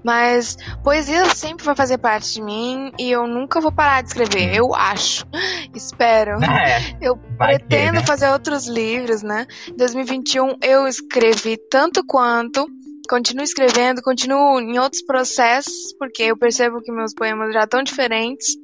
mas 0.04 0.58
poesia 0.84 1.25
sempre 1.27 1.65
vai 1.65 1.75
fazer 1.75 1.97
parte 1.97 2.34
de 2.34 2.41
mim 2.41 2.92
e 3.00 3.12
eu 3.12 3.27
nunca 3.27 3.62
vou 3.62 3.71
parar 3.71 4.02
de 4.02 4.10
escrever, 4.10 4.50
uhum. 4.50 4.67
eu 4.67 4.75
acho. 4.75 5.25
Espero. 5.73 6.39
É, 6.62 6.98
eu 7.02 7.17
pretendo 7.37 7.67
ter, 7.67 7.92
né? 7.92 8.06
fazer 8.06 8.29
outros 8.29 8.67
livros, 8.67 9.23
né? 9.23 9.48
Em 9.67 9.75
2021 9.75 10.58
eu 10.62 10.85
escrevi 10.85 11.58
tanto 11.58 12.04
quanto 12.06 12.67
continuo 13.10 13.43
escrevendo, 13.43 14.02
continuo 14.02 14.60
em 14.60 14.79
outros 14.79 15.02
processos, 15.02 15.93
porque 15.97 16.23
eu 16.23 16.37
percebo 16.37 16.81
que 16.81 16.91
meus 16.91 17.13
poemas 17.13 17.54
já 17.54 17.63
estão 17.63 17.83
diferentes 17.83 18.56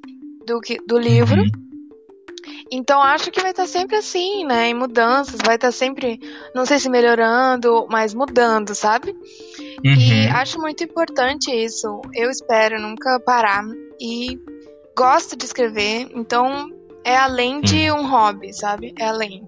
do, 0.45 0.59
que, 0.59 0.77
do 0.87 0.97
livro. 0.97 1.41
Uhum. 1.41 1.67
Então 2.71 3.01
acho 3.01 3.31
que 3.31 3.41
vai 3.41 3.51
estar 3.51 3.65
sempre 3.65 3.95
assim, 3.95 4.45
né? 4.45 4.69
Em 4.69 4.73
mudanças, 4.73 5.39
vai 5.45 5.55
estar 5.55 5.71
sempre, 5.71 6.19
não 6.53 6.65
sei 6.65 6.79
se 6.79 6.89
melhorando, 6.89 7.87
mas 7.89 8.13
mudando, 8.13 8.75
sabe? 8.75 9.11
Uhum. 9.11 9.93
E 9.93 10.27
acho 10.27 10.59
muito 10.59 10.83
importante 10.83 11.51
isso. 11.51 12.01
Eu 12.13 12.29
espero 12.29 12.81
nunca 12.81 13.19
parar. 13.19 13.63
E 13.99 14.39
gosto 14.95 15.35
de 15.35 15.45
escrever, 15.45 16.09
então 16.13 16.69
é 17.03 17.15
além 17.15 17.61
de 17.61 17.91
um 17.91 18.07
hobby, 18.07 18.53
sabe? 18.53 18.93
É 18.97 19.05
além. 19.05 19.47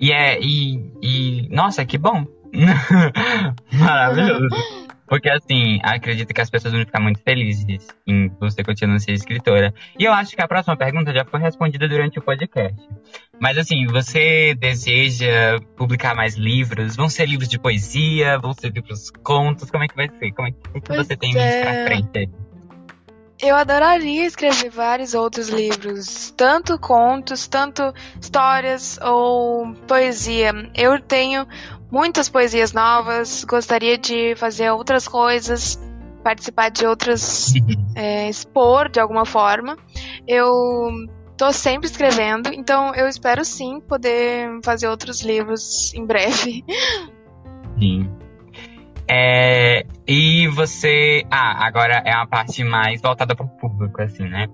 E 0.00 0.12
é. 0.12 0.38
E, 0.40 0.92
e 1.02 1.48
nossa, 1.50 1.84
que 1.84 1.98
bom! 1.98 2.24
Maravilhoso! 3.72 4.48
Porque, 5.08 5.30
assim, 5.30 5.80
acredito 5.82 6.34
que 6.34 6.40
as 6.40 6.50
pessoas 6.50 6.74
vão 6.74 6.84
ficar 6.84 7.00
muito 7.00 7.20
felizes 7.22 7.88
em 8.06 8.28
você 8.38 8.62
continuar 8.62 8.98
ser 9.00 9.12
escritora. 9.12 9.72
E 9.98 10.04
eu 10.04 10.12
acho 10.12 10.36
que 10.36 10.42
a 10.42 10.46
próxima 10.46 10.76
pergunta 10.76 11.14
já 11.14 11.24
foi 11.24 11.40
respondida 11.40 11.88
durante 11.88 12.18
o 12.18 12.22
podcast. 12.22 12.78
Mas, 13.40 13.56
assim, 13.56 13.86
você 13.86 14.54
deseja 14.54 15.58
publicar 15.76 16.14
mais 16.14 16.36
livros? 16.36 16.94
Vão 16.94 17.08
ser 17.08 17.26
livros 17.26 17.48
de 17.48 17.58
poesia? 17.58 18.38
Vão 18.38 18.52
ser 18.52 18.70
livros 18.70 19.10
contos? 19.22 19.70
Como 19.70 19.84
é 19.84 19.88
que 19.88 19.96
vai 19.96 20.10
ser? 20.10 20.30
Como 20.32 20.48
é 20.48 20.50
que, 20.50 20.80
que 20.80 20.92
você 20.94 21.16
tem 21.16 21.32
é... 21.38 21.62
pra 21.62 21.84
frente 21.86 22.30
Eu 23.40 23.56
adoraria 23.56 24.26
escrever 24.26 24.68
vários 24.68 25.14
outros 25.14 25.48
livros, 25.48 26.34
tanto 26.36 26.78
contos, 26.78 27.48
tanto 27.48 27.94
histórias 28.20 28.98
ou 29.00 29.72
poesia. 29.86 30.52
Eu 30.74 31.00
tenho 31.00 31.46
muitas 31.90 32.28
poesias 32.28 32.72
novas, 32.72 33.44
gostaria 33.44 33.96
de 33.96 34.34
fazer 34.36 34.70
outras 34.70 35.06
coisas, 35.08 35.80
participar 36.22 36.70
de 36.70 36.86
outras, 36.86 37.52
é, 37.94 38.28
expor 38.28 38.88
de 38.88 39.00
alguma 39.00 39.24
forma. 39.24 39.76
Eu 40.26 41.06
tô 41.36 41.52
sempre 41.52 41.86
escrevendo, 41.86 42.52
então 42.52 42.94
eu 42.94 43.08
espero 43.08 43.44
sim 43.44 43.80
poder 43.80 44.60
fazer 44.62 44.88
outros 44.88 45.22
livros 45.22 45.94
em 45.94 46.04
breve. 46.04 46.64
Sim. 47.78 48.10
É, 49.10 49.86
e 50.06 50.48
você. 50.48 51.24
Ah, 51.30 51.66
agora 51.66 52.02
é 52.04 52.14
uma 52.14 52.26
parte 52.26 52.62
mais 52.62 53.00
voltada 53.00 53.34
para 53.34 53.46
o 53.46 53.48
público, 53.48 54.02
assim, 54.02 54.28
né? 54.28 54.48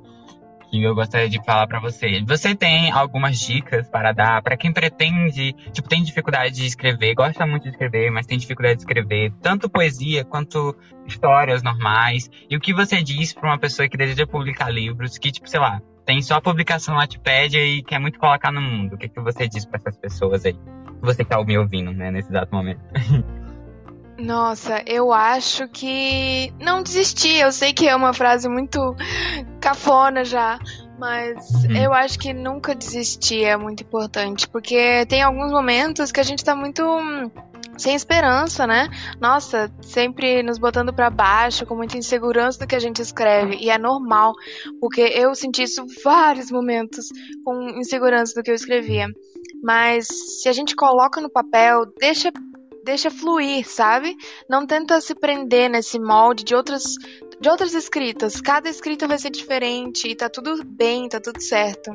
Que 0.81 0.83
eu 0.83 0.95
gostaria 0.95 1.29
de 1.29 1.43
falar 1.45 1.67
para 1.67 1.81
você. 1.81 2.23
Você 2.27 2.55
tem 2.55 2.91
algumas 2.91 3.39
dicas 3.39 3.89
para 3.89 4.13
dar 4.13 4.43
para 4.43 4.57
quem 4.57 4.73
pretende, 4.73 5.53
tipo, 5.73 5.89
tem 5.89 6.03
dificuldade 6.03 6.55
de 6.55 6.67
escrever, 6.67 7.15
gosta 7.15 7.47
muito 7.47 7.65
de 7.65 7.71
escrever, 7.71 8.11
mas 8.11 8.27
tem 8.27 8.39
dificuldade 8.39 8.77
de 8.77 8.83
escrever 8.83 9.33
tanto 9.41 9.69
poesia 9.69 10.25
quanto 10.25 10.77
histórias 11.07 11.63
normais. 11.63 12.31
E 12.49 12.57
o 12.57 12.61
que 12.61 12.75
você 12.75 13.03
diz 13.03 13.33
para 13.33 13.49
uma 13.49 13.59
pessoa 13.59 13.89
que 13.89 13.97
deseja 13.97 14.27
publicar 14.27 14.71
livros, 14.71 15.19
que, 15.19 15.31
tipo, 15.31 15.49
sei 15.49 15.61
lá, 15.61 15.81
tem 16.05 16.21
só 16.21 16.41
publicação 16.41 16.95
no 16.95 17.01
Wattpad 17.01 17.57
e 17.57 17.83
quer 17.83 17.99
muito 17.99 18.19
colocar 18.19 18.53
no 18.53 18.61
mundo? 18.61 18.95
O 18.95 18.99
que, 18.99 19.09
que 19.09 19.21
você 19.21 19.49
diz 19.49 19.65
para 19.65 19.79
essas 19.79 19.97
pessoas 19.97 20.45
aí? 20.45 20.57
Você 21.01 21.25
que 21.25 21.31
tá 21.31 21.43
me 21.43 21.59
ouvindo, 21.59 21.93
né, 21.93 22.11
nesse 22.11 22.31
exato 22.31 22.55
momento. 22.55 22.81
Nossa, 24.19 24.83
eu 24.87 25.13
acho 25.13 25.69
que 25.69 26.53
não 26.61 26.83
desistir. 26.83 27.41
Eu 27.41 27.51
sei 27.51 27.73
que 27.73 27.89
é 27.89 27.97
uma 27.97 28.13
frase 28.13 28.49
muito 28.49 28.95
cafona 29.61 30.25
já, 30.25 30.59
mas 30.99 31.65
uhum. 31.65 31.77
eu 31.77 31.93
acho 31.93 32.19
que 32.19 32.33
nunca 32.33 32.75
desistir 32.75 33.45
é 33.45 33.57
muito 33.57 33.83
importante, 33.83 34.49
porque 34.49 35.05
tem 35.07 35.23
alguns 35.23 35.51
momentos 35.51 36.13
que 36.13 36.21
a 36.21 36.23
gente 36.23 36.45
tá 36.45 36.55
muito 36.55 36.83
sem 37.77 37.95
esperança, 37.95 38.67
né? 38.67 38.89
Nossa, 39.21 39.73
sempre 39.83 40.43
nos 40.43 40.59
botando 40.59 40.93
para 40.93 41.11
baixo, 41.11 41.67
com 41.67 41.75
muita 41.75 41.99
insegurança 41.99 42.59
do 42.61 42.69
que 42.69 42.77
a 42.77 42.81
gente 42.81 43.03
escreve, 43.03 43.57
e 43.57 43.69
é 43.69 43.79
normal, 43.79 44.33
porque 44.81 45.01
eu 45.01 45.35
senti 45.35 45.65
isso 45.65 45.85
vários 46.05 46.51
momentos 46.51 47.09
com 47.45 47.69
insegurança 47.71 48.33
do 48.35 48.43
que 48.43 48.51
eu 48.51 48.55
escrevia. 48.55 49.09
Mas 49.63 50.07
se 50.41 50.49
a 50.49 50.53
gente 50.53 50.77
coloca 50.77 51.21
no 51.21 51.31
papel, 51.31 51.87
deixa 51.99 52.31
deixa 52.85 53.11
fluir, 53.11 53.67
sabe? 53.67 54.17
Não 54.49 54.67
tenta 54.67 55.01
se 55.01 55.15
prender 55.15 55.71
nesse 55.71 55.99
molde 55.99 56.45
de 56.45 56.55
outras 56.55 56.95
de 57.41 57.49
outras 57.49 57.75
escritas. 57.75 58.41
Cada 58.41 58.69
escrita 58.69 59.09
vai 59.09 59.19
ser 59.19 59.31
diferente 59.31 60.09
e 60.09 60.15
tá 60.15 60.29
tudo 60.29 60.65
bem, 60.65 61.09
tá 61.09 61.21
tudo 61.21 61.41
certo. 61.41 61.91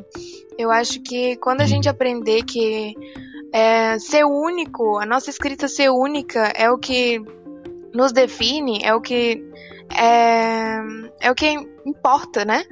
Eu 0.57 0.69
acho 0.69 1.01
que 1.01 1.37
quando 1.37 1.61
a 1.61 1.65
gente 1.65 1.87
aprender 1.87 2.43
que 2.43 2.93
é, 3.53 3.97
ser 3.97 4.25
único, 4.25 4.97
a 4.99 5.05
nossa 5.05 5.29
escrita 5.29 5.67
ser 5.67 5.89
única 5.89 6.51
é 6.55 6.69
o 6.69 6.77
que 6.77 7.19
nos 7.93 8.11
define, 8.11 8.81
é 8.83 8.93
o 8.93 9.01
que 9.01 9.43
é, 9.97 10.77
é 11.21 11.31
o 11.31 11.35
que 11.35 11.47
importa, 11.85 12.45
né? 12.45 12.63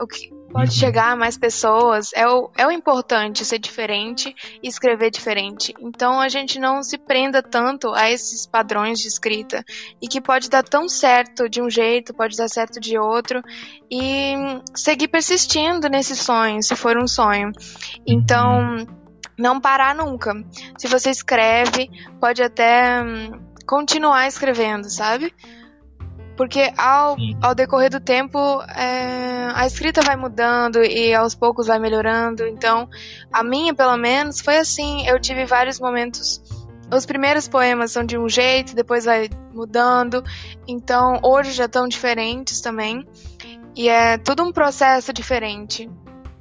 O 0.00 0.06
que, 0.06 0.30
pode 0.54 0.70
uhum. 0.70 0.78
chegar 0.78 1.10
a 1.10 1.16
mais 1.16 1.36
pessoas. 1.36 2.12
É 2.14 2.28
o, 2.28 2.48
é 2.56 2.64
o 2.64 2.70
importante 2.70 3.44
ser 3.44 3.58
diferente 3.58 4.32
e 4.62 4.68
escrever 4.68 5.10
diferente. 5.10 5.74
Então 5.80 6.20
a 6.20 6.28
gente 6.28 6.60
não 6.60 6.80
se 6.80 6.96
prenda 6.96 7.42
tanto 7.42 7.92
a 7.92 8.08
esses 8.08 8.46
padrões 8.46 9.00
de 9.00 9.08
escrita 9.08 9.64
e 10.00 10.06
que 10.06 10.20
pode 10.20 10.48
dar 10.48 10.62
tão 10.62 10.88
certo 10.88 11.48
de 11.48 11.60
um 11.60 11.68
jeito, 11.68 12.14
pode 12.14 12.36
dar 12.36 12.48
certo 12.48 12.78
de 12.78 12.96
outro 12.96 13.42
e 13.90 14.34
seguir 14.76 15.08
persistindo 15.08 15.88
nesse 15.88 16.14
sonho, 16.14 16.62
se 16.62 16.76
for 16.76 16.96
um 16.96 17.08
sonho. 17.08 17.50
Então 18.06 18.86
não 19.36 19.60
parar 19.60 19.92
nunca. 19.92 20.32
Se 20.78 20.86
você 20.86 21.10
escreve, 21.10 21.90
pode 22.20 22.40
até 22.40 23.02
hum, 23.02 23.32
continuar 23.66 24.28
escrevendo, 24.28 24.88
sabe? 24.88 25.34
Porque 26.36 26.72
ao, 26.76 27.16
ao 27.40 27.54
decorrer 27.54 27.90
do 27.90 28.00
tempo, 28.00 28.38
é, 28.62 29.50
a 29.54 29.66
escrita 29.66 30.02
vai 30.02 30.16
mudando 30.16 30.82
e 30.82 31.14
aos 31.14 31.34
poucos 31.34 31.68
vai 31.68 31.78
melhorando. 31.78 32.46
Então, 32.46 32.88
a 33.32 33.44
minha, 33.44 33.72
pelo 33.72 33.96
menos, 33.96 34.40
foi 34.40 34.58
assim. 34.58 35.06
Eu 35.06 35.20
tive 35.20 35.44
vários 35.44 35.78
momentos. 35.78 36.42
Os 36.92 37.06
primeiros 37.06 37.48
poemas 37.48 37.92
são 37.92 38.04
de 38.04 38.18
um 38.18 38.28
jeito, 38.28 38.74
depois 38.74 39.04
vai 39.04 39.28
mudando. 39.52 40.22
Então, 40.66 41.20
hoje 41.22 41.52
já 41.52 41.66
estão 41.66 41.86
diferentes 41.86 42.60
também. 42.60 43.06
E 43.76 43.88
é 43.88 44.18
tudo 44.18 44.42
um 44.42 44.52
processo 44.52 45.12
diferente. 45.12 45.88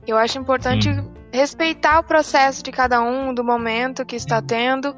Eu 0.06 0.18
acho 0.18 0.38
importante 0.38 0.90
respeitar 1.32 2.00
o 2.00 2.04
processo 2.04 2.62
de 2.62 2.72
cada 2.72 3.02
um, 3.02 3.34
do 3.34 3.44
momento 3.44 4.06
que 4.06 4.16
está 4.16 4.42
tendo. 4.42 4.96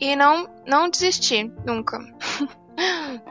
E 0.00 0.14
não, 0.16 0.48
não 0.66 0.88
desistir, 0.88 1.52
nunca. 1.64 1.98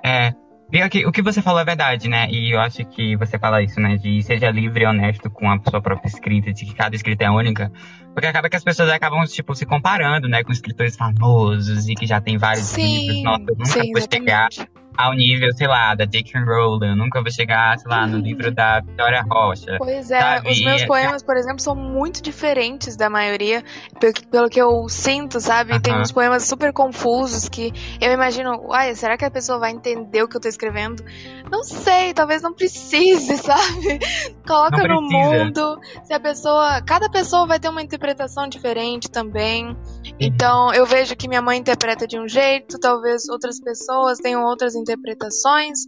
É, 0.01 0.33
e 0.73 1.05
o 1.05 1.11
que 1.11 1.21
você 1.21 1.39
falou 1.39 1.61
é 1.61 1.65
verdade, 1.65 2.09
né? 2.09 2.27
E 2.31 2.51
eu 2.51 2.59
acho 2.59 2.83
que 2.85 3.15
você 3.15 3.37
fala 3.37 3.61
isso, 3.61 3.79
né? 3.79 3.95
De 3.95 4.23
seja 4.23 4.49
livre 4.49 4.83
e 4.83 4.87
honesto 4.87 5.29
com 5.29 5.47
a 5.51 5.59
sua 5.69 5.79
própria 5.79 6.07
escrita, 6.07 6.51
de 6.51 6.65
que 6.65 6.73
cada 6.73 6.95
escrita 6.95 7.25
é 7.25 7.29
única. 7.29 7.71
Porque 8.11 8.25
acaba 8.25 8.49
que 8.49 8.55
as 8.55 8.63
pessoas 8.63 8.89
acabam, 8.89 9.23
tipo, 9.25 9.53
se 9.53 9.67
comparando, 9.67 10.27
né? 10.27 10.43
Com 10.43 10.51
escritores 10.51 10.95
famosos 10.95 11.87
e 11.87 11.93
que 11.93 12.07
já 12.07 12.19
tem 12.19 12.37
vários 12.39 12.65
sim, 12.65 13.07
livros. 13.07 13.23
Nossa, 13.23 13.43
eu 13.49 13.55
nunca 13.55 13.65
sim, 13.65 13.91
vou 13.91 14.01
chegar 14.01 14.49
ao 14.97 15.13
nível, 15.13 15.51
sei 15.53 15.67
lá, 15.67 15.95
da 15.95 16.05
Dick 16.05 16.31
Rowling. 16.37 16.89
Eu 16.89 16.95
nunca 16.95 17.21
vou 17.21 17.31
chegar, 17.31 17.77
sei 17.77 17.89
lá, 17.89 18.05
no 18.07 18.17
livro 18.17 18.51
da 18.51 18.79
Vitória 18.79 19.23
Rocha. 19.29 19.77
Pois 19.77 20.11
é, 20.11 20.19
sabe? 20.19 20.51
os 20.51 20.61
meus 20.61 20.85
poemas, 20.85 21.23
por 21.23 21.35
exemplo, 21.37 21.59
são 21.59 21.75
muito 21.75 22.21
diferentes 22.21 22.95
da 22.95 23.09
maioria, 23.09 23.63
pelo 23.99 24.13
que, 24.13 24.27
pelo 24.27 24.49
que 24.49 24.61
eu 24.61 24.87
sinto, 24.89 25.39
sabe? 25.39 25.73
Uh 25.73 25.75
-huh. 25.75 25.81
Tem 25.81 25.99
uns 25.99 26.11
poemas 26.11 26.47
super 26.47 26.71
confusos 26.73 27.49
que 27.49 27.73
eu 27.99 28.11
imagino, 28.11 28.61
uai, 28.67 28.93
será 28.95 29.17
que 29.17 29.25
a 29.25 29.31
pessoa 29.31 29.59
vai 29.59 29.71
entender 29.71 30.23
o 30.23 30.27
que 30.27 30.37
eu 30.37 30.41
tô 30.41 30.47
escrevendo? 30.47 31.03
Não 31.49 31.63
sei, 31.63 32.13
talvez 32.13 32.41
não 32.41 32.53
precise, 32.53 33.37
sabe? 33.43 33.99
Coloca 34.45 34.87
no 34.87 35.01
mundo. 35.01 35.79
Se 36.03 36.13
a 36.13 36.19
pessoa. 36.19 36.81
Cada 36.81 37.09
pessoa 37.09 37.47
vai 37.47 37.59
ter 37.59 37.69
uma 37.69 37.81
interpretação 37.81 38.47
diferente 38.47 39.09
também. 39.09 39.75
Então, 40.19 40.73
eu 40.73 40.85
vejo 40.85 41.15
que 41.15 41.27
minha 41.27 41.41
mãe 41.41 41.57
interpreta 41.57 42.07
de 42.07 42.19
um 42.19 42.27
jeito, 42.27 42.79
talvez 42.79 43.27
outras 43.29 43.59
pessoas 43.59 44.19
tenham 44.19 44.43
outras 44.43 44.75
interpretações. 44.75 45.79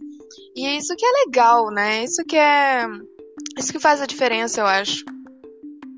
E 0.54 0.66
é 0.66 0.76
isso 0.76 0.94
que 0.96 1.04
é 1.04 1.24
legal, 1.26 1.70
né? 1.70 2.04
Isso 2.04 2.24
que 2.24 2.36
é. 2.36 2.86
Isso 3.58 3.72
que 3.72 3.80
faz 3.80 4.00
a 4.00 4.06
diferença, 4.06 4.60
eu 4.60 4.66
acho. 4.66 5.04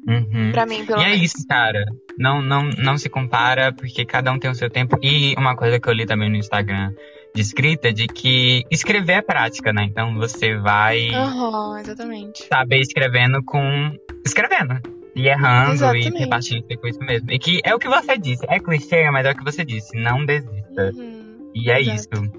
Uhum. 0.07 0.53
Pra 0.53 0.65
mim, 0.65 0.85
pelo 0.85 1.01
e 1.01 1.05
é 1.05 1.07
menos. 1.07 1.21
é 1.21 1.25
isso, 1.25 1.47
cara. 1.49 1.85
Não, 2.19 2.41
não, 2.41 2.69
não 2.79 2.97
se 2.97 3.09
compara, 3.09 3.73
porque 3.73 4.05
cada 4.05 4.33
um 4.33 4.39
tem 4.39 4.51
o 4.51 4.55
seu 4.55 4.71
tempo. 4.71 4.99
E 5.03 5.35
uma 5.37 5.55
coisa 5.55 5.79
que 5.79 5.89
eu 5.89 5.93
li 5.93 6.07
também 6.07 6.31
no 6.31 6.37
Instagram 6.37 6.93
de 7.35 7.43
escrita, 7.43 7.93
de 7.93 8.07
que 8.07 8.65
escrever 8.71 9.19
é 9.19 9.23
prática, 9.23 9.73
né? 9.73 9.85
Então 9.85 10.15
você 10.15 10.57
vai 10.57 11.11
uhum, 11.11 11.77
exatamente. 11.77 12.47
saber 12.49 12.81
escrevendo 12.81 13.43
com. 13.45 13.93
escrevendo. 14.25 14.98
E 15.19 15.27
errando 15.27 15.73
exatamente. 15.73 16.15
e 16.15 16.19
repartindo 16.21 16.79
com 16.79 16.87
isso 16.87 17.01
mesmo. 17.01 17.33
E 17.33 17.39
que 17.41 17.61
é 17.65 17.75
o 17.75 17.79
que 17.81 17.89
você 17.89 18.17
disse. 18.17 18.47
É 18.49 18.61
clichê, 18.61 19.11
mas 19.11 19.27
é 19.27 19.33
o 19.33 19.35
que 19.35 19.43
você 19.43 19.65
disse. 19.65 19.97
Não 19.97 20.25
desista. 20.25 20.93
Uhum, 20.95 21.51
e 21.53 21.69
é 21.69 21.81
exato. 21.81 21.97
isso. 22.25 22.33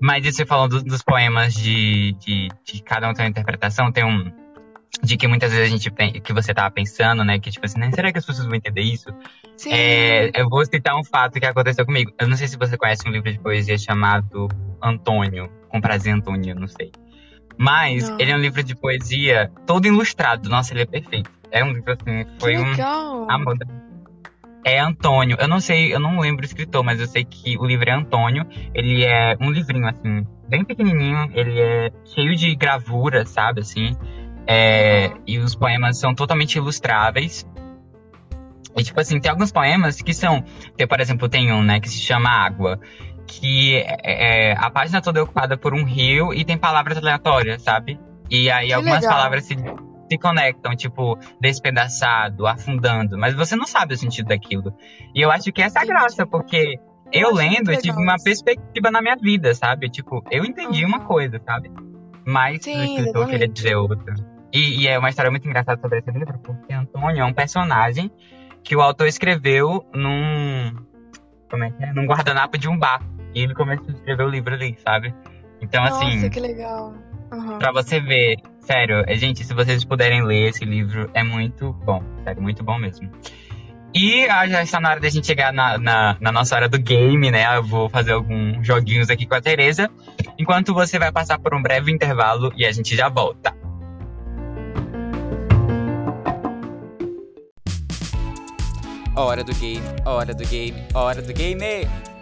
Mas 0.00 0.26
isso 0.26 0.38
você 0.38 0.44
falou 0.44 0.66
dos, 0.68 0.82
dos 0.82 1.00
poemas 1.00 1.54
de, 1.54 2.12
de, 2.14 2.48
de, 2.64 2.82
cada 2.82 3.08
um 3.08 3.14
tem 3.14 3.24
uma 3.24 3.30
interpretação, 3.30 3.92
tem 3.92 4.04
um. 4.04 4.32
De 5.00 5.16
que 5.16 5.28
muitas 5.28 5.52
vezes 5.52 5.66
a 5.66 5.70
gente 5.70 5.90
tem, 5.92 6.20
que 6.20 6.32
você 6.32 6.52
tava 6.52 6.72
pensando, 6.72 7.24
né? 7.24 7.38
Que 7.38 7.52
tipo 7.52 7.64
assim, 7.66 7.78
será 7.92 8.12
que 8.12 8.18
as 8.18 8.26
pessoas 8.26 8.46
vão 8.46 8.56
entender 8.56 8.82
isso? 8.82 9.10
Sim. 9.56 9.72
É, 9.72 10.32
eu 10.34 10.48
vou 10.48 10.64
citar 10.64 10.96
um 10.96 11.04
fato 11.04 11.38
que 11.38 11.46
aconteceu 11.46 11.86
comigo. 11.86 12.12
Eu 12.18 12.26
não 12.26 12.36
sei 12.36 12.48
se 12.48 12.56
você 12.56 12.76
conhece 12.76 13.08
um 13.08 13.12
livro 13.12 13.30
de 13.30 13.38
poesia 13.38 13.78
chamado 13.78 14.48
Antônio, 14.82 15.48
com 15.68 15.80
prazer 15.80 16.12
Antônio, 16.12 16.54
não 16.56 16.66
sei. 16.66 16.90
Mas 17.56 18.08
Não. 18.08 18.18
ele 18.18 18.30
é 18.32 18.36
um 18.36 18.40
livro 18.40 18.62
de 18.62 18.74
poesia 18.74 19.50
todo 19.66 19.86
ilustrado. 19.86 20.48
Nossa, 20.48 20.72
ele 20.72 20.82
é 20.82 20.86
perfeito. 20.86 21.30
É 21.50 21.62
um 21.64 21.72
livro 21.72 21.92
assim, 21.92 22.26
foi 22.38 22.56
um 22.56 22.70
legal. 22.70 23.30
amor. 23.30 23.56
É 24.64 24.80
Antônio. 24.80 25.36
Eu 25.38 25.46
não 25.46 25.60
sei, 25.60 25.94
eu 25.94 26.00
não 26.00 26.18
lembro 26.18 26.42
o 26.42 26.44
escritor, 26.44 26.82
mas 26.82 26.98
eu 26.98 27.06
sei 27.06 27.24
que 27.24 27.56
o 27.58 27.66
livro 27.66 27.88
é 27.88 27.92
Antônio. 27.92 28.46
Ele 28.74 29.04
é 29.04 29.36
um 29.40 29.50
livrinho 29.50 29.86
assim, 29.86 30.26
bem 30.48 30.64
pequenininho. 30.64 31.30
Ele 31.34 31.60
é 31.60 31.90
cheio 32.04 32.34
de 32.34 32.54
gravura, 32.54 33.24
sabe, 33.26 33.60
assim. 33.60 33.94
É, 34.46 35.12
e 35.26 35.38
os 35.38 35.54
poemas 35.54 35.98
são 35.98 36.14
totalmente 36.14 36.56
ilustráveis. 36.56 37.46
E, 38.76 38.82
tipo 38.82 39.00
assim, 39.00 39.20
tem 39.20 39.30
alguns 39.30 39.52
poemas 39.52 40.00
que 40.00 40.12
são. 40.12 40.42
Tem, 40.76 40.86
por 40.86 41.00
exemplo, 41.00 41.28
tem 41.28 41.52
um, 41.52 41.62
né, 41.62 41.78
que 41.78 41.88
se 41.88 42.00
chama 42.00 42.28
Água. 42.28 42.80
Que 43.26 43.76
é, 43.76 44.50
é- 44.50 44.56
a 44.56 44.70
página 44.70 45.00
toda 45.00 45.18
é 45.18 45.22
ocupada 45.22 45.56
por 45.56 45.74
um 45.74 45.84
rio 45.84 46.32
e 46.34 46.44
tem 46.44 46.56
palavras 46.58 46.96
aleatórias, 46.98 47.62
sabe? 47.62 47.98
E 48.30 48.50
aí 48.50 48.68
Que 48.68 48.72
algumas 48.72 49.00
legal. 49.00 49.16
palavras 49.16 49.44
se, 49.44 49.54
se 50.10 50.18
conectam, 50.18 50.74
tipo, 50.76 51.18
despedaçado, 51.40 52.46
afundando. 52.46 53.18
Mas 53.18 53.34
você 53.34 53.56
não 53.56 53.66
sabe 53.66 53.94
o 53.94 53.96
sentido 53.96 54.26
daquilo. 54.28 54.74
E 55.14 55.20
eu 55.20 55.30
acho 55.30 55.52
que 55.52 55.62
essa 55.62 55.80
é 55.80 55.82
a 55.82 55.86
graça, 55.86 56.26
porque 56.26 56.78
eu, 57.12 57.28
acho 57.28 57.36
lendo, 57.36 57.72
eu 57.72 57.80
tive 57.80 57.98
uma 57.98 58.16
perspectiva 58.22 58.90
na 58.90 59.00
minha 59.00 59.16
vida, 59.16 59.54
sabe? 59.54 59.88
Tipo, 59.88 60.22
eu 60.30 60.44
entendi 60.44 60.84
uma 60.84 61.00
coisa, 61.00 61.40
sabe? 61.44 61.70
Mas 62.26 62.62
Sim, 62.62 62.78
o 62.78 62.84
escritor 62.84 63.26
queria 63.26 63.44
exatamente. 63.46 63.52
dizer 63.52 63.76
outra. 63.76 64.14
E, 64.52 64.82
e 64.82 64.88
é 64.88 64.98
uma 64.98 65.08
história 65.10 65.30
muito 65.30 65.46
engraçada 65.48 65.80
sobre 65.80 65.98
esse 65.98 66.10
livro, 66.10 66.38
porque 66.38 66.72
Antônio 66.72 67.20
é 67.20 67.24
um 67.24 67.32
personagem 67.32 68.10
que 68.62 68.74
o 68.76 68.80
autor 68.80 69.06
escreveu 69.06 69.84
num. 69.92 70.74
Como 71.50 71.64
é 71.64 71.70
que 71.70 71.84
é? 71.84 71.92
Num 71.92 72.06
guardanapo 72.06 72.56
de 72.56 72.68
um 72.68 72.78
bar. 72.78 73.00
E 73.34 73.42
ele 73.42 73.54
começou 73.54 73.88
a 73.88 73.92
escrever 73.92 74.24
o 74.24 74.28
livro 74.28 74.54
ali, 74.54 74.76
sabe? 74.84 75.14
Então, 75.60 75.82
assim, 75.82 76.16
Nossa, 76.16 76.30
que 76.30 76.40
legal. 76.40 76.94
Aham. 77.32 77.58
pra 77.58 77.72
você 77.72 77.98
ver, 78.00 78.36
sério, 78.60 79.02
é, 79.06 79.14
gente, 79.16 79.44
se 79.44 79.52
vocês 79.54 79.84
puderem 79.84 80.22
ler 80.22 80.50
esse 80.50 80.64
livro, 80.64 81.10
é 81.14 81.22
muito 81.24 81.72
bom. 81.84 82.02
Sério, 82.22 82.42
muito 82.42 82.62
bom 82.62 82.78
mesmo. 82.78 83.10
E 83.94 84.26
ah, 84.26 84.46
já 84.48 84.62
está 84.62 84.80
na 84.80 84.90
hora 84.90 85.00
da 85.00 85.08
gente 85.08 85.26
chegar 85.26 85.52
na, 85.52 85.78
na, 85.78 86.16
na 86.20 86.32
nossa 86.32 86.56
hora 86.56 86.68
do 86.68 86.78
game, 86.78 87.30
né? 87.30 87.56
Eu 87.56 87.62
vou 87.62 87.88
fazer 87.88 88.12
alguns 88.12 88.66
joguinhos 88.66 89.08
aqui 89.08 89.24
com 89.24 89.36
a 89.36 89.40
Tereza. 89.40 89.88
Enquanto 90.36 90.74
você 90.74 90.98
vai 90.98 91.12
passar 91.12 91.38
por 91.38 91.54
um 91.54 91.62
breve 91.62 91.92
intervalo 91.92 92.52
e 92.56 92.66
a 92.66 92.72
gente 92.72 92.96
já 92.96 93.08
volta. 93.08 93.54
Hora 99.16 99.44
do 99.44 99.54
game, 99.54 99.80
hora 100.04 100.34
do 100.34 100.44
game, 100.44 100.82
hora 100.92 101.22
do 101.22 101.32
game! 101.32 102.13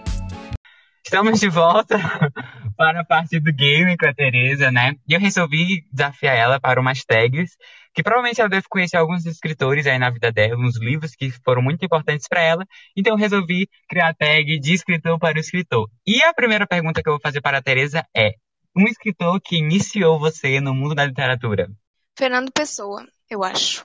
Estamos 1.12 1.40
de 1.40 1.50
volta 1.50 1.98
para 2.74 3.02
a 3.02 3.04
parte 3.04 3.38
do 3.38 3.52
game 3.52 3.98
com 3.98 4.06
a 4.06 4.14
Tereza, 4.14 4.72
né? 4.72 4.94
E 5.06 5.12
eu 5.12 5.20
resolvi 5.20 5.84
desafiar 5.92 6.34
ela 6.34 6.58
para 6.58 6.80
umas 6.80 7.04
tags, 7.04 7.50
que 7.92 8.02
provavelmente 8.02 8.40
ela 8.40 8.48
deve 8.48 8.66
conhecer 8.66 8.96
alguns 8.96 9.26
escritores 9.26 9.86
aí 9.86 9.98
na 9.98 10.08
vida 10.08 10.32
dela, 10.32 10.56
uns 10.56 10.80
livros 10.80 11.14
que 11.14 11.30
foram 11.44 11.60
muito 11.60 11.84
importantes 11.84 12.26
para 12.26 12.40
ela. 12.40 12.64
Então 12.96 13.12
eu 13.12 13.18
resolvi 13.18 13.68
criar 13.86 14.08
a 14.08 14.14
tag 14.14 14.58
de 14.58 14.72
escritor 14.72 15.18
para 15.18 15.36
o 15.36 15.40
escritor. 15.40 15.86
E 16.06 16.22
a 16.22 16.32
primeira 16.32 16.66
pergunta 16.66 17.02
que 17.02 17.08
eu 17.10 17.12
vou 17.12 17.20
fazer 17.20 17.42
para 17.42 17.58
a 17.58 17.62
Tereza 17.62 18.02
é: 18.16 18.30
um 18.74 18.84
escritor 18.84 19.38
que 19.38 19.58
iniciou 19.58 20.18
você 20.18 20.62
no 20.62 20.74
mundo 20.74 20.94
da 20.94 21.04
literatura? 21.04 21.68
Fernando 22.16 22.50
Pessoa, 22.50 23.06
eu 23.28 23.44
acho. 23.44 23.84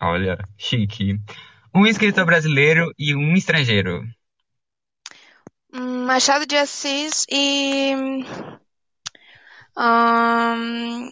Olha, 0.00 0.36
chique. 0.58 1.16
Um 1.72 1.86
escritor 1.86 2.26
brasileiro 2.26 2.92
e 2.98 3.14
um 3.14 3.34
estrangeiro. 3.34 4.02
Machado 6.10 6.44
de 6.44 6.56
Assis 6.56 7.24
e. 7.30 7.94
ahn, 9.76 11.08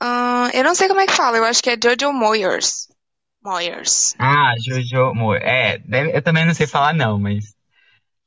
ahn, 0.00 0.50
eu 0.52 0.64
não 0.64 0.74
sei 0.74 0.88
como 0.88 0.98
é 0.98 1.06
que 1.06 1.12
fala, 1.12 1.36
eu 1.36 1.44
acho 1.44 1.62
que 1.62 1.70
é 1.70 1.76
Jojo 1.80 2.12
Moyers. 2.12 2.88
Moyers. 3.40 4.16
Ah, 4.18 4.54
Jojo 4.58 5.14
Moore. 5.14 5.38
É, 5.44 5.80
eu 6.12 6.20
também 6.20 6.44
não 6.44 6.54
sei 6.54 6.66
falar 6.66 6.92
não, 6.92 7.20
mas 7.20 7.54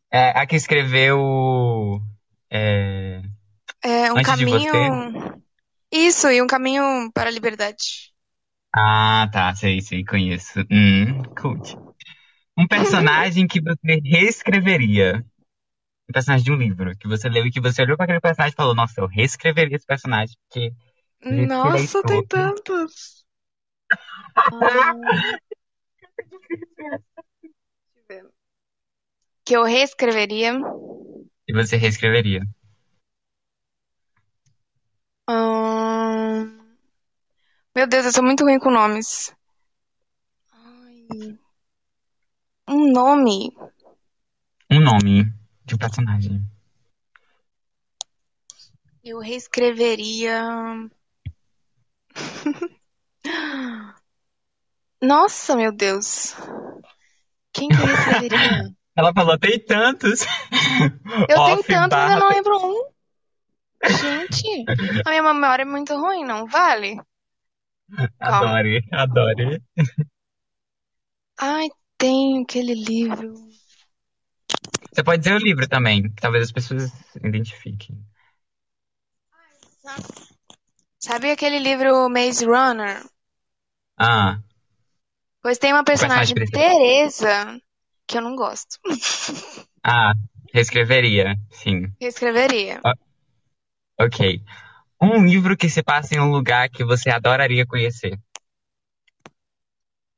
é 0.09 0.29
a 0.29 0.47
que 0.47 0.55
escreveu 0.55 1.99
é, 2.49 3.21
É 3.83 4.13
um 4.13 4.23
caminho. 4.23 5.43
Isso, 5.91 6.29
e 6.31 6.41
um 6.41 6.47
caminho 6.47 7.11
para 7.13 7.29
a 7.29 7.33
liberdade. 7.33 8.13
Ah, 8.73 9.29
tá, 9.33 9.53
sei, 9.53 9.81
sei, 9.81 10.05
conheço. 10.05 10.61
Hum, 10.71 11.23
cult. 11.35 11.75
Um 12.57 12.67
personagem 12.67 13.47
que 13.47 13.61
você 13.61 13.99
reescreveria. 14.03 15.25
Um 16.09 16.13
personagem 16.13 16.45
de 16.45 16.51
um 16.51 16.55
livro 16.55 16.95
que 16.97 17.07
você 17.07 17.27
leu 17.27 17.45
e 17.45 17.51
que 17.51 17.59
você 17.59 17.81
olhou 17.81 17.97
para 17.97 18.05
aquele 18.05 18.21
personagem 18.21 18.53
e 18.53 18.55
falou, 18.55 18.75
nossa, 18.75 19.01
eu 19.01 19.07
reescreveria 19.07 19.75
esse 19.75 19.85
personagem, 19.85 20.35
porque 20.47 20.73
Esse 21.21 21.47
Nossa, 21.47 22.03
tem 22.03 22.25
leitor. 22.25 22.27
tantos. 22.27 23.25
Que 29.43 29.55
eu 29.55 29.63
reescreveria. 29.63 30.53
e 31.47 31.53
você 31.53 31.75
reescreveria. 31.77 32.41
Ahn, 35.27 36.59
Meu 37.75 37.87
Deus, 37.87 38.05
eu 38.05 38.11
sou 38.11 38.23
muito 38.23 38.43
ruim 38.43 38.59
com 38.59 38.71
nomes. 38.71 39.35
Ai. 40.53 41.37
Um 42.67 42.91
nome. 42.91 43.55
Um 44.71 44.79
nome 44.79 45.31
de 45.63 45.75
um 45.75 45.77
personagem. 45.77 46.41
Eu 49.03 49.19
reescreveria. 49.19 50.41
Nossa, 55.01 55.55
meu 55.55 55.71
Deus. 55.71 56.35
Quem 57.53 57.69
que 57.69 57.75
eu 57.75 57.85
reescreveria? 57.85 58.75
Ela 58.97 59.13
falou, 59.13 59.37
tem 59.37 59.59
tantos. 59.59 60.21
Eu 61.29 61.43
tenho 61.45 61.59
Off 61.59 61.67
tanto, 61.67 61.95
mas 61.95 62.11
eu 62.11 62.19
não 62.19 62.29
lembro 62.29 62.57
um. 62.57 62.89
Gente, 63.87 64.65
a 65.05 65.09
minha 65.09 65.21
memória 65.21 65.63
é 65.63 65.65
muito 65.65 65.93
ruim, 65.95 66.23
não 66.25 66.47
vale? 66.47 66.97
Calma. 68.19 68.57
Adore, 68.59 68.81
adore. 68.91 69.61
Ai, 71.37 71.67
tem 72.05 72.43
aquele 72.43 72.75
livro. 72.75 73.33
Você 74.93 75.03
pode 75.03 75.23
dizer 75.23 75.33
o 75.33 75.43
livro 75.43 75.67
também, 75.67 76.03
que 76.03 76.21
talvez 76.21 76.43
as 76.43 76.51
pessoas 76.51 76.91
identifiquem. 77.15 77.97
Sabe 80.99 81.31
aquele 81.31 81.57
livro 81.57 82.07
Maze 82.09 82.45
Runner? 82.45 83.03
Ah, 83.97 84.39
Pois 85.41 85.57
tem 85.57 85.73
uma 85.73 85.83
personagem, 85.83 86.35
personagem 86.35 86.77
Teresa, 86.77 87.61
que 88.07 88.17
eu 88.17 88.21
não 88.21 88.35
gosto. 88.35 88.79
ah, 89.83 90.13
reescreveria, 90.53 91.35
sim. 91.51 91.91
Reescreveria. 91.99 92.81
Ok. 93.99 94.41
Um 95.01 95.25
livro 95.25 95.57
que 95.57 95.69
se 95.69 95.83
passa 95.83 96.15
em 96.15 96.19
um 96.19 96.29
lugar 96.31 96.69
que 96.69 96.83
você 96.83 97.09
adoraria 97.09 97.65
conhecer. 97.65 98.19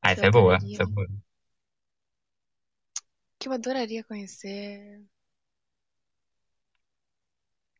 Ah, 0.01 0.11
essa 0.11 0.27
é 0.27 0.31
boa, 0.31 0.55
essa 0.55 0.83
é 0.83 0.85
boa. 0.85 1.07
Que 3.39 3.47
eu 3.47 3.53
adoraria 3.53 4.03
conhecer. 4.03 5.01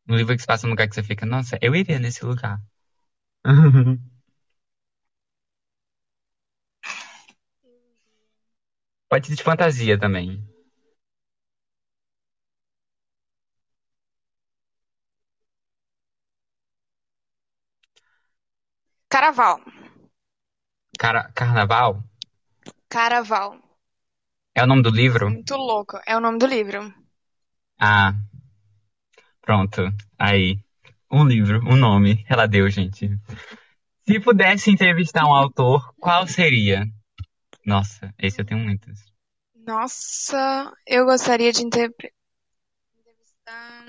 Um 0.07 0.15
livro 0.15 0.35
que 0.35 0.41
se 0.41 0.47
passa 0.47 0.65
um 0.65 0.69
lugar 0.69 0.87
que 0.87 0.95
você 0.95 1.03
fica, 1.03 1.25
nossa, 1.25 1.57
eu 1.61 1.75
iria 1.75 1.99
nesse 1.99 2.23
lugar. 2.23 2.59
Pode 9.09 9.27
ser 9.27 9.35
de 9.35 9.43
fantasia 9.43 9.97
também. 9.97 10.45
Caraval. 19.09 19.61
Cara, 20.99 21.31
Carnaval 21.33 22.03
Caraval. 22.89 23.66
É 24.57 24.63
o 24.63 24.67
nome 24.67 24.81
do 24.81 24.89
livro? 24.89 25.29
Muito 25.29 25.55
louco. 25.55 25.99
É 26.05 26.17
o 26.17 26.19
nome 26.19 26.37
do 26.39 26.47
livro. 26.47 26.93
Ah, 27.79 28.13
pronto. 29.41 29.81
Aí. 30.17 30.59
Um 31.09 31.25
livro, 31.25 31.61
um 31.65 31.75
nome. 31.75 32.25
Ela 32.27 32.47
deu, 32.47 32.69
gente. 32.69 33.09
Se 34.05 34.19
pudesse 34.19 34.69
entrevistar 34.71 35.25
um 35.25 35.33
autor, 35.33 35.93
qual 35.99 36.27
seria? 36.27 36.85
Nossa, 37.65 38.13
esse 38.17 38.41
eu 38.41 38.45
tenho 38.45 38.59
muitos. 38.61 38.99
Nossa, 39.55 40.73
eu 40.85 41.05
gostaria 41.05 41.51
de 41.51 41.61
interpre- 41.63 42.13
entrevistar. 42.97 43.85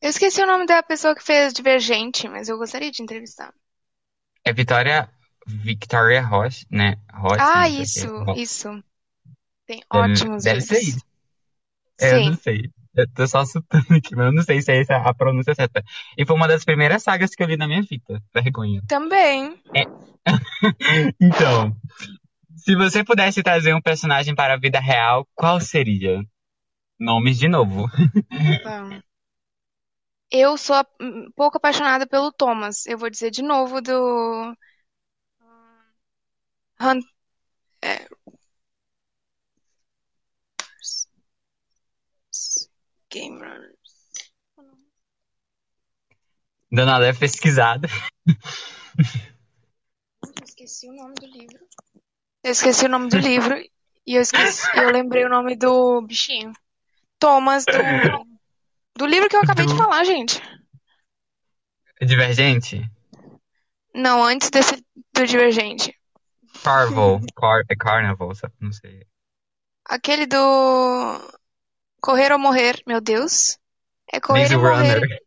Eu 0.00 0.10
esqueci 0.10 0.42
o 0.42 0.46
nome 0.46 0.66
da 0.66 0.82
pessoa 0.82 1.14
que 1.14 1.22
fez 1.22 1.52
Divergente, 1.52 2.28
mas 2.28 2.48
eu 2.48 2.58
gostaria 2.58 2.90
de 2.90 3.02
entrevistar. 3.02 3.54
É 4.44 4.52
Vitória 4.52 5.08
Victoria 5.46 6.22
Rocha, 6.22 6.66
né? 6.70 6.96
Rocha, 7.12 7.38
Ah, 7.40 7.68
isso, 7.68 8.08
isso. 8.36 8.84
Tem 9.66 9.82
ótimos 9.92 10.44
deve 10.44 10.60
ser 10.60 10.80
isso. 10.80 11.04
É, 12.00 12.14
eu 12.14 12.24
não 12.24 12.36
sei. 12.36 12.70
Eu 12.94 13.08
tô 13.14 13.26
só 13.26 13.44
chutando 13.44 13.86
aqui, 13.96 14.14
mas 14.14 14.26
eu 14.26 14.32
não 14.32 14.42
sei 14.42 14.60
se 14.60 14.70
é 14.72 14.80
essa 14.80 14.96
a 14.96 15.14
pronúncia 15.14 15.54
certa. 15.54 15.82
E 16.16 16.26
foi 16.26 16.36
uma 16.36 16.48
das 16.48 16.64
primeiras 16.64 17.02
sagas 17.02 17.34
que 17.34 17.42
eu 17.42 17.46
li 17.46 17.56
na 17.56 17.66
minha 17.66 17.82
vida. 17.82 18.22
Vergonha. 18.34 18.82
Também. 18.88 19.58
Então, 21.20 21.74
se 22.54 22.76
você 22.76 23.02
pudesse 23.02 23.42
trazer 23.42 23.74
um 23.74 23.80
personagem 23.80 24.36
para 24.36 24.54
a 24.54 24.58
vida 24.58 24.78
real, 24.78 25.26
qual 25.34 25.58
seria? 25.60 26.22
Nomes 26.98 27.38
de 27.38 27.48
novo. 27.48 27.88
Tá. 28.62 29.02
Eu 30.30 30.56
sou 30.56 30.76
um 31.00 31.30
pouco 31.36 31.58
apaixonada 31.58 32.06
pelo 32.06 32.32
Thomas. 32.32 32.86
Eu 32.86 32.96
vou 32.96 33.10
dizer 33.10 33.30
de 33.30 33.42
novo 33.42 33.82
do. 33.82 34.56
Han... 36.82 37.00
é. 37.80 38.08
Game 43.10 43.38
Runners. 43.38 43.76
Dona 46.70 46.98
Léa 46.98 47.14
pesquisada. 47.14 47.88
Eu 48.26 48.34
esqueci 50.44 50.88
o 50.88 50.92
nome 50.92 51.14
do 51.14 51.26
livro. 51.26 51.64
Eu 52.42 52.50
esqueci 52.50 52.86
o 52.86 52.88
nome 52.88 53.08
do 53.10 53.18
livro 53.18 53.54
e 54.06 54.16
eu 54.16 54.22
esqueci, 54.22 54.66
eu 54.74 54.90
lembrei 54.90 55.24
o 55.24 55.28
nome 55.28 55.54
do 55.54 56.02
bichinho. 56.02 56.52
Thomas 57.18 57.64
do 57.64 57.72
do 58.96 59.06
livro 59.06 59.28
que 59.28 59.36
eu 59.36 59.40
acabei 59.40 59.66
de 59.66 59.76
falar, 59.76 60.04
gente. 60.04 60.40
Divergente? 62.00 62.82
Não, 63.94 64.24
antes 64.24 64.50
desse 64.50 64.84
do 65.14 65.26
Divergente. 65.26 65.94
Carvel. 66.62 67.20
Car 67.36 67.62
é 67.68 67.76
Carnival, 67.76 68.34
sabe? 68.34 68.54
não 68.60 68.72
sei. 68.72 69.06
Aquele 69.84 70.26
do 70.26 71.18
Correr 72.00 72.32
ou 72.32 72.38
Morrer, 72.38 72.80
meu 72.86 73.00
Deus. 73.00 73.58
É 74.12 74.20
Correr 74.20 74.42
Maze 74.42 74.56
Morrer. 74.56 74.94
Runner. 74.94 75.18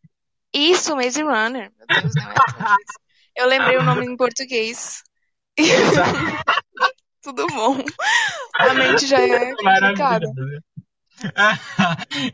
Isso, 0.54 0.96
Maze 0.96 1.22
Runner. 1.22 1.72
Meu 1.78 2.02
Deus, 2.02 2.14
não 2.16 2.32
é. 2.32 2.76
Eu 3.36 3.48
lembrei 3.48 3.78
o 3.78 3.84
nome 3.84 4.06
em 4.06 4.16
português. 4.16 5.04
Tudo 7.22 7.48
bom. 7.48 7.78
A 8.54 8.74
mente 8.74 9.08
já 9.08 9.20
é 9.20 9.52
complicada. 9.52 10.28
Maravilhoso. 10.28 10.64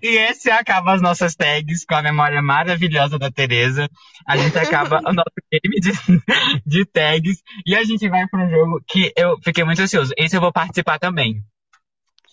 E 0.01 0.07
esse 0.07 0.49
acaba 0.49 0.93
as 0.93 1.01
nossas 1.01 1.35
tags 1.35 1.85
com 1.85 1.95
a 1.95 2.01
memória 2.01 2.41
maravilhosa 2.41 3.17
da 3.17 3.31
Tereza. 3.31 3.89
A 4.27 4.37
gente 4.37 4.57
acaba 4.57 4.97
o 5.07 5.13
nosso 5.13 5.35
game 5.51 5.79
de, 5.79 5.91
de 6.65 6.85
tags 6.85 7.41
e 7.65 7.75
a 7.75 7.83
gente 7.83 8.09
vai 8.09 8.27
para 8.27 8.45
um 8.45 8.49
jogo 8.49 8.83
que 8.87 9.13
eu 9.15 9.37
fiquei 9.43 9.63
muito 9.63 9.81
ansioso. 9.81 10.13
Esse 10.17 10.35
eu 10.35 10.41
vou 10.41 10.51
participar 10.51 10.99
também. 10.99 11.43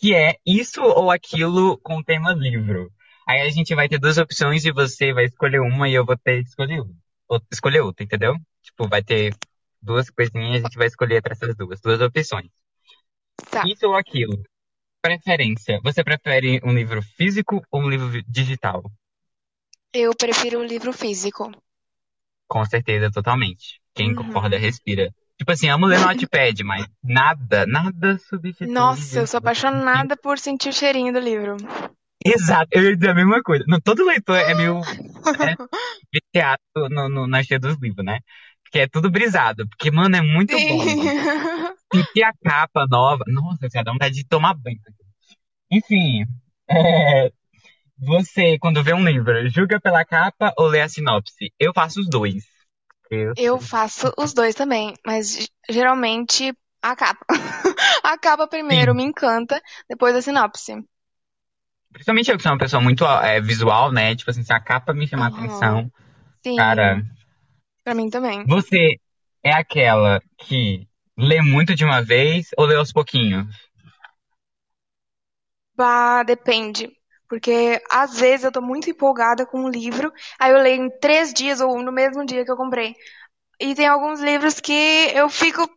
Que 0.01 0.15
é 0.15 0.37
isso 0.47 0.83
ou 0.83 1.11
aquilo 1.11 1.79
com 1.79 2.03
tema 2.03 2.33
livro. 2.33 2.91
Aí 3.29 3.43
a 3.43 3.51
gente 3.51 3.75
vai 3.75 3.89
ter 3.89 3.99
duas 3.99 4.17
opções 4.17 4.65
e 4.65 4.73
você 4.73 5.13
vai 5.13 5.25
escolher 5.25 5.61
uma 5.61 5.89
e 5.89 5.95
eu 5.95 6.05
vou 6.05 6.17
ter 6.17 6.43
que 6.43 6.49
escolher 6.49 6.83
Escolher 7.53 7.81
outra, 7.81 8.05
entendeu? 8.05 8.35
Tipo, 8.63 8.89
vai 8.89 9.03
ter 9.03 9.35
duas 9.83 10.09
coisinhas 10.09 10.55
e 10.55 10.57
a 10.57 10.61
gente 10.61 10.79
vai 10.79 10.87
escolher 10.87 11.19
entre 11.19 11.33
essas 11.33 11.55
duas, 11.55 11.79
duas 11.81 12.01
opções. 12.01 12.51
Tá. 13.51 13.65
Isso 13.67 13.87
ou 13.87 13.95
aquilo. 13.95 14.43
Preferência. 15.01 15.81
Você 15.83 16.03
prefere 16.03 16.61
um 16.65 16.73
livro 16.73 17.01
físico 17.03 17.63
ou 17.71 17.83
um 17.83 17.89
livro 17.89 18.23
digital? 18.29 18.83
Eu 19.93 20.15
prefiro 20.15 20.61
o 20.61 20.65
livro 20.65 20.93
físico. 20.93 21.51
Com 22.49 22.65
certeza, 22.65 23.11
totalmente. 23.11 23.81
Quem 23.95 24.11
Uhum. 24.11 24.17
concorda, 24.17 24.59
respira. 24.59 25.13
Tipo 25.37 25.53
assim, 25.53 25.69
amo 25.69 25.87
ler 25.87 26.01
no 26.01 26.07
Notepad, 26.07 26.65
mas 26.65 26.87
nada, 27.03 27.65
nada 27.67 28.19
substitui. 28.19 28.69
Nossa, 28.69 29.21
eu 29.21 29.27
sou 29.27 29.39
apaixonada 29.39 30.17
por 30.17 30.39
sentir 30.39 30.71
o 30.71 30.73
cheirinho 30.73 31.13
do 31.13 31.21
livro. 31.21 31.57
Exato, 32.25 32.69
eu 32.73 32.83
ia 32.83 32.97
dizer 32.97 33.11
a 33.11 33.15
mesma 33.15 33.41
coisa. 33.43 33.65
Não, 33.69 33.81
todo 33.81 34.05
leitor 34.05 34.37
é 34.37 34.55
meio 34.55 34.81
é, 35.41 35.55
viciado 36.13 36.61
no, 36.91 37.09
no, 37.09 37.27
na 37.29 37.43
cheia 37.43 37.61
dos 37.61 37.79
livros, 37.81 38.05
né? 38.05 38.19
Porque 38.69 38.81
é 38.81 38.89
tudo 38.89 39.11
brisado. 39.11 39.67
Porque, 39.69 39.91
mano, 39.91 40.17
é 40.17 40.21
muito 40.23 40.61
bom. 40.61 40.87
Sim. 40.87 41.75
sentir 41.93 42.23
a 42.23 42.33
capa 42.35 42.87
nova. 42.89 43.25
Nossa, 43.27 43.69
cara, 43.71 43.85
dá 43.85 43.93
vontade 43.93 44.15
de 44.15 44.25
tomar 44.25 44.55
banho. 44.55 44.79
Enfim, 45.71 46.25
é, 46.71 47.33
você, 47.99 48.59
quando 48.59 48.83
vê 48.83 48.95
um 48.95 49.05
livro, 49.05 49.49
julga 49.51 49.81
pela 49.81 50.05
capa 50.05 50.53
ou 50.59 50.69
lê 50.69 50.81
a 50.83 50.89
sinopse? 50.89 51.53
Eu 51.59 51.73
faço 51.75 52.01
os 52.01 52.09
dois. 52.09 52.45
Eu, 53.11 53.35
Eu 53.37 53.61
faço 53.61 54.13
os 54.19 54.35
dois 54.35 54.55
também, 54.55 54.95
mas 55.07 55.49
geralmente 55.69 56.55
a 56.83 56.95
capa. 56.95 57.25
A 58.03 58.17
capa 58.19 58.47
primeiro 58.47 58.95
me 58.95 59.03
encanta, 59.03 59.61
depois 59.89 60.15
a 60.15 60.23
sinopse. 60.23 60.73
Principalmente 61.93 62.31
eu 62.31 62.37
que 62.37 62.43
sou 62.43 62.53
uma 62.53 62.59
pessoa 62.59 62.83
muito 62.83 63.05
é, 63.05 63.41
visual, 63.41 63.91
né? 63.93 64.15
Tipo 64.15 64.31
assim, 64.31 64.43
se 64.43 64.53
a 64.53 64.61
capa 64.61 64.93
me 64.95 65.07
chamar 65.07 65.27
a 65.27 65.29
Aham. 65.29 65.39
atenção, 65.41 65.93
Sim, 66.43 66.57
cara, 66.57 67.03
pra 67.89 67.95
mim 67.95 68.11
também. 68.11 68.45
você 68.45 68.97
é 69.43 69.53
aquela 69.53 70.21
que 70.37 70.87
lê 71.17 71.41
muito 71.41 71.75
de 71.75 71.85
uma 71.85 72.03
vez 72.03 72.49
ou 72.57 72.67
lê 72.67 72.77
aos 72.77 72.93
pouquinhos? 72.93 73.47
Bah, 75.75 76.23
depende. 76.23 76.91
Porque 77.29 77.81
às 77.91 78.19
vezes 78.19 78.45
eu 78.45 78.53
tô 78.53 78.61
muito 78.61 78.89
empolgada 78.91 79.47
com 79.47 79.61
um 79.61 79.69
livro, 79.69 80.13
aí 80.39 80.51
eu 80.53 80.63
leio 80.63 80.85
em 80.85 80.99
três 80.99 81.33
dias 81.33 81.61
ou 81.61 81.83
no 81.83 81.93
mesmo 81.93 82.25
dia 82.25 82.45
que 82.45 82.51
eu 82.51 82.57
comprei. 82.57 82.95
E 83.61 83.75
tem 83.75 83.87
alguns 83.87 84.21
livros 84.21 84.61
que 84.61 84.73
eu 85.15 85.29
fico 85.31 85.69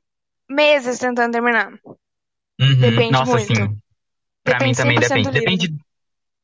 meses 0.49 0.99
tentando 0.99 1.33
terminar. 1.33 1.71
Uhum, 2.59 2.81
Depende 2.81 3.11
Nossa, 3.13 3.31
muito. 3.31 3.53
sim. 3.53 3.81
Pra 4.43 4.59
mim 4.59 4.73
Depende 4.73 4.77
também 4.77 4.97
100% 4.97 5.23
depende. 5.23 5.29
do 5.31 5.31
livro. 5.31 5.55
Depende. 5.55 5.90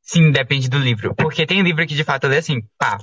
Sim, 0.10 0.32
depende 0.32 0.70
do 0.70 0.78
livro. 0.80 1.14
Porque 1.16 1.45
tem 1.45 1.62
livro 1.62 1.86
que 1.86 1.93
de 1.93 2.03
fato 2.03 2.28
leio 2.28 2.39
assim, 2.39 2.62
pá. 2.78 2.97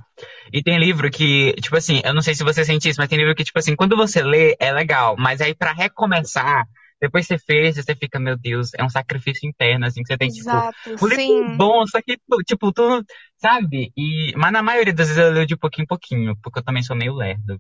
E 0.53 0.63
tem 0.63 0.79
livro 0.79 1.11
que, 1.11 1.53
tipo 1.61 1.77
assim, 1.77 2.01
eu 2.03 2.15
não 2.15 2.23
sei 2.23 2.35
se 2.35 2.43
você 2.43 2.65
sente 2.65 2.89
isso, 2.89 2.99
mas 2.99 3.09
tem 3.11 3.19
livro 3.19 3.35
que, 3.35 3.45
tipo 3.45 3.59
assim, 3.59 3.77
quando 3.77 3.95
você 3.97 4.23
lê 4.23 4.57
é 4.59 4.73
legal, 4.73 5.15
mas 5.19 5.41
aí 5.43 5.55
pra 5.55 5.73
recomeçar, 5.73 6.65
depois 7.01 7.27
você 7.27 7.37
fez, 7.39 7.77
você 7.77 7.95
fica, 7.95 8.19
meu 8.19 8.39
Deus, 8.39 8.71
é 8.79 8.83
um 8.83 8.89
sacrifício 8.89 9.47
interno, 9.49 9.85
assim, 9.87 10.03
que 10.03 10.07
você 10.09 10.17
tem, 10.17 10.31
tipo. 10.31 10.57
Exato, 10.61 10.91
O 11.01 11.07
livro 11.07 11.23
é 11.43 11.45
bom, 11.45 11.87
só 11.87 12.01
que, 12.01 12.17
tu- 12.17 12.39
tipo, 12.47 12.73
tu, 12.73 13.05
sabe? 13.37 13.93
E, 13.97 14.33
mas 14.37 14.53
na 14.53 14.63
maioria 14.63 14.95
das 14.95 15.09
vezes 15.09 15.23
eu 15.23 15.31
leio 15.33 15.47
de 15.47 15.57
pouquinho 15.59 15.85
em 15.85 15.87
pouquinho, 15.87 16.37
porque 16.43 16.61
eu 16.61 16.65
também 16.65 16.83
sou 16.83 16.97
meio 16.97 17.15
lerdo. 17.15 17.59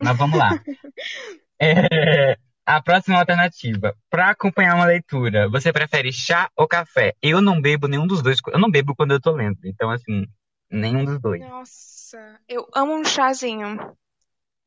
Mas 0.00 0.16
vamos 0.18 0.38
lá. 0.38 0.56
É, 1.60 2.36
a 2.68 2.82
próxima 2.82 3.18
alternativa. 3.18 3.96
Pra 4.10 4.28
acompanhar 4.28 4.74
uma 4.74 4.84
leitura, 4.84 5.48
você 5.48 5.72
prefere 5.72 6.12
chá 6.12 6.50
ou 6.54 6.68
café? 6.68 7.14
Eu 7.22 7.40
não 7.40 7.60
bebo 7.62 7.88
nenhum 7.88 8.06
dos 8.06 8.20
dois. 8.22 8.38
Eu 8.48 8.58
não 8.58 8.70
bebo 8.70 8.94
quando 8.94 9.12
eu 9.12 9.20
tô 9.20 9.32
lendo. 9.32 9.58
Então, 9.64 9.90
assim, 9.90 10.26
nenhum 10.70 11.02
dos 11.02 11.18
dois. 11.18 11.40
Nossa, 11.40 12.38
eu 12.46 12.68
amo 12.74 12.94
um 12.94 13.04
chazinho. 13.04 13.78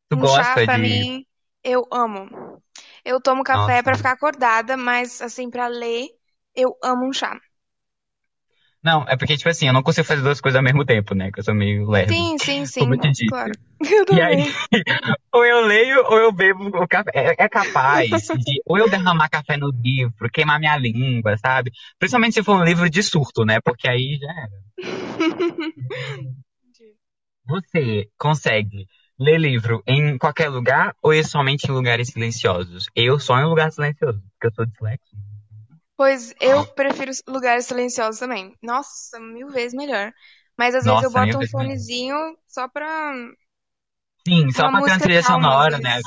Tu 0.10 0.18
um 0.18 0.26
chá 0.26 0.56
gosta 0.56 0.66
pra 0.66 0.78
de. 0.78 0.84
mim, 0.84 1.26
eu 1.64 1.88
amo. 1.92 2.62
Eu 3.06 3.22
tomo 3.22 3.44
café 3.44 3.84
pra 3.84 3.96
ficar 3.96 4.14
acordada, 4.14 4.76
mas 4.76 5.22
assim, 5.22 5.52
pra 5.52 5.68
ler, 5.68 6.08
eu 6.56 6.76
amo 6.84 7.08
um 7.08 7.14
chá. 7.14 7.40
Não, 8.84 9.06
é 9.08 9.16
porque, 9.16 9.38
tipo 9.38 9.50
assim, 9.50 9.68
eu 9.68 9.74
não 9.74 9.84
consigo 9.84 10.08
fazer 10.08 10.24
duas 10.24 10.42
coisas 10.42 10.58
ao 10.58 10.64
mesmo 10.64 10.84
tempo, 10.84 11.14
né? 11.14 11.32
Que 11.32 11.40
eu 11.40 11.44
sou 11.44 11.54
meio 11.54 11.88
lerdo. 11.88 12.14
Sim, 12.14 12.38
sim, 12.40 12.66
sim. 12.66 12.80
Como 12.80 12.96
eu 12.96 13.00
te 13.00 13.12
disse. 13.12 13.28
Claro. 13.28 13.52
Eu 13.82 14.16
E 14.16 14.22
aí, 14.22 14.46
ou 15.34 15.44
eu 15.44 15.66
leio 15.66 16.06
ou 16.06 16.18
eu 16.18 16.32
bebo 16.32 16.68
o 16.68 16.88
café. 16.88 17.10
É, 17.16 17.46
é 17.46 17.50
capaz 17.50 18.08
de 18.10 18.62
ou 18.64 18.78
eu 18.78 18.88
derramar 18.88 19.28
café 19.28 19.58
no 19.58 19.72
livro, 19.72 20.30
queimar 20.32 20.60
minha 20.60 20.78
língua, 20.78 21.36
sabe? 21.38 21.72
Principalmente 21.98 22.34
se 22.34 22.44
for 22.44 22.58
um 22.58 22.64
livro 22.64 22.88
de 22.88 23.02
surto, 23.02 23.44
né? 23.44 23.60
Porque 23.60 23.90
aí 23.90 24.20
já 24.22 24.32
era. 24.32 24.52
Você 27.48 28.08
consegue 28.20 28.86
ler 29.20 29.40
livro 29.40 29.82
em 29.88 30.16
qualquer 30.18 30.50
lugar 30.50 30.96
ou 31.02 31.12
é 31.12 31.24
somente 31.24 31.66
em 31.68 31.72
lugares 31.72 32.10
silenciosos? 32.10 32.86
Eu 32.96 33.20
só 33.20 33.40
em 33.40 33.46
lugar 33.46 33.72
silencioso, 33.72 34.22
porque 34.34 34.48
eu 34.48 34.54
sou 34.54 34.66
dislexo. 34.66 35.16
Pois 36.02 36.34
eu 36.42 36.66
prefiro 36.66 37.12
lugares 37.28 37.68
silenciosos 37.68 38.20
também. 38.20 38.56
Nossa, 38.60 39.20
mil 39.20 39.50
vezes 39.50 39.76
melhor. 39.76 40.12
Mas 40.58 40.74
às 40.74 40.84
vezes 40.84 41.04
eu 41.04 41.12
Nossa, 41.12 41.20
boto 41.20 41.38
um 41.38 41.40
melhor. 41.42 41.52
fonezinho 41.52 42.16
só 42.48 42.68
pra. 42.68 43.14
Sim, 44.28 44.52
só 44.52 44.72
pra 44.72 44.82
ter 44.82 44.90
uma 44.94 45.00
trilha 45.00 45.22
calma, 45.22 45.52
sonora, 45.52 45.78
né? 45.78 46.00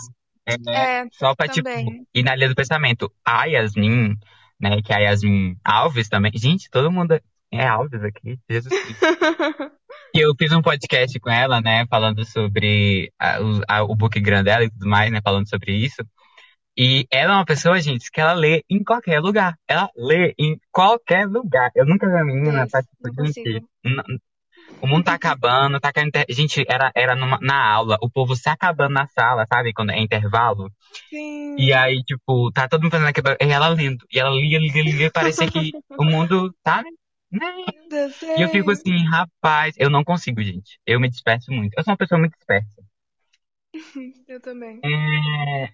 É, 0.47 1.03
É, 1.03 1.07
só 1.13 1.33
pra, 1.37 1.47
tipo, 1.47 1.69
também. 1.69 2.05
ir 2.13 2.25
na 2.25 2.35
linha 2.35 2.49
do 2.49 2.57
pensamento. 2.57 3.09
A 3.25 3.45
Yasmin, 3.45 4.17
né, 4.61 4.83
que 4.83 4.93
é 4.93 4.97
a 4.97 4.99
Yasmin 4.99 5.57
Alves 5.65 6.09
também. 6.09 6.33
Gente, 6.35 6.69
todo 6.69 6.91
mundo 6.91 7.13
é 7.53 7.65
Alves 7.65 8.03
aqui, 8.03 8.37
Jesus 8.51 8.75
Cristo. 8.83 9.07
E 10.13 10.19
eu 10.19 10.35
fiz 10.37 10.51
um 10.51 10.61
podcast 10.61 11.21
com 11.21 11.31
ela, 11.31 11.61
né, 11.61 11.87
falando 11.87 12.25
sobre 12.25 13.13
a- 13.17 13.41
o, 13.41 13.61
a- 13.69 13.85
o 13.85 13.95
book 13.95 14.19
grande 14.19 14.47
dela 14.47 14.65
e 14.65 14.71
tudo 14.71 14.89
mais, 14.89 15.13
né, 15.13 15.21
falando 15.23 15.49
sobre 15.49 15.73
isso. 15.73 16.03
E 16.77 17.07
ela 17.11 17.35
é 17.35 17.37
uma 17.37 17.45
pessoa, 17.45 17.81
gente, 17.81 18.11
que 18.11 18.21
ela 18.21 18.33
lê 18.33 18.65
em 18.69 18.83
qualquer 18.83 19.21
lugar. 19.21 19.57
Ela 19.69 19.89
lê 19.97 20.35
em 20.39 20.59
qualquer 20.73 21.27
lugar. 21.27 21.71
Eu 21.75 21.87
nunca 21.87 22.07
vi 22.07 22.13
uma 22.15 22.25
menina 22.25 22.67
gente, 22.67 23.65
o 24.81 24.87
mundo 24.87 25.05
tá 25.05 25.15
acabando, 25.15 25.81
tá 25.81 25.93
caindo. 25.93 26.09
inter- 26.09 26.27
Gente, 26.29 26.65
era, 26.69 26.91
era 26.95 27.15
numa- 27.15 27.39
na 27.41 27.65
aula, 27.73 27.97
o 28.03 28.11
povo 28.11 28.35
se 28.35 28.49
acabando 28.49 28.93
na 28.93 29.07
sala, 29.07 29.47
sabe? 29.47 29.73
Quando 29.73 29.91
é 29.91 30.01
intervalo. 30.01 30.71
Sim. 31.09 31.57
E 31.59 31.73
aí, 31.73 32.03
tipo, 32.03 32.51
tá 32.53 32.69
todo 32.69 32.83
mundo 32.83 32.91
fazendo 32.93 33.09
aquilo. 33.09 33.29
E 33.41 33.53
ela 33.53 33.69
lendo. 33.69 34.05
E 34.13 34.19
ela 34.19 34.31
lia, 34.31 34.59
lia, 34.59 34.83
lia, 34.83 35.11
parecia 35.11 35.51
que 35.51 35.71
o 35.91 36.05
mundo, 36.05 36.55
sabe? 36.67 36.89
Né? 37.31 37.47
E 38.37 38.43
eu 38.43 38.49
fico 38.49 38.75
certo. 38.75 38.89
assim, 38.89 39.05
rapaz, 39.07 39.75
eu 39.79 39.91
não 39.91 40.05
consigo, 40.05 40.43
gente. 40.43 40.79
Eu 40.87 41.01
me 41.01 41.09
disperso 41.09 41.51
muito. 41.51 41.73
Eu 41.77 41.83
sou 41.83 41.93
uma 41.93 41.99
pessoa 41.99 42.19
muito 42.19 42.35
dispersa. 42.37 42.83
Eu 44.29 44.41
também. 44.41 44.81
É, 44.85 45.69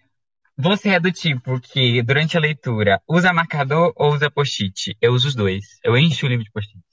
Você 0.63 0.91
é 0.91 1.01
do 1.01 1.11
tipo 1.11 1.61
que, 1.61 2.03
durante 2.03 2.37
a 2.37 2.41
leitura, 2.41 3.01
usa 3.09 3.33
marcador 3.33 3.93
ou 3.97 4.13
usa 4.15 4.31
post-it? 4.31 4.97
Eu 5.01 5.13
uso 5.13 5.29
os 5.29 5.35
dois. 5.35 5.65
Eu 5.83 5.97
encho 5.97 6.27
o 6.27 6.29
livro 6.29 6.45
de 6.45 6.51
post-it. 6.53 6.85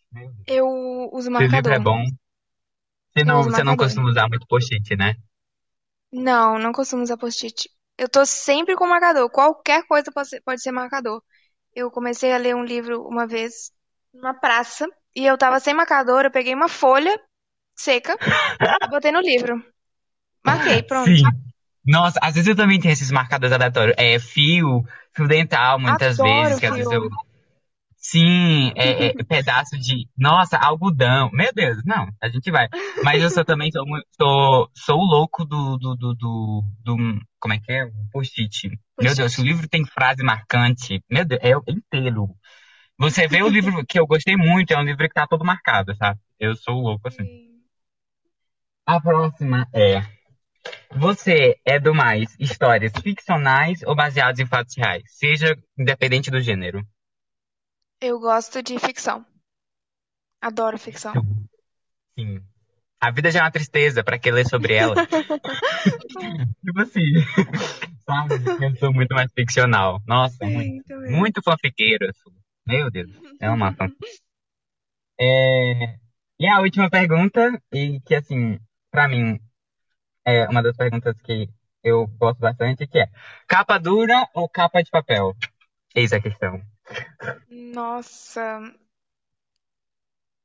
Eu 0.48 0.68
uso 1.14 1.30
Se 1.36 1.44
o 1.44 1.48
livro 1.48 1.72
marcador. 1.72 1.74
é 1.74 1.80
bom. 1.80 2.04
Você 3.14 3.26
não, 3.26 3.44
você 3.44 3.64
não 3.66 3.74
marcador. 3.74 3.76
costuma 3.76 4.10
usar 4.10 4.30
muito 4.30 4.48
post-it, 4.48 4.96
né? 4.96 5.16
Não, 6.12 6.58
não 6.60 6.72
costumo 6.72 7.04
usar 7.04 7.18
post-it. 7.18 7.70
Eu 7.98 8.10
tô 8.10 8.26
sempre 8.26 8.76
com 8.76 8.88
marcador. 8.88 9.30
Qualquer 9.30 9.86
coisa 9.88 10.12
pode 10.12 10.30
ser, 10.30 10.42
pode 10.42 10.62
ser 10.62 10.72
marcador. 10.72 11.22
Eu 11.76 11.92
comecei 11.92 12.34
a 12.34 12.38
ler 12.38 12.56
um 12.56 12.64
livro 12.66 13.04
uma 13.08 13.28
vez 13.28 13.72
numa 14.14 14.34
praça 14.34 14.88
e 15.16 15.26
eu 15.26 15.38
tava 15.38 15.60
sem 15.60 15.74
marcador. 15.74 16.26
Eu 16.26 16.32
peguei 16.32 16.54
uma 16.54 16.70
folha 16.70 17.20
seca 17.76 18.20
e 18.84 18.88
botei 18.90 19.12
no 19.12 19.22
livro. 19.22 19.64
Marquei, 20.46 20.84
pronto. 20.84 21.16
Sim. 21.16 21.47
Nossa, 21.88 22.20
às 22.22 22.36
vezes 22.36 22.48
eu 22.50 22.56
também 22.56 22.80
tenho 22.80 22.92
esses 22.92 23.12
marcadores 23.12 23.54
aleatórios. 23.54 23.96
É 23.98 24.20
fio, 24.20 24.84
fio 25.16 25.28
dental, 25.28 25.80
muitas 25.80 26.20
Adoro 26.20 26.24
vezes, 26.24 26.60
que 26.60 26.66
às 26.66 26.76
vezes 26.76 26.92
eu. 26.92 27.10
Sim, 27.98 28.72
é, 28.76 29.08
é 29.08 29.14
pedaço 29.28 29.78
de. 29.78 30.08
Nossa, 30.18 30.58
algodão. 30.58 31.30
Meu 31.34 31.52
Deus, 31.54 31.84
não, 31.86 32.08
a 32.22 32.30
gente 32.30 32.52
vai. 32.52 32.68
Mas 33.04 33.22
eu 33.22 33.30
sou 33.30 33.44
também 33.46 33.72
sou, 33.72 33.84
sou, 34.20 34.72
sou 34.76 35.00
o 35.00 35.06
louco 35.06 35.46
do, 35.46 35.78
do, 35.78 35.96
do, 35.96 36.14
do, 36.16 36.64
do- 36.84 37.20
Como 37.40 37.54
é 37.54 37.60
que 37.60 37.72
é? 37.72 37.86
O 37.86 37.92
post-it. 38.12 38.70
Meu 39.02 39.16
Deus, 39.16 39.34
se 39.34 39.42
o 39.42 39.44
livro 39.44 39.68
tem 39.68 39.86
frase 39.86 40.24
marcante, 40.24 41.02
meu 41.10 41.26
Deus, 41.26 41.42
é 41.44 41.58
o 41.58 41.64
inteiro. 41.68 42.30
Você 43.00 43.28
vê 43.28 43.44
o 43.44 43.50
livro 43.50 43.86
que 43.88 44.00
eu 44.00 44.08
gostei 44.08 44.38
muito, 44.38 44.72
é 44.72 44.78
um 44.78 44.84
livro 44.84 45.08
que 45.08 45.14
tá 45.14 45.28
todo 45.28 45.46
marcado, 45.46 45.96
sabe? 45.96 46.20
Eu 46.40 46.56
sou 46.56 46.76
louco 46.82 47.08
assim. 47.08 47.24
Sim. 47.24 47.64
A 48.88 49.00
próxima 49.00 49.68
é. 49.72 50.17
Você 50.96 51.58
é 51.66 51.80
do 51.80 51.94
mais 51.94 52.36
histórias 52.40 52.92
ficcionais 53.02 53.82
ou 53.84 53.96
baseadas 53.96 54.40
em 54.40 54.46
fatos 54.46 54.76
reais? 54.76 55.04
Seja 55.08 55.56
independente 55.78 56.32
do 56.32 56.40
gênero. 56.42 56.82
Eu 58.02 58.20
gosto 58.20 58.62
de 58.62 58.78
ficção. 58.80 59.26
Adoro 60.42 60.78
ficção. 60.78 61.14
Sim. 62.18 62.42
A 63.00 63.12
vida 63.12 63.30
já 63.30 63.40
é 63.40 63.44
uma 63.44 63.52
tristeza, 63.52 64.04
pra 64.04 64.18
que 64.18 64.32
ler 64.32 64.48
sobre 64.48 64.74
ela? 64.74 64.96
tipo 65.06 66.80
assim. 66.82 67.02
Sabe? 68.10 68.66
Eu 68.66 68.76
sou 68.78 68.94
muito 68.94 69.14
mais 69.14 69.32
ficcional. 69.34 70.02
Nossa, 70.08 70.46
muito, 70.46 70.64
Sim, 70.64 70.82
também. 70.84 71.12
muito 71.12 71.42
fanfiqueiro. 71.44 72.06
eu 72.06 72.14
sou. 72.14 72.34
Meu 72.66 72.90
Deus, 72.92 73.12
é 73.40 73.50
uma 73.50 73.74
fã. 73.74 73.88
É, 75.20 75.96
E 76.40 76.48
a 76.48 76.60
última 76.62 76.90
pergunta, 76.92 77.60
e 77.74 78.00
que 78.02 78.14
assim, 78.14 78.60
pra 78.92 79.08
mim, 79.08 79.40
é 80.28 80.48
uma 80.50 80.64
das 80.64 80.78
perguntas 80.78 81.16
que 81.24 81.50
eu 81.84 82.08
gosto 82.08 82.40
bastante, 82.42 82.88
que 82.88 83.00
é 83.00 83.08
capa 83.48 83.80
dura 83.80 84.28
ou 84.36 84.50
capa 84.50 84.84
de 84.84 84.92
papel? 84.92 85.36
Eis 85.96 86.14
a 86.14 86.22
questão. 86.22 86.62
Nossa, 87.74 88.62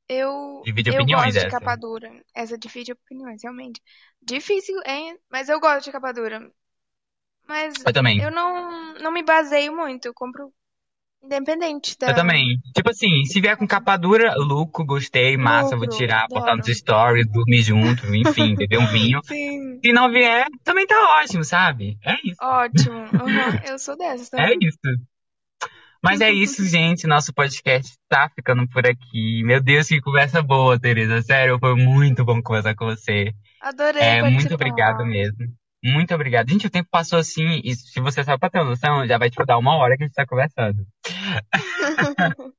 eu 0.07 0.65
Divide 0.65 0.89
eu 0.89 1.05
opiniões 1.05 1.07
gosto 1.07 1.37
de 1.37 1.45
essa. 1.45 1.47
capa 1.47 1.75
dura. 1.75 2.09
Essa 2.35 2.57
divide 2.57 2.91
opiniões, 2.93 3.41
realmente. 3.43 3.81
Difícil, 4.21 4.75
hein? 4.85 5.17
Mas 5.29 5.49
eu 5.49 5.59
gosto 5.59 5.85
de 5.85 5.91
capa 5.91 6.11
dura. 6.13 6.51
Mas 7.47 7.73
Eu 7.85 7.93
também. 7.93 8.19
eu 8.19 8.31
não, 8.31 8.93
não 8.95 9.11
me 9.11 9.23
baseio 9.23 9.75
muito. 9.75 10.07
Eu 10.07 10.13
compro 10.13 10.53
independente 11.23 11.97
da 11.97 12.07
Eu 12.09 12.15
também. 12.15 12.57
Tipo 12.75 12.89
assim, 12.89 13.23
se 13.25 13.39
vier 13.41 13.55
com 13.57 13.67
capa 13.67 13.95
dura, 13.97 14.35
lucro, 14.37 14.85
gostei, 14.85 15.37
massa, 15.37 15.75
vou 15.75 15.87
lucro. 15.87 15.97
tirar, 15.97 16.27
botar 16.27 16.55
nos 16.55 16.67
stories, 16.67 17.25
dormir 17.31 17.61
junto, 17.61 18.13
enfim, 18.15 18.55
beber 18.55 18.79
um 18.79 18.87
vinho. 18.87 19.19
Sim, 19.27 19.79
Se 19.83 19.91
não 19.93 20.09
vier, 20.11 20.45
também 20.63 20.85
tá 20.87 20.95
ótimo, 21.21 21.43
sabe? 21.43 21.97
É 22.05 22.15
isso. 22.23 22.41
ótimo. 22.41 22.95
Aham, 23.17 23.57
Eu 23.63 23.79
sou 23.79 23.97
dessas 23.97 24.29
É 24.37 24.51
também. 24.51 24.57
isso. 24.61 24.79
Mas 26.03 26.19
é 26.21 26.29
isso, 26.31 26.65
gente. 26.67 27.07
Nosso 27.07 27.33
podcast 27.33 27.95
tá 28.09 28.29
ficando 28.35 28.67
por 28.67 28.85
aqui. 28.85 29.41
Meu 29.43 29.61
Deus, 29.61 29.87
que 29.87 30.01
conversa 30.01 30.41
boa, 30.41 30.79
Tereza. 30.79 31.21
Sério, 31.21 31.57
foi 31.59 31.75
muito 31.75 32.25
bom 32.25 32.41
conversar 32.41 32.75
com 32.75 32.85
você. 32.85 33.33
Adorei 33.59 34.01
É, 34.03 34.21
muito 34.21 34.53
participar. 34.53 34.55
obrigado 34.55 35.05
mesmo. 35.05 35.62
Muito 35.83 36.15
obrigado. 36.15 36.49
Gente, 36.49 36.67
o 36.67 36.69
tempo 36.69 36.87
passou 36.89 37.19
assim, 37.19 37.59
e 37.63 37.75
se 37.75 37.99
você 37.99 38.23
sabe 38.23 38.39
pra 38.39 38.49
ter 38.49 38.63
noção, 38.63 39.05
já 39.05 39.17
vai 39.17 39.29
tipo 39.29 39.45
dar 39.45 39.57
uma 39.57 39.75
hora 39.75 39.97
que 39.97 40.03
a 40.03 40.07
gente 40.07 40.15
tá 40.15 40.25
conversando. 40.25 40.87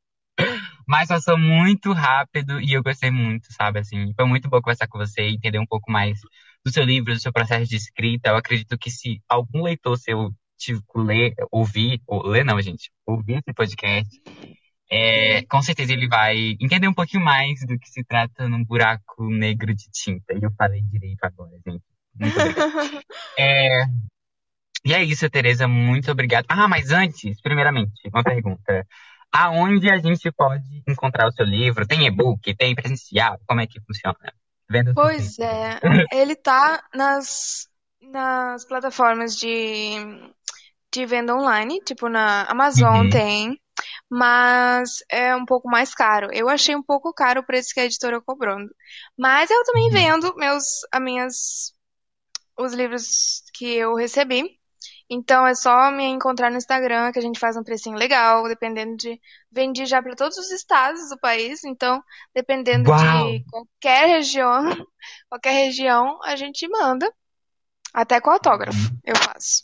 Mas 0.87 1.09
passou 1.09 1.39
muito 1.39 1.93
rápido 1.93 2.61
e 2.61 2.75
eu 2.75 2.83
gostei 2.83 3.11
muito, 3.11 3.51
sabe? 3.51 3.79
Assim, 3.79 4.12
foi 4.14 4.27
muito 4.27 4.51
bom 4.51 4.61
conversar 4.61 4.87
com 4.87 4.99
você 4.99 5.22
e 5.22 5.35
entender 5.35 5.59
um 5.59 5.66
pouco 5.66 5.91
mais 5.91 6.20
do 6.62 6.70
seu 6.70 6.85
livro, 6.85 7.14
do 7.14 7.20
seu 7.20 7.33
processo 7.33 7.68
de 7.68 7.77
escrita. 7.77 8.29
Eu 8.29 8.37
acredito 8.37 8.77
que 8.77 8.91
se 8.91 9.22
algum 9.27 9.62
leitor 9.62 9.97
seu 9.97 10.31
tipo, 10.59 11.01
ler, 11.01 11.35
ouvir, 11.51 12.03
ou 12.07 12.27
ler 12.27 12.45
não, 12.45 12.61
gente, 12.61 12.91
ouvir 13.07 13.39
esse 13.39 13.55
podcast, 13.55 14.20
é, 14.91 15.43
com 15.47 15.62
certeza 15.62 15.93
ele 15.93 16.09
vai 16.09 16.57
entender 16.61 16.89
um 16.89 16.95
pouquinho 16.95 17.25
mais 17.25 17.61
do 17.66 17.79
que 17.79 17.89
se 17.89 18.05
trata 18.05 18.49
num 18.49 18.62
buraco 18.64 19.29
negro 19.31 19.75
de 19.75 19.91
tinta. 19.91 20.35
E 20.35 20.43
eu 20.43 20.53
falei 20.59 20.83
direito 20.83 21.25
agora, 21.25 21.59
gente. 21.66 21.93
Muito 22.18 22.38
obrigado. 22.38 22.66
É, 23.38 23.84
e 24.84 24.92
é 24.92 25.02
isso, 25.02 25.28
Tereza, 25.30 25.66
muito 25.66 26.10
obrigado. 26.10 26.44
Ah, 26.48 26.68
mas 26.68 26.90
antes, 26.90 27.40
primeiramente, 27.40 28.08
uma 28.12 28.22
pergunta. 28.22 28.86
Aonde 29.32 29.90
a 29.90 29.98
gente 29.98 30.30
pode 30.32 30.82
encontrar 30.86 31.26
o 31.26 31.32
seu 31.32 31.44
livro? 31.44 31.86
Tem 31.86 32.06
e-book? 32.06 32.54
Tem 32.54 32.74
presencial? 32.74 33.40
Como 33.46 33.60
é 33.60 33.66
que 33.66 33.80
funciona? 33.80 34.16
Venda 34.70 34.92
do 34.94 35.00
Pois 35.00 35.38
é, 35.38 35.80
ele 36.12 36.36
tá 36.36 36.82
nas, 36.94 37.68
nas 38.00 38.64
plataformas 38.64 39.36
de, 39.36 39.96
de 40.92 41.06
venda 41.06 41.34
online, 41.34 41.80
tipo 41.80 42.08
na 42.08 42.44
Amazon 42.44 43.06
Uhum. 43.06 43.10
tem, 43.10 43.60
mas 44.10 44.98
é 45.10 45.34
um 45.36 45.44
pouco 45.46 45.68
mais 45.68 45.94
caro. 45.94 46.28
Eu 46.32 46.48
achei 46.48 46.76
um 46.76 46.82
pouco 46.82 47.12
caro 47.12 47.40
o 47.40 47.46
preço 47.46 47.74
que 47.74 47.80
a 47.80 47.86
editora 47.86 48.20
cobrando. 48.20 48.70
Mas 49.18 49.50
eu 49.50 49.64
também 49.64 49.84
Uhum. 49.86 49.92
vendo 49.92 50.36
meus, 50.36 50.64
as 50.92 51.02
minhas, 51.02 51.74
os 52.59 52.72
livros 52.72 53.42
que 53.55 53.66
eu 53.66 53.94
recebi. 53.94 54.42
Então 55.09 55.46
é 55.46 55.55
só 55.55 55.90
me 55.90 56.05
encontrar 56.05 56.50
no 56.50 56.57
Instagram 56.57 57.12
que 57.12 57.18
a 57.18 57.22
gente 57.22 57.38
faz 57.38 57.57
um 57.57 57.62
precinho 57.62 57.96
legal, 57.96 58.46
dependendo 58.48 58.96
de. 58.96 59.20
Vendi 59.52 59.84
já 59.86 60.02
para 60.02 60.16
todos 60.16 60.36
os 60.38 60.50
estados 60.50 61.11
do 61.11 61.18
país, 61.18 61.62
então 61.64 62.02
dependendo 62.34 62.90
Uau! 62.90 63.30
de 63.30 63.44
qualquer 63.50 64.07
região, 64.09 64.62
qualquer 65.28 65.52
região 65.52 66.18
a 66.24 66.36
gente 66.36 66.66
manda. 66.68 67.11
Até 67.92 68.20
com 68.20 68.30
autógrafo 68.30 68.90
eu 69.05 69.14
faço. 69.16 69.62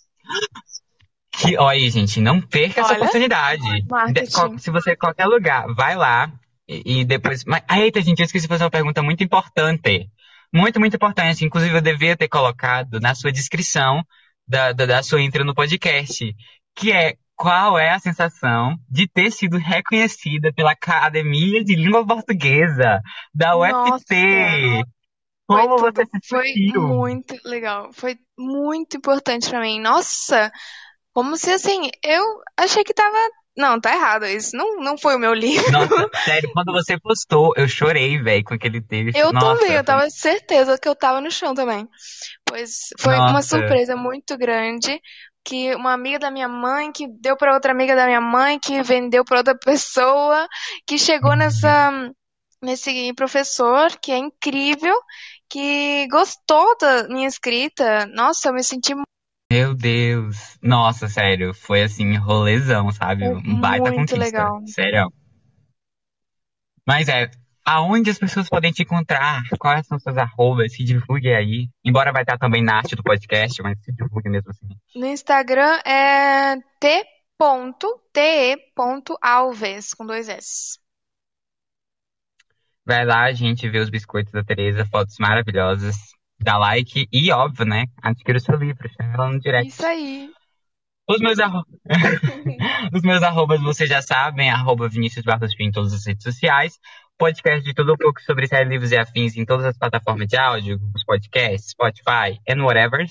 Que, 1.33 1.57
olha 1.57 1.91
gente, 1.91 2.21
não 2.21 2.41
perca 2.41 2.81
essa 2.83 2.91
Olha, 2.91 2.99
oportunidade. 3.01 3.63
De- 3.63 3.89
marketing. 3.89 4.31
qual- 4.33 4.59
se 4.59 4.71
você 4.71 4.95
qualquer 4.95 5.27
lugar, 5.27 5.67
vai 5.75 5.97
lá 5.97 6.31
e, 6.69 7.01
e 7.01 7.05
depois. 7.05 7.45
Mas, 7.45 7.63
eita, 7.71 8.01
gente, 8.03 8.21
eu 8.21 8.27
esqueci 8.27 8.43
de 8.43 8.49
fazer 8.49 8.65
uma 8.65 8.71
pergunta 8.71 9.03
muito 9.03 9.25
importante. 9.25 10.09
Muito, 10.53 10.81
muito 10.81 10.97
importante. 10.97 11.45
Inclusive, 11.45 11.77
eu 11.77 11.81
devia 11.81 12.17
ter 12.17 12.29
colocado 12.29 13.01
na 13.01 13.15
sua 13.15 13.33
descrição 13.33 14.03
da, 14.47 14.73
da, 14.73 14.87
da 14.87 15.03
sua 15.03 15.21
intro 15.23 15.45
no 15.45 15.55
podcast. 15.55 16.35
Que 16.75 16.93
é 16.93 17.17
qual 17.37 17.79
é 17.79 17.91
a 17.91 17.99
sensação 17.99 18.77
de 18.89 19.09
ter 19.09 19.31
sido 19.33 19.57
reconhecida 19.59 20.53
pela 20.53 20.73
Academia 20.73 21.65
de 21.65 21.75
Língua 21.75 22.07
Portuguesa 22.07 23.01
da 23.35 23.55
Nossa, 23.57 24.05
UFC? 24.05 24.85
foi 25.47 25.67
Como 25.67 25.79
você 25.79 26.05
tudo. 26.05 26.07
se 26.07 26.19
Foi 26.29 26.47
sentiu? 26.47 26.83
muito 26.83 27.35
legal. 27.45 27.93
Foi 27.93 28.19
muito 28.39 28.97
importante 28.97 29.49
pra 29.51 29.61
mim. 29.61 29.81
Nossa, 29.81 30.51
como 31.13 31.37
se 31.37 31.51
assim, 31.53 31.91
eu 32.05 32.25
achei 32.57 32.85
que 32.85 32.95
tava. 32.95 33.17
Não, 33.57 33.81
tá 33.81 33.95
errado 33.95 34.27
isso. 34.27 34.57
Não, 34.57 34.77
não 34.77 34.97
foi 34.97 35.17
o 35.17 35.19
meu 35.19 35.35
livro. 35.35 35.71
Nossa, 35.73 36.09
sério, 36.25 36.51
quando 36.53 36.73
você 36.73 36.99
postou, 36.99 37.53
eu 37.57 37.69
chorei, 37.69 38.21
velho, 38.23 38.45
com 38.45 38.55
aquele 38.55 38.81
texto. 38.81 39.17
Eu 39.17 39.33
Nossa, 39.33 39.61
também, 39.61 39.77
eu 39.77 39.85
tava 39.85 40.09
certeza 40.11 40.79
que 40.79 40.89
eu 40.89 40.95
tava 40.95 41.21
no 41.21 41.31
chão 41.31 41.55
também. 41.55 41.89
Pois 42.45 42.89
foi 42.99 43.15
uma 43.15 43.33
Nossa. 43.33 43.59
surpresa 43.59 43.97
muito 43.97 44.37
grande 44.37 45.01
que 45.45 45.75
uma 45.75 45.93
amiga 45.93 46.19
da 46.19 46.31
minha 46.31 46.49
mãe 46.49 46.93
que 46.93 47.07
deu 47.09 47.37
pra 47.37 47.55
outra 47.55 47.73
amiga 47.73 47.97
da 47.97 48.07
minha 48.07 48.21
mãe 48.21 48.59
que 48.59 48.83
vendeu 48.83 49.25
pra 49.25 49.39
outra 49.39 49.57
pessoa 49.57 50.47
que 50.87 50.99
chegou 50.99 51.35
nessa 51.35 51.91
nesse 52.63 53.13
professor 53.15 53.91
que 54.01 54.13
é 54.13 54.19
incrível 54.19 54.95
que 55.49 56.07
gostou 56.09 56.77
da 56.79 57.09
minha 57.09 57.27
escrita. 57.27 58.07
Nossa, 58.15 58.49
eu 58.49 58.53
me 58.53 58.63
senti 58.63 58.95
Meu 59.51 59.75
Deus. 59.75 60.57
Nossa, 60.63 61.09
sério, 61.09 61.53
foi 61.53 61.83
assim, 61.83 62.17
rolezão, 62.17 62.93
sabe? 62.93 63.25
Foi 63.25 63.35
Um 63.37 63.61
baita 63.61 63.91
muito 63.91 64.11
conquista. 64.11 64.17
legal. 64.17 64.63
Sério. 64.67 65.13
Mas 66.87 67.09
é, 67.09 67.29
aonde 67.65 68.11
as 68.11 68.19
pessoas 68.19 68.49
podem 68.49 68.71
te 68.71 68.83
encontrar? 68.83 69.43
Quais 69.59 69.87
são 69.87 69.99
suas 69.99 70.17
arrobas? 70.17 70.73
Se 70.73 70.85
divulgue 70.85 71.33
aí. 71.33 71.69
Embora 71.85 72.13
vai 72.13 72.23
estar 72.23 72.39
também 72.39 72.63
na 72.63 72.77
arte 72.77 72.95
do 72.95 73.03
podcast, 73.03 73.61
mas 73.63 73.77
se 73.83 73.93
divulgue 73.93 74.29
mesmo 74.29 74.51
assim. 74.51 74.69
no 74.95 75.07
Instagram 75.07 75.81
é 75.85 76.57
t.te.alves 76.79 77.15
com 79.95 80.07
dois 80.07 80.29
S. 80.29 80.79
Vai 82.87 83.05
lá, 83.05 83.33
gente, 83.33 83.69
ver 83.69 83.81
os 83.81 83.91
biscoitos 83.91 84.33
da 84.33 84.43
Tereza, 84.45 84.87
fotos 84.87 85.17
maravilhosas. 85.19 85.97
Dá 86.43 86.57
like 86.57 87.07
e, 87.13 87.31
óbvio, 87.31 87.67
né? 87.67 87.85
Adquira 88.03 88.39
o 88.39 88.41
seu 88.41 88.57
livro, 88.57 88.89
chama 88.89 89.15
ela 89.15 89.31
no 89.31 89.41
direct. 89.41 89.69
Isso 89.69 89.87
aí. 89.87 90.31
Os 91.09 91.19
meus, 91.19 91.39
arro... 91.39 91.65
os 92.95 93.03
meus 93.03 93.23
arrobas 93.23 93.61
vocês 93.61 93.89
já 93.89 94.01
sabem, 94.01 94.49
arroba 94.49 94.89
Vinícius 94.89 95.25
Barros 95.25 95.53
em 95.59 95.71
todas 95.71 95.93
as 95.93 96.07
redes 96.07 96.23
sociais. 96.23 96.79
Podcast 97.19 97.63
de 97.63 97.75
tudo 97.75 97.93
um 97.93 97.97
pouco 97.97 98.23
sobre 98.23 98.47
série, 98.47 98.69
livros 98.69 98.93
e 98.93 98.97
afins 98.97 99.37
em 99.37 99.45
todas 99.45 99.67
as 99.67 99.77
plataformas 99.77 100.29
de 100.29 100.39
áudio, 100.39 100.81
os 100.95 101.05
podcasts, 101.05 101.71
Spotify 101.71 102.39
and 102.49 102.63
whatever. 102.65 103.05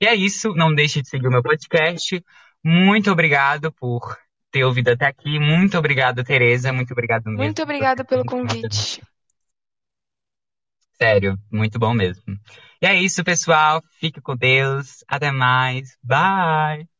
E 0.00 0.06
é 0.06 0.14
isso, 0.14 0.54
não 0.54 0.74
deixe 0.74 1.02
de 1.02 1.08
seguir 1.08 1.26
o 1.26 1.30
meu 1.30 1.42
podcast. 1.42 2.24
Muito 2.64 3.10
obrigado 3.10 3.72
por 3.72 4.16
ter 4.52 4.64
ouvido 4.64 4.90
até 4.90 5.06
aqui. 5.06 5.38
Muito 5.38 5.76
obrigado, 5.76 6.22
Tereza. 6.22 6.72
Muito 6.72 6.92
obrigado 6.92 7.24
mesmo. 7.26 7.42
Muito 7.42 7.62
obrigada 7.62 8.04
pelo 8.04 8.24
convite. 8.24 9.02
Sério, 11.02 11.36
muito 11.50 11.78
bom 11.80 11.92
mesmo. 11.92 12.22
E 12.80 12.86
é 12.86 12.94
isso, 12.94 13.24
pessoal. 13.24 13.82
Fique 13.98 14.20
com 14.20 14.36
Deus. 14.36 15.04
Até 15.08 15.32
mais. 15.32 15.96
Bye. 16.02 16.91